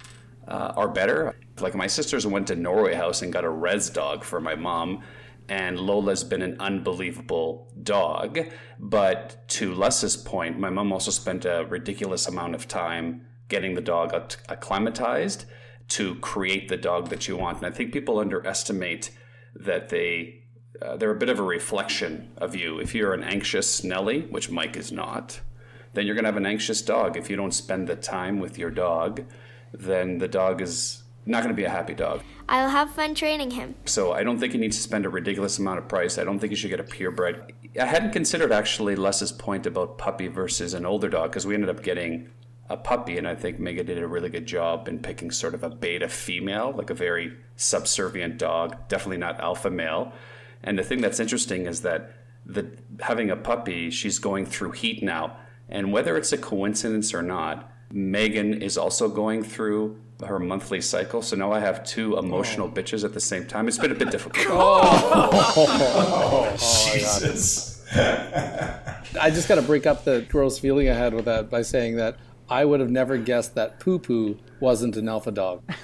uh, 0.47 0.73
are 0.75 0.87
better. 0.87 1.35
Like 1.59 1.75
my 1.75 1.87
sisters 1.87 2.25
went 2.25 2.47
to 2.47 2.55
Norway 2.55 2.93
House 2.93 3.23
and 3.23 3.33
got 3.33 3.43
a 3.43 3.49
res 3.49 3.89
dog 3.89 4.23
for 4.23 4.39
my 4.39 4.55
mom, 4.55 5.03
and 5.49 5.79
Lola's 5.79 6.23
been 6.23 6.41
an 6.41 6.57
unbelievable 6.59 7.71
dog. 7.83 8.39
But 8.79 9.47
to 9.49 9.73
Les's 9.73 10.17
point, 10.17 10.59
my 10.59 10.69
mom 10.69 10.91
also 10.91 11.11
spent 11.11 11.45
a 11.45 11.65
ridiculous 11.67 12.27
amount 12.27 12.55
of 12.55 12.67
time 12.67 13.25
getting 13.49 13.73
the 13.73 13.81
dog 13.81 14.13
acclimatized 14.49 15.45
to 15.89 16.15
create 16.15 16.67
the 16.67 16.77
dog 16.77 17.09
that 17.09 17.27
you 17.27 17.37
want. 17.37 17.57
And 17.57 17.65
I 17.65 17.71
think 17.71 17.93
people 17.93 18.19
underestimate 18.19 19.09
that 19.59 19.89
they 19.89 20.43
uh, 20.81 20.95
they're 20.95 21.11
a 21.11 21.15
bit 21.15 21.29
of 21.29 21.39
a 21.39 21.43
reflection 21.43 22.31
of 22.37 22.55
you. 22.55 22.79
If 22.79 22.93
you're 22.93 23.13
an 23.13 23.23
anxious 23.23 23.83
Nelly, 23.83 24.21
which 24.21 24.51
Mike 24.51 24.77
is 24.77 24.91
not, 24.91 25.39
then 25.93 26.05
you're 26.05 26.13
going 26.13 26.25
to 26.25 26.29
have 26.29 26.37
an 26.37 26.45
anxious 26.45 26.81
dog. 26.83 27.17
If 27.17 27.29
you 27.29 27.35
don't 27.35 27.53
spend 27.53 27.87
the 27.87 27.95
time 27.95 28.39
with 28.39 28.59
your 28.59 28.69
dog, 28.69 29.23
then 29.73 30.19
the 30.19 30.27
dog 30.27 30.61
is 30.61 31.03
not 31.25 31.43
going 31.43 31.53
to 31.53 31.57
be 31.57 31.65
a 31.65 31.69
happy 31.69 31.93
dog. 31.93 32.21
I'll 32.47 32.69
have 32.69 32.91
fun 32.91 33.15
training 33.15 33.51
him. 33.51 33.75
So 33.85 34.13
I 34.13 34.23
don't 34.23 34.39
think 34.39 34.53
he 34.53 34.59
needs 34.59 34.77
to 34.77 34.83
spend 34.83 35.05
a 35.05 35.09
ridiculous 35.09 35.57
amount 35.57 35.79
of 35.79 35.87
price. 35.87 36.17
I 36.17 36.23
don't 36.23 36.39
think 36.39 36.51
he 36.51 36.55
should 36.55 36.69
get 36.69 36.79
a 36.79 36.83
purebred. 36.83 37.53
I 37.79 37.85
hadn't 37.85 38.11
considered 38.11 38.51
actually 38.51 38.95
Les's 38.95 39.31
point 39.31 39.65
about 39.65 39.97
puppy 39.97 40.27
versus 40.27 40.73
an 40.73 40.85
older 40.85 41.09
dog 41.09 41.31
because 41.31 41.45
we 41.45 41.53
ended 41.53 41.69
up 41.69 41.83
getting 41.83 42.29
a 42.69 42.77
puppy, 42.77 43.17
and 43.17 43.27
I 43.27 43.35
think 43.35 43.59
Megan 43.59 43.85
did 43.85 43.97
a 43.97 44.07
really 44.07 44.29
good 44.29 44.45
job 44.45 44.87
in 44.87 44.99
picking 44.99 45.31
sort 45.31 45.53
of 45.53 45.63
a 45.63 45.69
beta 45.69 46.09
female, 46.09 46.73
like 46.75 46.89
a 46.89 46.93
very 46.93 47.37
subservient 47.55 48.37
dog, 48.37 48.75
definitely 48.89 49.17
not 49.17 49.39
alpha 49.39 49.69
male. 49.69 50.11
And 50.63 50.77
the 50.77 50.83
thing 50.83 51.01
that's 51.01 51.19
interesting 51.19 51.65
is 51.65 51.81
that 51.81 52.11
the 52.45 52.69
having 52.99 53.29
a 53.29 53.35
puppy, 53.35 53.89
she's 53.89 54.19
going 54.19 54.45
through 54.45 54.71
heat 54.71 55.01
now, 55.01 55.37
and 55.69 55.93
whether 55.93 56.17
it's 56.17 56.33
a 56.33 56.37
coincidence 56.37 57.13
or 57.13 57.21
not, 57.21 57.71
Megan 57.91 58.61
is 58.61 58.77
also 58.77 59.07
going 59.07 59.43
through 59.43 59.97
her 60.25 60.39
monthly 60.39 60.81
cycle. 60.81 61.21
So 61.21 61.35
now 61.35 61.51
I 61.51 61.59
have 61.59 61.83
two 61.83 62.17
emotional 62.17 62.69
bitches 62.69 63.03
at 63.03 63.13
the 63.13 63.19
same 63.19 63.45
time. 63.45 63.67
It's 63.67 63.77
been 63.77 63.91
a 63.91 63.95
bit 63.95 64.11
difficult. 64.11 64.47
Oh, 64.59 66.55
oh 66.59 66.93
Jesus. 66.93 67.83
I 67.95 69.29
just 69.29 69.47
got 69.47 69.55
to 69.55 69.61
break 69.61 69.85
up 69.85 70.03
the 70.03 70.25
gross 70.29 70.59
feeling 70.59 70.89
I 70.89 70.93
had 70.93 71.13
with 71.13 71.25
that 71.25 71.49
by 71.49 71.61
saying 71.61 71.95
that 71.97 72.17
I 72.49 72.65
would 72.65 72.79
have 72.79 72.89
never 72.89 73.17
guessed 73.17 73.55
that 73.55 73.79
Poo 73.79 73.99
Poo 73.99 74.37
wasn't 74.59 74.95
an 74.95 75.09
alpha 75.09 75.31
dog. 75.31 75.63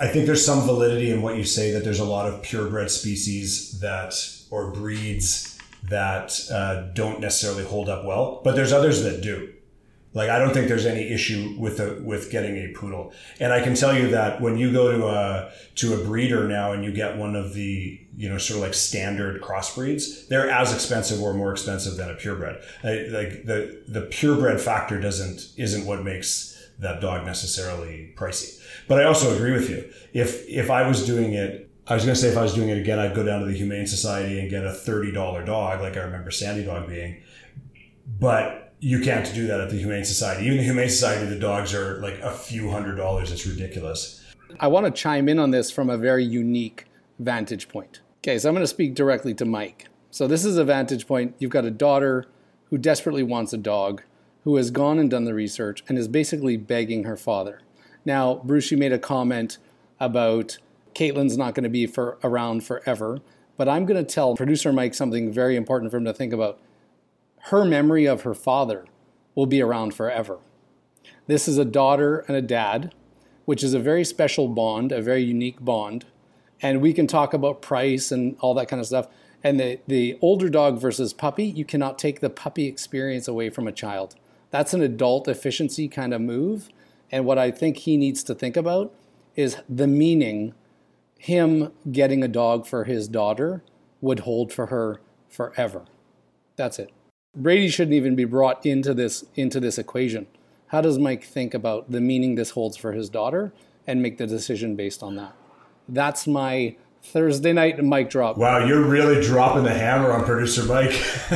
I 0.00 0.08
think 0.08 0.26
there's 0.26 0.44
some 0.44 0.62
validity 0.62 1.10
in 1.10 1.22
what 1.22 1.36
you 1.36 1.44
say 1.44 1.72
that 1.72 1.84
there's 1.84 2.00
a 2.00 2.04
lot 2.04 2.26
of 2.26 2.42
purebred 2.42 2.90
species 2.90 3.78
that 3.80 4.14
or 4.50 4.72
breeds 4.72 5.58
that 5.88 6.38
uh, 6.50 6.92
don't 6.94 7.20
necessarily 7.20 7.64
hold 7.64 7.88
up 7.88 8.04
well, 8.04 8.40
but 8.44 8.56
there's 8.56 8.72
others 8.72 9.02
that 9.02 9.22
do. 9.22 9.52
Like 10.12 10.28
I 10.28 10.38
don't 10.40 10.52
think 10.52 10.66
there's 10.66 10.86
any 10.86 11.12
issue 11.12 11.54
with 11.56 11.78
a, 11.78 12.00
with 12.02 12.32
getting 12.32 12.56
a 12.56 12.72
poodle, 12.72 13.12
and 13.38 13.52
I 13.52 13.62
can 13.62 13.74
tell 13.74 13.96
you 13.96 14.10
that 14.10 14.40
when 14.40 14.58
you 14.58 14.72
go 14.72 14.90
to 14.90 15.06
a 15.06 15.52
to 15.76 15.94
a 15.94 16.04
breeder 16.04 16.48
now 16.48 16.72
and 16.72 16.82
you 16.82 16.90
get 16.90 17.16
one 17.16 17.36
of 17.36 17.54
the 17.54 18.00
you 18.16 18.28
know 18.28 18.36
sort 18.36 18.58
of 18.58 18.64
like 18.64 18.74
standard 18.74 19.40
crossbreeds, 19.40 20.26
they're 20.26 20.50
as 20.50 20.74
expensive 20.74 21.22
or 21.22 21.32
more 21.32 21.52
expensive 21.52 21.96
than 21.96 22.10
a 22.10 22.14
purebred. 22.14 22.56
Like 22.82 23.44
the 23.44 23.82
the 23.86 24.02
purebred 24.02 24.60
factor 24.60 25.00
doesn't 25.00 25.52
isn't 25.56 25.86
what 25.86 26.02
makes 26.02 26.60
that 26.80 27.00
dog 27.00 27.24
necessarily 27.24 28.12
pricey. 28.16 28.60
But 28.88 29.00
I 29.00 29.04
also 29.04 29.32
agree 29.34 29.52
with 29.52 29.70
you. 29.70 29.92
If 30.12 30.48
if 30.48 30.70
I 30.70 30.88
was 30.88 31.06
doing 31.06 31.34
it, 31.34 31.70
I 31.86 31.94
was 31.94 32.04
going 32.04 32.14
to 32.16 32.20
say 32.20 32.28
if 32.28 32.36
I 32.36 32.42
was 32.42 32.54
doing 32.54 32.68
it 32.70 32.78
again, 32.78 32.98
I'd 32.98 33.14
go 33.14 33.22
down 33.22 33.40
to 33.40 33.46
the 33.46 33.56
Humane 33.56 33.86
Society 33.86 34.40
and 34.40 34.50
get 34.50 34.64
a 34.64 34.72
thirty 34.72 35.12
dollar 35.12 35.44
dog, 35.44 35.80
like 35.80 35.96
I 35.96 36.00
remember 36.00 36.32
Sandy 36.32 36.64
Dog 36.64 36.88
being. 36.88 37.22
But 38.18 38.69
you 38.80 39.00
can't 39.00 39.32
do 39.34 39.46
that 39.46 39.60
at 39.60 39.70
the 39.70 39.78
Humane 39.78 40.04
Society. 40.04 40.46
Even 40.46 40.58
the 40.58 40.64
Humane 40.64 40.88
Society, 40.88 41.26
the 41.26 41.38
dogs 41.38 41.74
are 41.74 42.00
like 42.00 42.18
a 42.20 42.32
few 42.32 42.70
hundred 42.70 42.96
dollars. 42.96 43.30
It's 43.30 43.46
ridiculous. 43.46 44.24
I 44.58 44.68
want 44.68 44.86
to 44.86 44.92
chime 44.92 45.28
in 45.28 45.38
on 45.38 45.50
this 45.50 45.70
from 45.70 45.90
a 45.90 45.98
very 45.98 46.24
unique 46.24 46.86
vantage 47.18 47.68
point. 47.68 48.00
Okay, 48.18 48.38
so 48.38 48.48
I'm 48.48 48.54
going 48.54 48.62
to 48.62 48.68
speak 48.68 48.94
directly 48.94 49.34
to 49.34 49.44
Mike. 49.44 49.88
So 50.10 50.26
this 50.26 50.44
is 50.44 50.56
a 50.56 50.64
vantage 50.64 51.06
point. 51.06 51.34
You've 51.38 51.50
got 51.50 51.64
a 51.64 51.70
daughter 51.70 52.26
who 52.70 52.78
desperately 52.78 53.22
wants 53.22 53.52
a 53.52 53.58
dog, 53.58 54.02
who 54.44 54.56
has 54.56 54.70
gone 54.70 54.98
and 54.98 55.10
done 55.10 55.24
the 55.24 55.34
research 55.34 55.84
and 55.88 55.98
is 55.98 56.08
basically 56.08 56.56
begging 56.56 57.04
her 57.04 57.16
father. 57.16 57.60
Now, 58.04 58.36
Bruce, 58.44 58.70
you 58.70 58.78
made 58.78 58.92
a 58.92 58.98
comment 58.98 59.58
about 60.00 60.58
Caitlin's 60.94 61.36
not 61.36 61.54
going 61.54 61.64
to 61.64 61.70
be 61.70 61.86
for 61.86 62.18
around 62.24 62.64
forever, 62.64 63.20
but 63.56 63.68
I'm 63.68 63.84
going 63.84 64.04
to 64.04 64.10
tell 64.10 64.34
producer 64.34 64.72
Mike 64.72 64.94
something 64.94 65.30
very 65.30 65.54
important 65.54 65.90
for 65.90 65.98
him 65.98 66.06
to 66.06 66.14
think 66.14 66.32
about. 66.32 66.58
Her 67.44 67.64
memory 67.64 68.06
of 68.06 68.22
her 68.22 68.34
father 68.34 68.86
will 69.34 69.46
be 69.46 69.62
around 69.62 69.94
forever. 69.94 70.38
This 71.26 71.48
is 71.48 71.58
a 71.58 71.64
daughter 71.64 72.24
and 72.28 72.36
a 72.36 72.42
dad, 72.42 72.94
which 73.44 73.64
is 73.64 73.74
a 73.74 73.78
very 73.78 74.04
special 74.04 74.48
bond, 74.48 74.92
a 74.92 75.00
very 75.00 75.22
unique 75.22 75.64
bond. 75.64 76.04
And 76.60 76.80
we 76.80 76.92
can 76.92 77.06
talk 77.06 77.32
about 77.32 77.62
price 77.62 78.12
and 78.12 78.36
all 78.40 78.54
that 78.54 78.68
kind 78.68 78.80
of 78.80 78.86
stuff. 78.86 79.08
And 79.42 79.58
the, 79.58 79.80
the 79.86 80.18
older 80.20 80.50
dog 80.50 80.78
versus 80.78 81.12
puppy, 81.12 81.44
you 81.44 81.64
cannot 81.64 81.98
take 81.98 82.20
the 82.20 82.30
puppy 82.30 82.66
experience 82.66 83.26
away 83.26 83.48
from 83.48 83.66
a 83.66 83.72
child. 83.72 84.16
That's 84.50 84.74
an 84.74 84.82
adult 84.82 85.28
efficiency 85.28 85.88
kind 85.88 86.12
of 86.12 86.20
move. 86.20 86.68
And 87.10 87.24
what 87.24 87.38
I 87.38 87.50
think 87.50 87.78
he 87.78 87.96
needs 87.96 88.22
to 88.24 88.34
think 88.34 88.56
about 88.56 88.92
is 89.34 89.56
the 89.68 89.86
meaning 89.86 90.54
him 91.18 91.72
getting 91.90 92.22
a 92.22 92.28
dog 92.28 92.66
for 92.66 92.84
his 92.84 93.08
daughter 93.08 93.62
would 94.00 94.20
hold 94.20 94.52
for 94.52 94.66
her 94.66 95.00
forever. 95.28 95.84
That's 96.56 96.78
it. 96.78 96.90
Brady 97.36 97.68
shouldn't 97.68 97.94
even 97.94 98.16
be 98.16 98.24
brought 98.24 98.66
into 98.66 98.92
this 98.92 99.24
into 99.36 99.60
this 99.60 99.78
equation. 99.78 100.26
How 100.68 100.80
does 100.80 100.98
Mike 100.98 101.22
think 101.22 101.54
about 101.54 101.90
the 101.90 102.00
meaning 102.00 102.34
this 102.34 102.50
holds 102.50 102.76
for 102.76 102.92
his 102.92 103.08
daughter 103.08 103.52
and 103.86 104.02
make 104.02 104.18
the 104.18 104.26
decision 104.26 104.74
based 104.74 105.02
on 105.02 105.14
that? 105.16 105.32
That's 105.88 106.26
my 106.26 106.76
Thursday 107.02 107.52
night 107.52 107.82
mic 107.82 108.10
drop. 108.10 108.36
Wow, 108.36 108.64
you're 108.64 108.84
really 108.84 109.22
dropping 109.22 109.62
the 109.62 109.72
hammer 109.74 110.12
on 110.12 110.24
producer 110.24 110.64
Mike. 110.64 110.90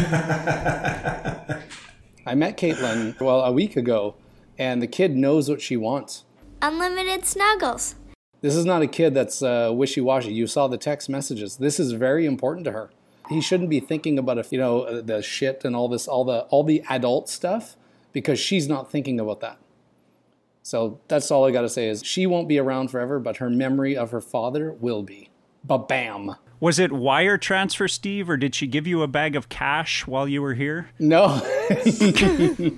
I 2.27 2.35
met 2.35 2.57
Caitlin 2.57 3.21
well 3.21 3.43
a 3.43 3.53
week 3.53 3.77
ago, 3.77 4.17
and 4.59 4.83
the 4.83 4.87
kid 4.89 5.15
knows 5.15 5.49
what 5.49 5.61
she 5.61 5.77
wants. 5.77 6.25
Unlimited 6.61 7.25
snuggles. 7.25 7.95
This 8.41 8.57
is 8.57 8.65
not 8.65 8.83
a 8.83 8.87
kid 8.87 9.15
that's 9.15 9.43
uh, 9.43 9.71
wishy-washy. 9.73 10.33
You 10.33 10.47
saw 10.47 10.67
the 10.67 10.77
text 10.77 11.09
messages. 11.09 11.57
This 11.57 11.79
is 11.79 11.93
very 11.93 12.27
important 12.27 12.65
to 12.65 12.73
her. 12.73 12.91
He 13.29 13.41
shouldn't 13.41 13.71
be 13.71 13.81
thinking 13.81 14.19
about 14.19 14.39
if 14.39 14.53
you 14.53 14.59
know 14.59 14.83
uh, 14.83 15.01
the 15.03 15.23
shit 15.23 15.65
and 15.65 15.75
all 15.75 15.89
this, 15.89 16.07
all 16.07 16.25
the 16.25 16.41
all 16.51 16.63
the 16.65 16.83
adult 16.91 17.29
stuff, 17.29 17.77
because 18.13 18.39
she's 18.39 18.69
not 18.69 18.91
thinking 18.91 19.19
about 19.21 19.41
that. 19.41 19.59
So 20.63 21.01
that's 21.09 21.31
all 21.31 21.45
I 21.47 21.51
got 21.51 21.63
to 21.63 21.69
say 21.69 21.89
is 21.89 22.03
she 22.05 22.27
won't 22.27 22.49
be 22.49 22.59
around 22.59 22.89
forever, 22.89 23.19
but 23.19 23.37
her 23.39 23.51
memory 23.51 23.97
of 23.97 24.11
her 24.13 24.21
father 24.21 24.73
will 24.73 25.03
be. 25.03 25.29
Ba 25.63 25.79
bam. 25.79 26.37
Was 26.61 26.79
it 26.79 26.93
wire 26.93 27.37
transfer, 27.37 27.89
Steve, 27.89 28.31
or 28.31 28.37
did 28.39 28.55
she 28.55 28.67
give 28.67 28.87
you 28.87 29.03
a 29.03 29.07
bag 29.09 29.37
of 29.37 29.51
cash 29.51 30.07
while 30.07 30.27
you 30.27 30.41
were 30.41 30.55
here 30.55 30.89
No, 30.99 31.43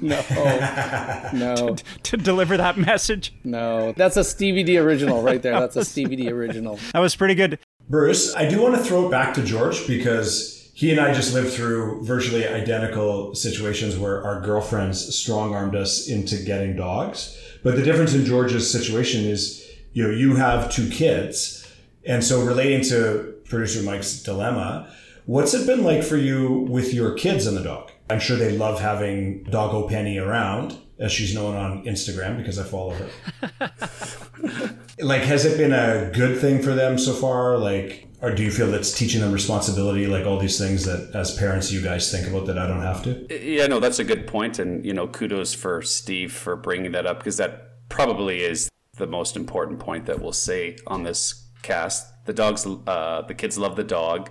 no, 0.01 1.31
no, 1.33 1.77
to 2.03 2.17
deliver 2.17 2.57
that 2.57 2.77
message? 2.77 3.33
no. 3.45 3.93
That's 3.93 4.17
a 4.17 4.25
Stevie 4.25 4.65
D 4.65 4.79
original 4.79 5.23
right 5.23 5.41
there. 5.41 5.59
That's 5.59 5.77
a 5.77 5.85
Stevie 5.85 6.17
D 6.17 6.31
original. 6.31 6.79
That 6.93 7.01
was 7.01 7.15
pretty 7.15 7.35
good. 7.35 7.59
Bruce, 7.89 8.35
I 8.35 8.49
do 8.49 8.61
want 8.61 8.75
to 8.75 8.83
throw 8.83 9.07
it 9.07 9.11
back 9.11 9.35
to 9.35 9.45
George 9.45 9.87
because 9.87 10.71
he 10.75 10.91
and 10.91 11.01
I 11.01 11.15
just 11.15 11.33
lived 11.33 11.53
through 11.53 12.03
virtually 12.05 12.47
identical 12.47 13.35
situations 13.35 13.97
where 13.97 14.25
our 14.25 14.41
girlfriends 14.41 15.15
strong 15.15 15.55
armed 15.55 15.77
us 15.77 16.09
into 16.09 16.37
getting 16.37 16.77
dogs. 16.77 17.39
But 17.63 17.77
the 17.77 17.83
difference 17.83 18.13
in 18.13 18.25
George's 18.25 18.71
situation 18.71 19.25
is, 19.25 19.65
you 19.93 20.03
know, 20.03 20.11
you 20.11 20.35
have 20.37 20.71
two 20.71 20.91
kids. 20.91 21.67
And 22.05 22.23
so 22.23 22.45
relating 22.45 22.83
to 22.91 23.37
producer 23.49 23.83
Mike's 23.83 24.23
dilemma, 24.23 24.93
what's 25.27 25.55
it 25.55 25.67
been 25.67 25.85
like 25.85 26.03
for 26.03 26.17
you 26.17 26.67
with 26.69 26.93
your 26.93 27.15
kids 27.15 27.47
and 27.47 27.57
the 27.57 27.63
dog? 27.63 27.93
I'm 28.11 28.21
sure 28.21 28.37
they 28.37 28.57
love 28.57 28.81
having 28.81 29.45
Doggo 29.45 29.89
Penny 29.89 30.19
around, 30.19 30.77
as 30.99 31.13
she's 31.13 31.35
known 31.35 31.57
on 31.57 31.85
Instagram 31.85 32.37
because 32.37 32.59
I 32.59 32.65
follow 32.65 32.95
her. 32.95 34.77
like, 35.01 35.23
has 35.23 35.45
it 35.45 35.59
been 35.59 35.73
a 35.73 36.11
good 36.13 36.41
thing 36.41 36.63
for 36.63 36.75
them 36.75 36.99
so 36.99 37.13
far? 37.13 37.59
Like, 37.59 38.09
or 38.23 38.35
do 38.35 38.43
you 38.43 38.51
feel 38.51 38.71
that's 38.71 38.97
teaching 38.97 39.21
them 39.21 39.33
responsibility, 39.33 40.07
like 40.07 40.25
all 40.25 40.39
these 40.39 40.59
things 40.59 40.85
that 40.85 41.15
as 41.15 41.37
parents 41.37 41.71
you 41.71 41.83
guys 41.83 42.11
think 42.11 42.27
about 42.27 42.47
that 42.47 42.59
I 42.59 42.67
don't 42.67 42.83
have 42.83 43.03
to? 43.05 43.27
Yeah, 43.45 43.67
no, 43.67 43.79
that's 43.79 43.99
a 43.99 44.05
good 44.05 44.27
point, 44.27 44.59
and 44.59 44.85
you 44.85 44.95
know, 44.95 45.07
kudos 45.07 45.53
for 45.53 45.83
Steve 45.83 46.33
for 46.33 46.57
bringing 46.57 46.93
that 46.93 47.07
up 47.07 47.19
because 47.19 47.37
that 47.37 47.89
probably 47.89 48.43
is 48.43 48.71
the 48.97 49.07
most 49.07 49.37
important 49.37 49.79
point 49.79 50.07
that 50.07 50.21
we'll 50.21 50.33
say 50.33 50.77
on 50.87 51.03
this 51.03 51.47
cast. 51.63 52.07
The 52.25 52.33
dogs, 52.33 52.67
uh, 52.67 53.23
the 53.23 53.35
kids 53.35 53.59
love 53.59 53.77
the 53.77 53.85
dog. 53.85 54.31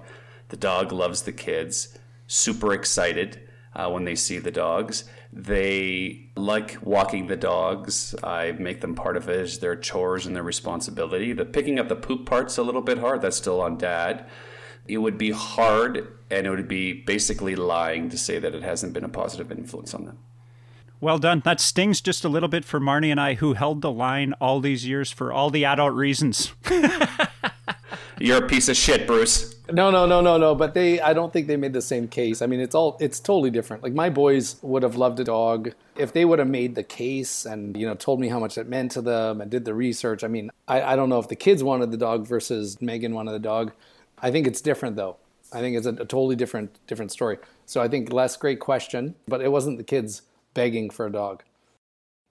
The 0.49 0.57
dog 0.57 0.91
loves 0.91 1.21
the 1.21 1.31
kids. 1.31 1.97
Super 2.27 2.73
excited 2.73 3.47
uh, 3.75 3.89
when 3.89 4.05
they 4.05 4.15
see 4.15 4.39
the 4.39 4.51
dogs. 4.51 5.05
They 5.35 6.29
like 6.37 6.77
walking 6.81 7.27
the 7.27 7.35
dogs. 7.35 8.15
I 8.23 8.53
make 8.53 8.79
them 8.79 8.95
part 8.95 9.17
of 9.17 9.27
it 9.27 9.37
as 9.37 9.59
their 9.59 9.75
chores 9.75 10.25
and 10.25 10.33
their 10.33 10.43
responsibility. 10.43 11.33
The 11.33 11.43
picking 11.43 11.77
up 11.77 11.89
the 11.89 11.95
poop 11.97 12.25
part's 12.25 12.57
a 12.57 12.63
little 12.63 12.81
bit 12.81 12.99
hard. 12.99 13.21
That's 13.21 13.35
still 13.35 13.59
on 13.59 13.77
dad. 13.77 14.27
It 14.87 14.99
would 14.99 15.17
be 15.17 15.31
hard, 15.31 16.07
and 16.31 16.47
it 16.47 16.49
would 16.49 16.69
be 16.69 16.93
basically 16.93 17.57
lying 17.57 18.09
to 18.09 18.17
say 18.17 18.39
that 18.39 18.55
it 18.55 18.63
hasn't 18.63 18.93
been 18.93 19.03
a 19.03 19.09
positive 19.09 19.51
influence 19.51 19.93
on 19.93 20.05
them. 20.05 20.19
Well 21.01 21.17
done. 21.19 21.41
That 21.43 21.59
stings 21.59 21.99
just 21.99 22.23
a 22.23 22.29
little 22.29 22.47
bit 22.47 22.63
for 22.63 22.79
Marnie 22.79 23.11
and 23.11 23.19
I, 23.19 23.33
who 23.33 23.53
held 23.53 23.81
the 23.81 23.91
line 23.91 24.33
all 24.39 24.61
these 24.61 24.87
years 24.87 25.11
for 25.11 25.33
all 25.33 25.49
the 25.49 25.65
adult 25.65 25.93
reasons. 25.93 26.53
You're 28.19 28.45
a 28.45 28.47
piece 28.47 28.69
of 28.69 28.77
shit, 28.77 29.05
Bruce. 29.05 29.54
No, 29.71 29.89
no, 29.89 30.05
no, 30.05 30.21
no, 30.21 30.37
no. 30.37 30.55
But 30.55 30.73
they, 30.73 30.99
I 31.01 31.13
don't 31.13 31.33
think 31.33 31.47
they 31.47 31.57
made 31.57 31.73
the 31.73 31.81
same 31.81 32.07
case. 32.07 32.41
I 32.41 32.47
mean, 32.47 32.59
it's 32.59 32.75
all, 32.75 32.97
it's 32.99 33.19
totally 33.19 33.49
different. 33.49 33.83
Like 33.83 33.93
my 33.93 34.09
boys 34.09 34.57
would 34.61 34.83
have 34.83 34.95
loved 34.95 35.19
a 35.19 35.23
dog 35.23 35.73
if 35.95 36.13
they 36.13 36.25
would 36.25 36.39
have 36.39 36.47
made 36.47 36.75
the 36.75 36.83
case 36.83 37.45
and 37.45 37.75
you 37.75 37.85
know 37.87 37.95
told 37.95 38.19
me 38.19 38.27
how 38.27 38.39
much 38.39 38.57
it 38.57 38.67
meant 38.67 38.91
to 38.91 39.01
them 39.01 39.41
and 39.41 39.49
did 39.49 39.65
the 39.65 39.73
research. 39.73 40.23
I 40.23 40.27
mean, 40.27 40.51
I, 40.67 40.81
I 40.81 40.95
don't 40.95 41.09
know 41.09 41.19
if 41.19 41.27
the 41.27 41.35
kids 41.35 41.63
wanted 41.63 41.91
the 41.91 41.97
dog 41.97 42.27
versus 42.27 42.81
Megan 42.81 43.13
wanted 43.13 43.31
the 43.31 43.39
dog. 43.39 43.71
I 44.21 44.31
think 44.31 44.47
it's 44.47 44.61
different 44.61 44.95
though. 44.95 45.17
I 45.51 45.59
think 45.61 45.77
it's 45.77 45.85
a, 45.85 45.91
a 45.91 46.05
totally 46.05 46.35
different, 46.35 46.79
different 46.87 47.11
story. 47.11 47.37
So 47.65 47.81
I 47.81 47.87
think 47.87 48.11
Les 48.11 48.35
great 48.37 48.59
question, 48.59 49.15
but 49.27 49.41
it 49.41 49.51
wasn't 49.51 49.77
the 49.77 49.83
kids 49.83 50.21
begging 50.53 50.89
for 50.89 51.05
a 51.05 51.11
dog. 51.11 51.43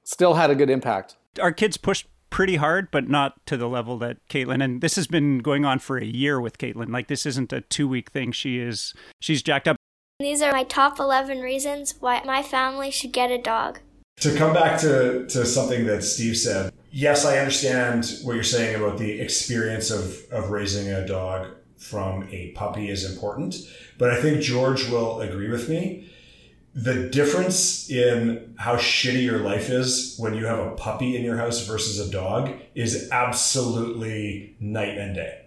Still 0.05 0.35
had 0.35 0.51
a 0.51 0.55
good 0.55 0.71
impact. 0.71 1.17
Our 1.41 1.53
kids 1.53 1.77
pushed 1.77 2.07
pretty 2.35 2.57
hard, 2.57 2.91
but 2.91 3.09
not 3.09 3.35
to 3.47 3.57
the 3.57 3.69
level 3.69 3.97
that 3.97 4.17
Caitlin. 4.29 4.63
And 4.63 4.81
this 4.81 4.97
has 4.97 5.07
been 5.07 5.39
going 5.39 5.65
on 5.65 5.79
for 5.79 5.99
a 5.99 6.05
year 6.05 6.41
with 6.41 6.59
Caitlin. 6.59 6.93
Like 6.93 7.07
this 7.07 7.27
isn't 7.27 7.53
a 7.53 7.61
two 7.61 7.87
week 7.87 8.11
thing. 8.11 8.33
She 8.33 8.59
is 8.59 8.93
she's 9.21 9.41
jacked 9.41 9.69
up. 9.69 9.77
These 10.19 10.43
are 10.43 10.51
my 10.51 10.65
top 10.65 10.99
11 10.99 11.39
reasons 11.39 11.95
why 12.01 12.21
my 12.25 12.43
family 12.43 12.91
should 12.91 13.13
get 13.13 13.31
a 13.31 13.39
dog. 13.39 13.79
To 14.21 14.37
come 14.37 14.53
back 14.53 14.81
to, 14.81 15.29
to 15.29 15.47
something 15.47 15.87
that 15.87 16.03
Steve 16.03 16.37
said, 16.37 16.73
yes, 16.91 17.25
I 17.25 17.39
understand 17.39 18.13
what 18.25 18.35
you're 18.35 18.43
saying 18.43 18.75
about 18.75 18.99
the 18.99 19.21
experience 19.21 19.93
of, 19.93 20.21
of 20.33 20.51
raising 20.51 20.93
a 20.93 21.07
dog 21.07 21.47
from 21.79 22.29
a 22.33 22.51
puppy 22.53 22.91
is 22.91 23.09
important, 23.09 23.55
but 23.97 24.11
I 24.11 24.21
think 24.21 24.41
George 24.41 24.89
will 24.89 25.21
agree 25.21 25.51
with 25.51 25.69
me. 25.69 26.11
The 26.75 27.09
difference 27.09 27.89
in 27.89 28.55
how 28.59 28.77
shitty 28.77 29.23
your 29.23 29.39
life 29.39 29.71
is 29.71 30.17
when 30.19 30.35
you 30.35 30.47
have 30.47 30.59
a 30.59 30.73
puppy 30.73 31.17
in 31.17 31.23
your 31.23 31.37
house 31.37 31.65
versus 31.67 32.01
a 32.01 32.11
dog 32.11 32.51
is 32.75 33.09
absolutely 33.13 34.57
night 34.59 34.99
and 34.99 35.15
day. 35.15 35.43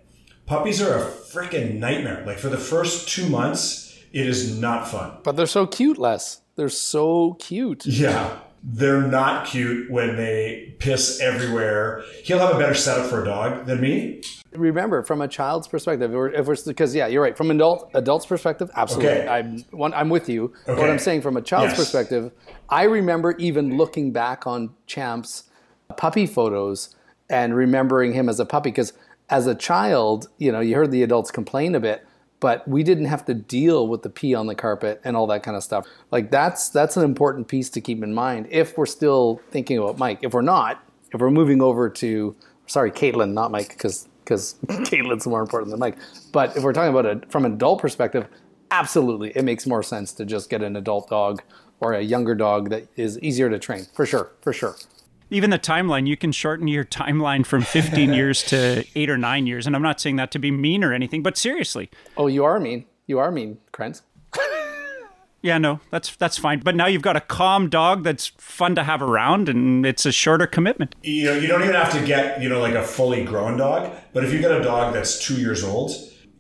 Puppies 0.45 0.81
are 0.81 0.97
a 0.97 1.05
freaking 1.05 1.75
nightmare. 1.75 2.23
Like 2.25 2.37
for 2.37 2.47
the 2.47 2.57
first 2.57 3.09
two 3.09 3.27
months, 3.27 3.99
it 4.13 4.25
is 4.25 4.57
not 4.57 4.87
fun. 4.87 5.17
But 5.23 5.35
they're 5.35 5.45
so 5.47 5.67
cute, 5.67 5.97
Les. 5.97 6.39
They're 6.55 6.69
so 6.69 7.33
cute. 7.33 7.85
Yeah. 7.85 8.39
They're 8.69 9.01
not 9.01 9.47
cute 9.47 9.89
when 9.89 10.17
they 10.17 10.75
piss 10.79 11.21
everywhere. 11.21 12.03
He'll 12.23 12.39
have 12.39 12.53
a 12.53 12.59
better 12.59 12.73
setup 12.73 13.09
for 13.09 13.21
a 13.21 13.25
dog 13.25 13.65
than 13.65 13.79
me. 13.79 14.21
Remember, 14.51 15.03
from 15.03 15.21
a 15.21 15.27
child's 15.27 15.69
perspective, 15.69 16.13
or 16.13 16.29
if 16.29 16.47
we're 16.47 16.55
because 16.65 16.93
yeah, 16.93 17.07
you're 17.07 17.21
right. 17.21 17.37
From 17.37 17.49
an 17.49 17.57
adult 17.57 17.89
adult's 17.93 18.25
perspective, 18.25 18.69
absolutely, 18.75 19.09
Okay. 19.21 19.27
I'm 19.27 19.59
one, 19.71 19.93
I'm 19.93 20.09
with 20.09 20.27
you. 20.27 20.53
But 20.65 20.79
What 20.79 20.89
I'm 20.89 20.99
saying 20.99 21.21
from 21.21 21.37
a 21.37 21.41
child's 21.41 21.71
Yes. 21.71 21.77
perspective, 21.77 22.31
I 22.69 22.83
remember 22.83 23.35
even 23.37 23.77
looking 23.77 24.11
back 24.11 24.45
on 24.45 24.71
Champ's 24.85 25.43
puppy 25.95 26.25
photos 26.25 26.93
and 27.29 27.55
remembering 27.55 28.13
him 28.13 28.27
as 28.27 28.39
a 28.39 28.45
puppy 28.45 28.71
because 28.71 28.91
as 29.29 29.47
a 29.47 29.55
child, 29.55 30.27
you 30.39 30.51
know, 30.51 30.59
you 30.59 30.75
heard 30.75 30.91
the 30.91 31.03
adults 31.03 31.31
complain 31.31 31.73
a 31.75 31.79
bit, 31.79 32.05
but 32.39 32.67
we 32.67 32.83
didn't 32.83 33.05
have 33.05 33.25
to 33.25 33.33
deal 33.33 33.87
with 33.87 34.03
the 34.03 34.09
pee 34.09 34.35
on 34.35 34.47
the 34.47 34.55
carpet 34.55 35.01
and 35.03 35.17
all 35.17 35.27
that 35.27 35.43
kind 35.43 35.57
of 35.57 35.63
stuff. 35.63 35.87
Like 36.11 36.31
that's 36.31 36.69
that's 36.69 36.97
an 36.97 37.03
important 37.03 37.47
piece 37.47 37.69
to 37.71 37.81
keep 37.81 38.03
in 38.03 38.13
mind 38.13 38.47
if 38.49 38.77
we're 38.77 38.85
still 38.85 39.41
thinking 39.51 39.77
about 39.77 39.97
Mike. 39.97 40.19
If 40.21 40.33
we're 40.33 40.41
not, 40.41 40.83
if 41.11 41.19
we're 41.19 41.31
moving 41.31 41.61
over 41.61 41.89
to 41.89 42.35
sorry, 42.67 42.91
Caitlin, 42.91 43.33
not 43.33 43.51
Mike, 43.51 43.69
because 43.69 44.07
because 44.23 44.55
Caitlin's 44.65 45.25
more 45.25 45.41
important 45.41 45.71
than 45.71 45.79
Mike. 45.79 45.97
But 46.31 46.55
if 46.57 46.63
we're 46.63 46.73
talking 46.73 46.91
about 46.91 47.05
it 47.05 47.31
from 47.31 47.45
an 47.45 47.53
adult 47.53 47.81
perspective, 47.81 48.27
absolutely, 48.71 49.31
it 49.35 49.43
makes 49.43 49.65
more 49.65 49.81
sense 49.81 50.13
to 50.13 50.25
just 50.25 50.49
get 50.49 50.61
an 50.61 50.75
adult 50.75 51.09
dog 51.09 51.41
or 51.79 51.93
a 51.93 52.01
younger 52.01 52.35
dog 52.35 52.69
that 52.69 52.87
is 52.95 53.19
easier 53.19 53.49
to 53.49 53.57
train. 53.57 53.85
For 53.93 54.05
sure, 54.05 54.31
for 54.41 54.51
sure. 54.51 54.75
Even 55.29 55.49
the 55.49 55.59
timeline, 55.59 56.07
you 56.07 56.15
can 56.15 56.31
shorten 56.31 56.67
your 56.67 56.85
timeline 56.85 57.45
from 57.45 57.61
15 57.61 58.13
years 58.13 58.43
to 58.43 58.85
eight 58.95 59.09
or 59.09 59.17
nine 59.17 59.45
years. 59.47 59.67
And 59.67 59.75
I'm 59.75 59.81
not 59.81 59.99
saying 59.99 60.15
that 60.17 60.31
to 60.31 60.39
be 60.39 60.51
mean 60.51 60.83
or 60.83 60.93
anything, 60.93 61.21
but 61.21 61.37
seriously. 61.37 61.89
Oh, 62.15 62.27
you 62.27 62.45
are 62.45 62.59
mean. 62.59 62.85
You 63.07 63.19
are 63.19 63.31
mean, 63.31 63.57
Krent. 63.73 64.01
Yeah, 65.43 65.59
no, 65.59 65.79
that's 65.91 66.15
that's 66.15 66.37
fine. 66.37 66.59
But 66.59 66.75
now 66.75 66.87
you've 66.87 67.03
got 67.03 67.15
a 67.15 67.21
calm 67.21 67.69
dog 67.69 68.03
that's 68.03 68.27
fun 68.37 68.75
to 68.75 68.83
have 68.83 69.01
around, 69.03 69.47
and 69.47 69.85
it's 69.85 70.05
a 70.05 70.11
shorter 70.11 70.47
commitment. 70.47 70.95
You 71.03 71.25
know, 71.25 71.33
you 71.35 71.47
don't 71.47 71.61
even 71.61 71.75
have 71.75 71.93
to 71.93 72.03
get, 72.05 72.41
you 72.41 72.49
know, 72.49 72.59
like 72.59 72.73
a 72.73 72.83
fully 72.83 73.23
grown 73.23 73.55
dog, 73.55 73.95
but 74.13 74.25
if 74.25 74.33
you 74.33 74.39
get 74.39 74.51
a 74.51 74.63
dog 74.63 74.93
that's 74.93 75.25
two 75.25 75.35
years 75.35 75.63
old, 75.63 75.91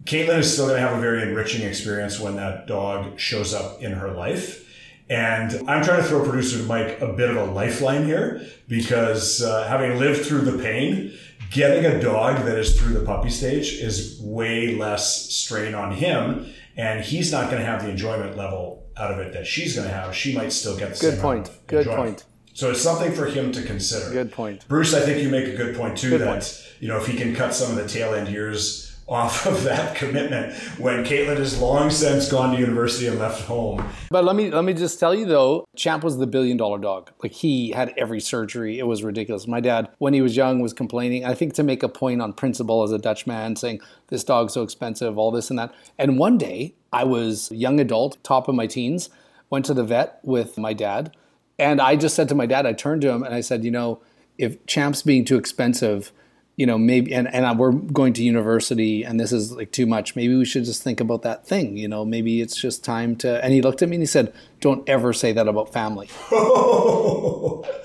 Caitlin 0.05 0.39
is 0.39 0.51
still 0.51 0.67
going 0.67 0.81
to 0.81 0.87
have 0.87 0.97
a 0.97 1.01
very 1.01 1.21
enriching 1.21 1.61
experience 1.61 2.19
when 2.19 2.35
that 2.37 2.65
dog 2.65 3.19
shows 3.19 3.53
up 3.53 3.81
in 3.81 3.91
her 3.91 4.11
life. 4.11 4.66
And 5.09 5.53
I'm 5.69 5.83
trying 5.83 6.01
to 6.01 6.07
throw 6.07 6.23
producer 6.23 6.61
Mike 6.63 6.99
a 7.01 7.13
bit 7.13 7.29
of 7.29 7.37
a 7.37 7.45
lifeline 7.45 8.05
here 8.05 8.45
because 8.67 9.41
uh, 9.41 9.67
having 9.67 9.97
lived 9.97 10.25
through 10.25 10.41
the 10.41 10.61
pain, 10.61 11.13
getting 11.51 11.85
a 11.85 12.01
dog 12.01 12.43
that 12.45 12.57
is 12.57 12.79
through 12.79 12.93
the 12.93 13.05
puppy 13.05 13.29
stage 13.29 13.73
is 13.73 14.19
way 14.21 14.75
less 14.75 15.31
strain 15.33 15.73
on 15.73 15.93
him. 15.93 16.45
And 16.75 17.03
he's 17.03 17.31
not 17.31 17.49
going 17.49 17.61
to 17.61 17.65
have 17.65 17.83
the 17.83 17.89
enjoyment 17.89 18.37
level 18.37 18.85
out 18.97 19.11
of 19.11 19.19
it 19.19 19.33
that 19.33 19.47
she's 19.47 19.75
going 19.75 19.87
to 19.87 19.93
have. 19.93 20.13
She 20.15 20.35
might 20.35 20.51
still 20.51 20.77
get 20.77 20.93
the 20.95 20.99
Good 20.99 21.13
same 21.13 21.21
point. 21.21 21.51
Good 21.67 21.79
enjoyment. 21.87 21.99
point. 22.03 22.25
So 22.53 22.71
it's 22.71 22.81
something 22.81 23.11
for 23.13 23.27
him 23.27 23.51
to 23.53 23.61
consider. 23.61 24.11
Good 24.11 24.31
point. 24.31 24.67
Bruce, 24.67 24.93
I 24.93 25.01
think 25.01 25.21
you 25.23 25.29
make 25.29 25.45
a 25.47 25.55
good 25.55 25.75
point 25.75 25.97
too. 25.97 26.09
Good 26.09 26.21
that 26.21 26.27
point. 26.27 26.75
you 26.79 26.87
know 26.87 26.97
if 26.97 27.05
he 27.07 27.15
can 27.15 27.35
cut 27.35 27.53
some 27.53 27.69
of 27.71 27.77
the 27.77 27.87
tail 27.87 28.13
end 28.13 28.27
years 28.29 28.86
off 29.07 29.45
of 29.47 29.63
that 29.63 29.95
commitment 29.95 30.53
when 30.77 31.03
Caitlin 31.03 31.37
has 31.37 31.59
long 31.59 31.89
since 31.89 32.29
gone 32.29 32.53
to 32.53 32.59
university 32.59 33.07
and 33.07 33.19
left 33.19 33.43
home. 33.43 33.87
But 34.09 34.25
let 34.25 34.35
me 34.35 34.51
let 34.51 34.63
me 34.63 34.73
just 34.73 34.99
tell 34.99 35.15
you 35.15 35.25
though, 35.25 35.65
Champ 35.75 36.03
was 36.03 36.17
the 36.17 36.27
billion 36.27 36.57
dollar 36.57 36.77
dog. 36.77 37.11
Like 37.23 37.31
he 37.31 37.71
had 37.71 37.93
every 37.97 38.19
surgery. 38.19 38.79
It 38.79 38.87
was 38.87 39.03
ridiculous. 39.03 39.47
My 39.47 39.59
dad, 39.59 39.89
when 39.97 40.13
he 40.13 40.21
was 40.21 40.35
young, 40.35 40.59
was 40.59 40.73
complaining. 40.73 41.25
I 41.25 41.33
think 41.33 41.53
to 41.55 41.63
make 41.63 41.83
a 41.83 41.89
point 41.89 42.21
on 42.21 42.33
principle 42.33 42.83
as 42.83 42.91
a 42.91 42.97
Dutch 42.97 43.27
man, 43.27 43.55
saying 43.55 43.81
this 44.07 44.23
dog's 44.23 44.53
so 44.53 44.63
expensive, 44.63 45.17
all 45.17 45.31
this 45.31 45.49
and 45.49 45.59
that. 45.59 45.73
And 45.97 46.17
one 46.17 46.37
day, 46.37 46.75
I 46.91 47.03
was 47.03 47.51
young 47.51 47.79
adult, 47.79 48.17
top 48.23 48.47
of 48.47 48.55
my 48.55 48.67
teens, 48.67 49.09
went 49.49 49.65
to 49.65 49.73
the 49.73 49.83
vet 49.83 50.19
with 50.23 50.57
my 50.57 50.73
dad, 50.73 51.15
and 51.59 51.81
I 51.81 51.95
just 51.95 52.15
said 52.15 52.29
to 52.29 52.35
my 52.35 52.45
dad, 52.45 52.65
I 52.65 52.73
turned 52.73 53.01
to 53.01 53.09
him 53.09 53.23
and 53.23 53.33
I 53.33 53.41
said, 53.41 53.63
you 53.63 53.71
know, 53.71 53.99
if 54.37 54.63
Champ's 54.67 55.01
being 55.01 55.25
too 55.25 55.37
expensive, 55.37 56.11
you 56.57 56.65
know, 56.65 56.77
maybe, 56.77 57.13
and, 57.13 57.31
and 57.33 57.59
we're 57.59 57.71
going 57.71 58.13
to 58.13 58.23
university 58.23 59.03
and 59.03 59.19
this 59.19 59.31
is 59.31 59.51
like 59.51 59.71
too 59.71 59.85
much. 59.85 60.15
Maybe 60.15 60.35
we 60.35 60.43
should 60.43 60.65
just 60.65 60.81
think 60.81 60.99
about 60.99 61.21
that 61.21 61.45
thing, 61.45 61.77
you 61.77 61.87
know, 61.87 62.03
maybe 62.03 62.41
it's 62.41 62.55
just 62.55 62.83
time 62.83 63.15
to, 63.17 63.43
and 63.43 63.53
he 63.53 63.61
looked 63.61 63.83
at 63.83 63.89
me 63.89 63.95
and 63.95 64.01
he 64.01 64.07
said, 64.07 64.33
don't 64.59 64.87
ever 64.89 65.13
say 65.13 65.31
that 65.33 65.47
about 65.47 65.71
family. 65.71 66.07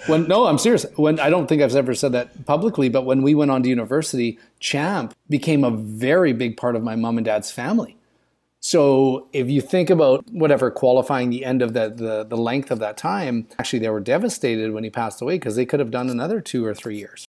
when, 0.07 0.27
no, 0.27 0.47
I'm 0.47 0.57
serious. 0.57 0.87
When, 0.97 1.20
I 1.20 1.29
don't 1.29 1.47
think 1.47 1.61
I've 1.61 1.77
ever 1.77 1.95
said 1.95 2.12
that 2.12 2.47
publicly, 2.47 2.89
but 2.89 3.03
when 3.03 3.20
we 3.20 3.35
went 3.35 3.51
on 3.51 3.62
to 3.62 3.68
university, 3.68 4.39
Champ 4.59 5.14
became 5.29 5.64
a 5.64 5.70
very 5.70 6.33
big 6.33 6.57
part 6.57 6.75
of 6.75 6.83
my 6.83 6.97
mom 6.97 7.18
and 7.18 7.27
dad's 7.27 7.51
family. 7.51 7.99
So 8.61 9.29
if 9.35 9.51
you 9.51 9.61
think 9.61 9.91
about 9.91 10.25
whatever 10.31 10.70
qualifying 10.70 11.29
the 11.29 11.45
end 11.45 11.61
of 11.61 11.75
the, 11.75 11.91
the, 11.91 12.25
the 12.25 12.37
length 12.39 12.70
of 12.70 12.79
that 12.79 12.97
time, 12.97 13.49
actually 13.59 13.81
they 13.81 13.91
were 13.91 14.01
devastated 14.01 14.73
when 14.73 14.83
he 14.83 14.89
passed 14.89 15.20
away 15.20 15.35
because 15.35 15.57
they 15.57 15.66
could 15.66 15.81
have 15.81 15.91
done 15.91 16.09
another 16.09 16.41
two 16.41 16.64
or 16.64 16.73
three 16.73 16.97
years. 16.97 17.27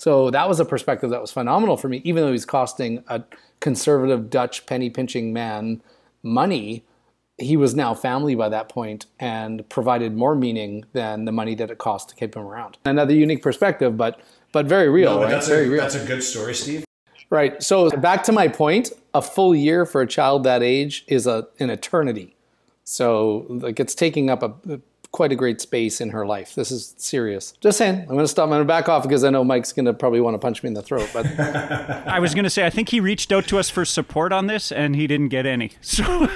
So 0.00 0.30
that 0.30 0.48
was 0.48 0.58
a 0.60 0.64
perspective 0.64 1.10
that 1.10 1.20
was 1.20 1.30
phenomenal 1.30 1.76
for 1.76 1.88
me, 1.90 2.00
even 2.04 2.24
though 2.24 2.32
he's 2.32 2.46
costing 2.46 3.04
a 3.08 3.22
conservative 3.60 4.30
Dutch 4.30 4.64
penny 4.64 4.88
pinching 4.88 5.34
man 5.34 5.82
money, 6.22 6.86
he 7.36 7.54
was 7.54 7.74
now 7.74 7.92
family 7.92 8.34
by 8.34 8.48
that 8.48 8.70
point 8.70 9.04
and 9.18 9.68
provided 9.68 10.16
more 10.16 10.34
meaning 10.34 10.86
than 10.94 11.26
the 11.26 11.32
money 11.32 11.54
that 11.54 11.70
it 11.70 11.76
cost 11.76 12.08
to 12.08 12.14
keep 12.14 12.34
him 12.34 12.44
around. 12.46 12.78
Another 12.86 13.12
unique 13.12 13.42
perspective, 13.42 13.98
but 13.98 14.18
but 14.52 14.64
very 14.64 14.88
real, 14.88 15.16
No, 15.16 15.22
right? 15.24 15.30
that's, 15.30 15.48
very 15.48 15.66
a, 15.66 15.70
real. 15.70 15.82
that's 15.82 15.94
a 15.96 16.06
good 16.06 16.22
story, 16.22 16.54
Steve. 16.54 16.82
Right. 17.28 17.62
So 17.62 17.90
back 17.90 18.22
to 18.24 18.32
my 18.32 18.48
point, 18.48 18.92
a 19.12 19.20
full 19.20 19.54
year 19.54 19.84
for 19.84 20.00
a 20.00 20.06
child 20.06 20.44
that 20.44 20.62
age 20.62 21.04
is 21.08 21.26
a 21.26 21.46
an 21.58 21.68
eternity. 21.68 22.36
So 22.84 23.44
like 23.50 23.78
it's 23.78 23.94
taking 23.94 24.30
up 24.30 24.42
a- 24.42 24.80
quite 25.12 25.32
a 25.32 25.36
great 25.36 25.60
space 25.60 26.00
in 26.00 26.10
her 26.10 26.24
life. 26.24 26.54
This 26.54 26.70
is 26.70 26.94
serious. 26.96 27.52
Just 27.60 27.78
saying. 27.78 28.00
I'm 28.00 28.06
going 28.06 28.20
to 28.20 28.28
stop. 28.28 28.44
I'm 28.44 28.50
going 28.50 28.60
to 28.60 28.64
back 28.64 28.88
off 28.88 29.02
because 29.02 29.24
I 29.24 29.30
know 29.30 29.42
Mike's 29.42 29.72
going 29.72 29.86
to 29.86 29.92
probably 29.92 30.20
want 30.20 30.34
to 30.34 30.38
punch 30.38 30.62
me 30.62 30.68
in 30.68 30.74
the 30.74 30.82
throat. 30.82 31.10
But 31.12 31.26
I 31.38 32.20
was 32.20 32.34
going 32.34 32.44
to 32.44 32.50
say, 32.50 32.64
I 32.64 32.70
think 32.70 32.90
he 32.90 33.00
reached 33.00 33.32
out 33.32 33.46
to 33.48 33.58
us 33.58 33.68
for 33.68 33.84
support 33.84 34.32
on 34.32 34.46
this, 34.46 34.70
and 34.70 34.94
he 34.94 35.06
didn't 35.06 35.28
get 35.28 35.46
any. 35.46 35.72
So 35.82 36.28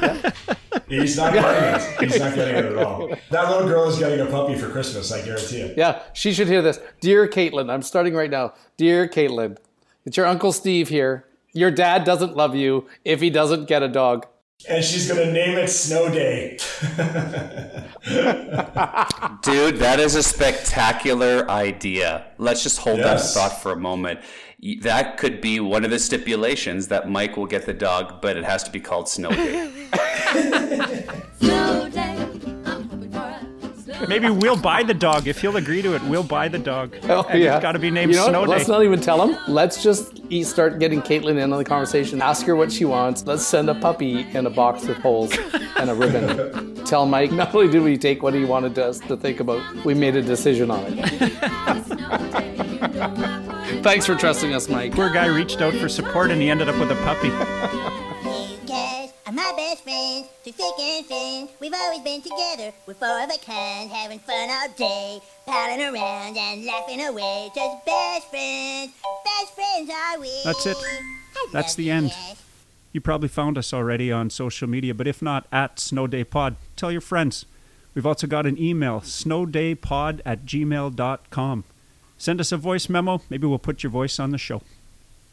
He's 0.88 1.16
not 1.16 1.32
getting 1.32 1.80
it. 2.04 2.10
He's 2.10 2.20
not 2.20 2.34
getting 2.34 2.56
it 2.56 2.64
at 2.66 2.76
all. 2.76 3.08
That 3.30 3.48
little 3.48 3.66
girl 3.66 3.88
is 3.88 3.98
getting 3.98 4.20
a 4.20 4.26
puppy 4.30 4.54
for 4.56 4.68
Christmas, 4.68 5.10
I 5.12 5.24
guarantee 5.24 5.60
it. 5.60 5.78
yeah, 5.78 6.02
she 6.12 6.32
should 6.32 6.48
hear 6.48 6.60
this. 6.60 6.78
Dear 7.00 7.26
Caitlin, 7.26 7.70
I'm 7.70 7.82
starting 7.82 8.14
right 8.14 8.30
now. 8.30 8.52
Dear 8.76 9.08
Caitlin, 9.08 9.56
it's 10.04 10.16
your 10.16 10.26
uncle 10.26 10.52
Steve 10.52 10.88
here. 10.88 11.24
Your 11.52 11.70
dad 11.70 12.04
doesn't 12.04 12.36
love 12.36 12.54
you 12.54 12.86
if 13.04 13.20
he 13.20 13.30
doesn't 13.30 13.66
get 13.66 13.82
a 13.82 13.88
dog. 13.88 14.26
And 14.68 14.82
she's 14.82 15.06
going 15.08 15.26
to 15.26 15.32
name 15.32 15.58
it 15.58 15.68
Snow 15.68 16.08
Day. 16.08 16.56
Dude, 19.42 19.76
that 19.78 19.96
is 20.00 20.14
a 20.14 20.22
spectacular 20.22 21.48
idea. 21.50 22.26
Let's 22.38 22.62
just 22.62 22.78
hold 22.78 22.98
Yes. 22.98 23.34
that 23.34 23.40
thought 23.40 23.62
for 23.62 23.72
a 23.72 23.76
moment. 23.76 24.20
That 24.80 25.18
could 25.18 25.42
be 25.42 25.60
one 25.60 25.84
of 25.84 25.90
the 25.90 25.98
stipulations 25.98 26.88
that 26.88 27.10
Mike 27.10 27.36
will 27.36 27.44
get 27.46 27.66
the 27.66 27.74
dog, 27.74 28.22
but 28.22 28.38
it 28.38 28.44
has 28.44 28.62
to 28.62 28.70
be 28.70 28.80
called 28.80 29.08
Snow 29.08 29.30
Day. 29.30 29.70
maybe 34.20 34.30
we'll 34.30 34.56
buy 34.56 34.82
the 34.82 34.94
dog. 34.94 35.26
If 35.26 35.40
he'll 35.40 35.56
agree 35.56 35.82
to 35.82 35.94
it, 35.94 36.02
we'll 36.04 36.22
buy 36.22 36.48
the 36.48 36.58
dog. 36.58 36.96
Oh, 37.04 37.22
and 37.28 37.42
yeah. 37.42 37.56
It's 37.56 37.62
got 37.62 37.72
to 37.72 37.78
be 37.78 37.90
named 37.90 38.12
you 38.12 38.16
know 38.16 38.24
what? 38.24 38.30
Snow 38.30 38.42
Let's 38.42 38.68
not 38.68 38.82
even 38.82 39.00
tell 39.00 39.26
him. 39.26 39.38
Let's 39.48 39.82
just 39.82 40.20
start 40.44 40.78
getting 40.78 41.02
Caitlin 41.02 41.42
in 41.42 41.52
on 41.52 41.58
the 41.58 41.64
conversation. 41.64 42.22
Ask 42.22 42.46
her 42.46 42.56
what 42.56 42.72
she 42.72 42.84
wants. 42.84 43.24
Let's 43.26 43.44
send 43.44 43.68
a 43.70 43.74
puppy 43.74 44.26
in 44.34 44.46
a 44.46 44.50
box 44.50 44.86
with 44.86 44.98
holes 44.98 45.36
and 45.78 45.90
a 45.90 45.94
ribbon. 45.94 46.74
tell 46.84 47.06
Mike, 47.06 47.32
not 47.32 47.54
only 47.54 47.70
did 47.70 47.82
we 47.82 47.96
take 47.96 48.22
what 48.22 48.34
he 48.34 48.44
wanted 48.44 48.78
us 48.78 49.00
to 49.00 49.16
think 49.16 49.40
about, 49.40 49.62
we 49.84 49.94
made 49.94 50.16
a 50.16 50.22
decision 50.22 50.70
on 50.70 50.84
it. 50.86 51.32
Thanks 53.82 54.06
for 54.06 54.14
trusting 54.14 54.54
us, 54.54 54.68
Mike. 54.68 54.92
Poor 54.92 55.10
guy 55.12 55.26
reached 55.26 55.60
out 55.60 55.74
for 55.74 55.88
support, 55.88 56.30
and 56.30 56.40
he 56.40 56.48
ended 56.50 56.68
up 56.68 56.78
with 56.78 56.90
a 56.90 56.96
puppy. 56.96 57.80
You 59.34 59.40
guys 59.40 59.50
are 59.50 59.56
my 59.56 59.56
best 59.56 59.82
friends, 59.82 60.28
through 60.44 60.52
thick 60.52 60.78
and 60.78 61.06
thin. 61.06 61.48
We've 61.60 61.74
always 61.74 62.02
been 62.02 62.22
together, 62.22 62.72
we're 62.86 62.94
four 62.94 63.20
of 63.20 63.30
a 63.30 63.38
kind, 63.44 63.90
having 63.90 64.20
fun 64.20 64.48
all 64.48 64.68
day, 64.76 65.20
palling 65.44 65.82
around 65.82 66.36
and 66.36 66.64
laughing 66.64 67.04
away. 67.04 67.50
Just 67.52 67.84
best 67.84 68.30
friends, 68.30 68.92
best 69.24 69.54
friends 69.56 69.90
are 69.90 70.20
we. 70.20 70.30
That's 70.44 70.66
it. 70.66 70.76
That's 71.52 71.74
the 71.74 71.90
end. 71.90 72.14
You 72.92 73.00
probably 73.00 73.28
found 73.28 73.58
us 73.58 73.74
already 73.74 74.12
on 74.12 74.30
social 74.30 74.68
media, 74.68 74.94
but 74.94 75.08
if 75.08 75.20
not, 75.20 75.46
at 75.50 75.80
Snow 75.80 76.06
Day 76.06 76.22
Pod, 76.22 76.54
tell 76.76 76.92
your 76.92 77.00
friends. 77.00 77.44
We've 77.92 78.06
also 78.06 78.28
got 78.28 78.46
an 78.46 78.56
email, 78.56 79.00
snowdaypod 79.00 80.20
at 80.24 80.44
gmail.com. 80.44 81.64
Send 82.18 82.40
us 82.40 82.52
a 82.52 82.56
voice 82.56 82.88
memo. 82.88 83.20
Maybe 83.28 83.48
we'll 83.48 83.58
put 83.58 83.82
your 83.82 83.90
voice 83.90 84.20
on 84.20 84.30
the 84.30 84.38
show. 84.38 84.62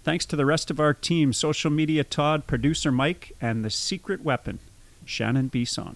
Thanks 0.04 0.26
to 0.28 0.36
the 0.36 0.48
rest 0.48 0.72
of 0.72 0.80
our 0.80 0.96
team 0.96 1.32
social 1.32 1.70
media 1.70 2.04
Todd, 2.04 2.48
producer 2.48 2.92
Mike, 2.92 3.34
and 3.40 3.64
the 3.64 3.70
secret 3.70 4.24
weapon, 4.24 4.58
Shannon 5.06 5.48
Bisson. 5.48 5.96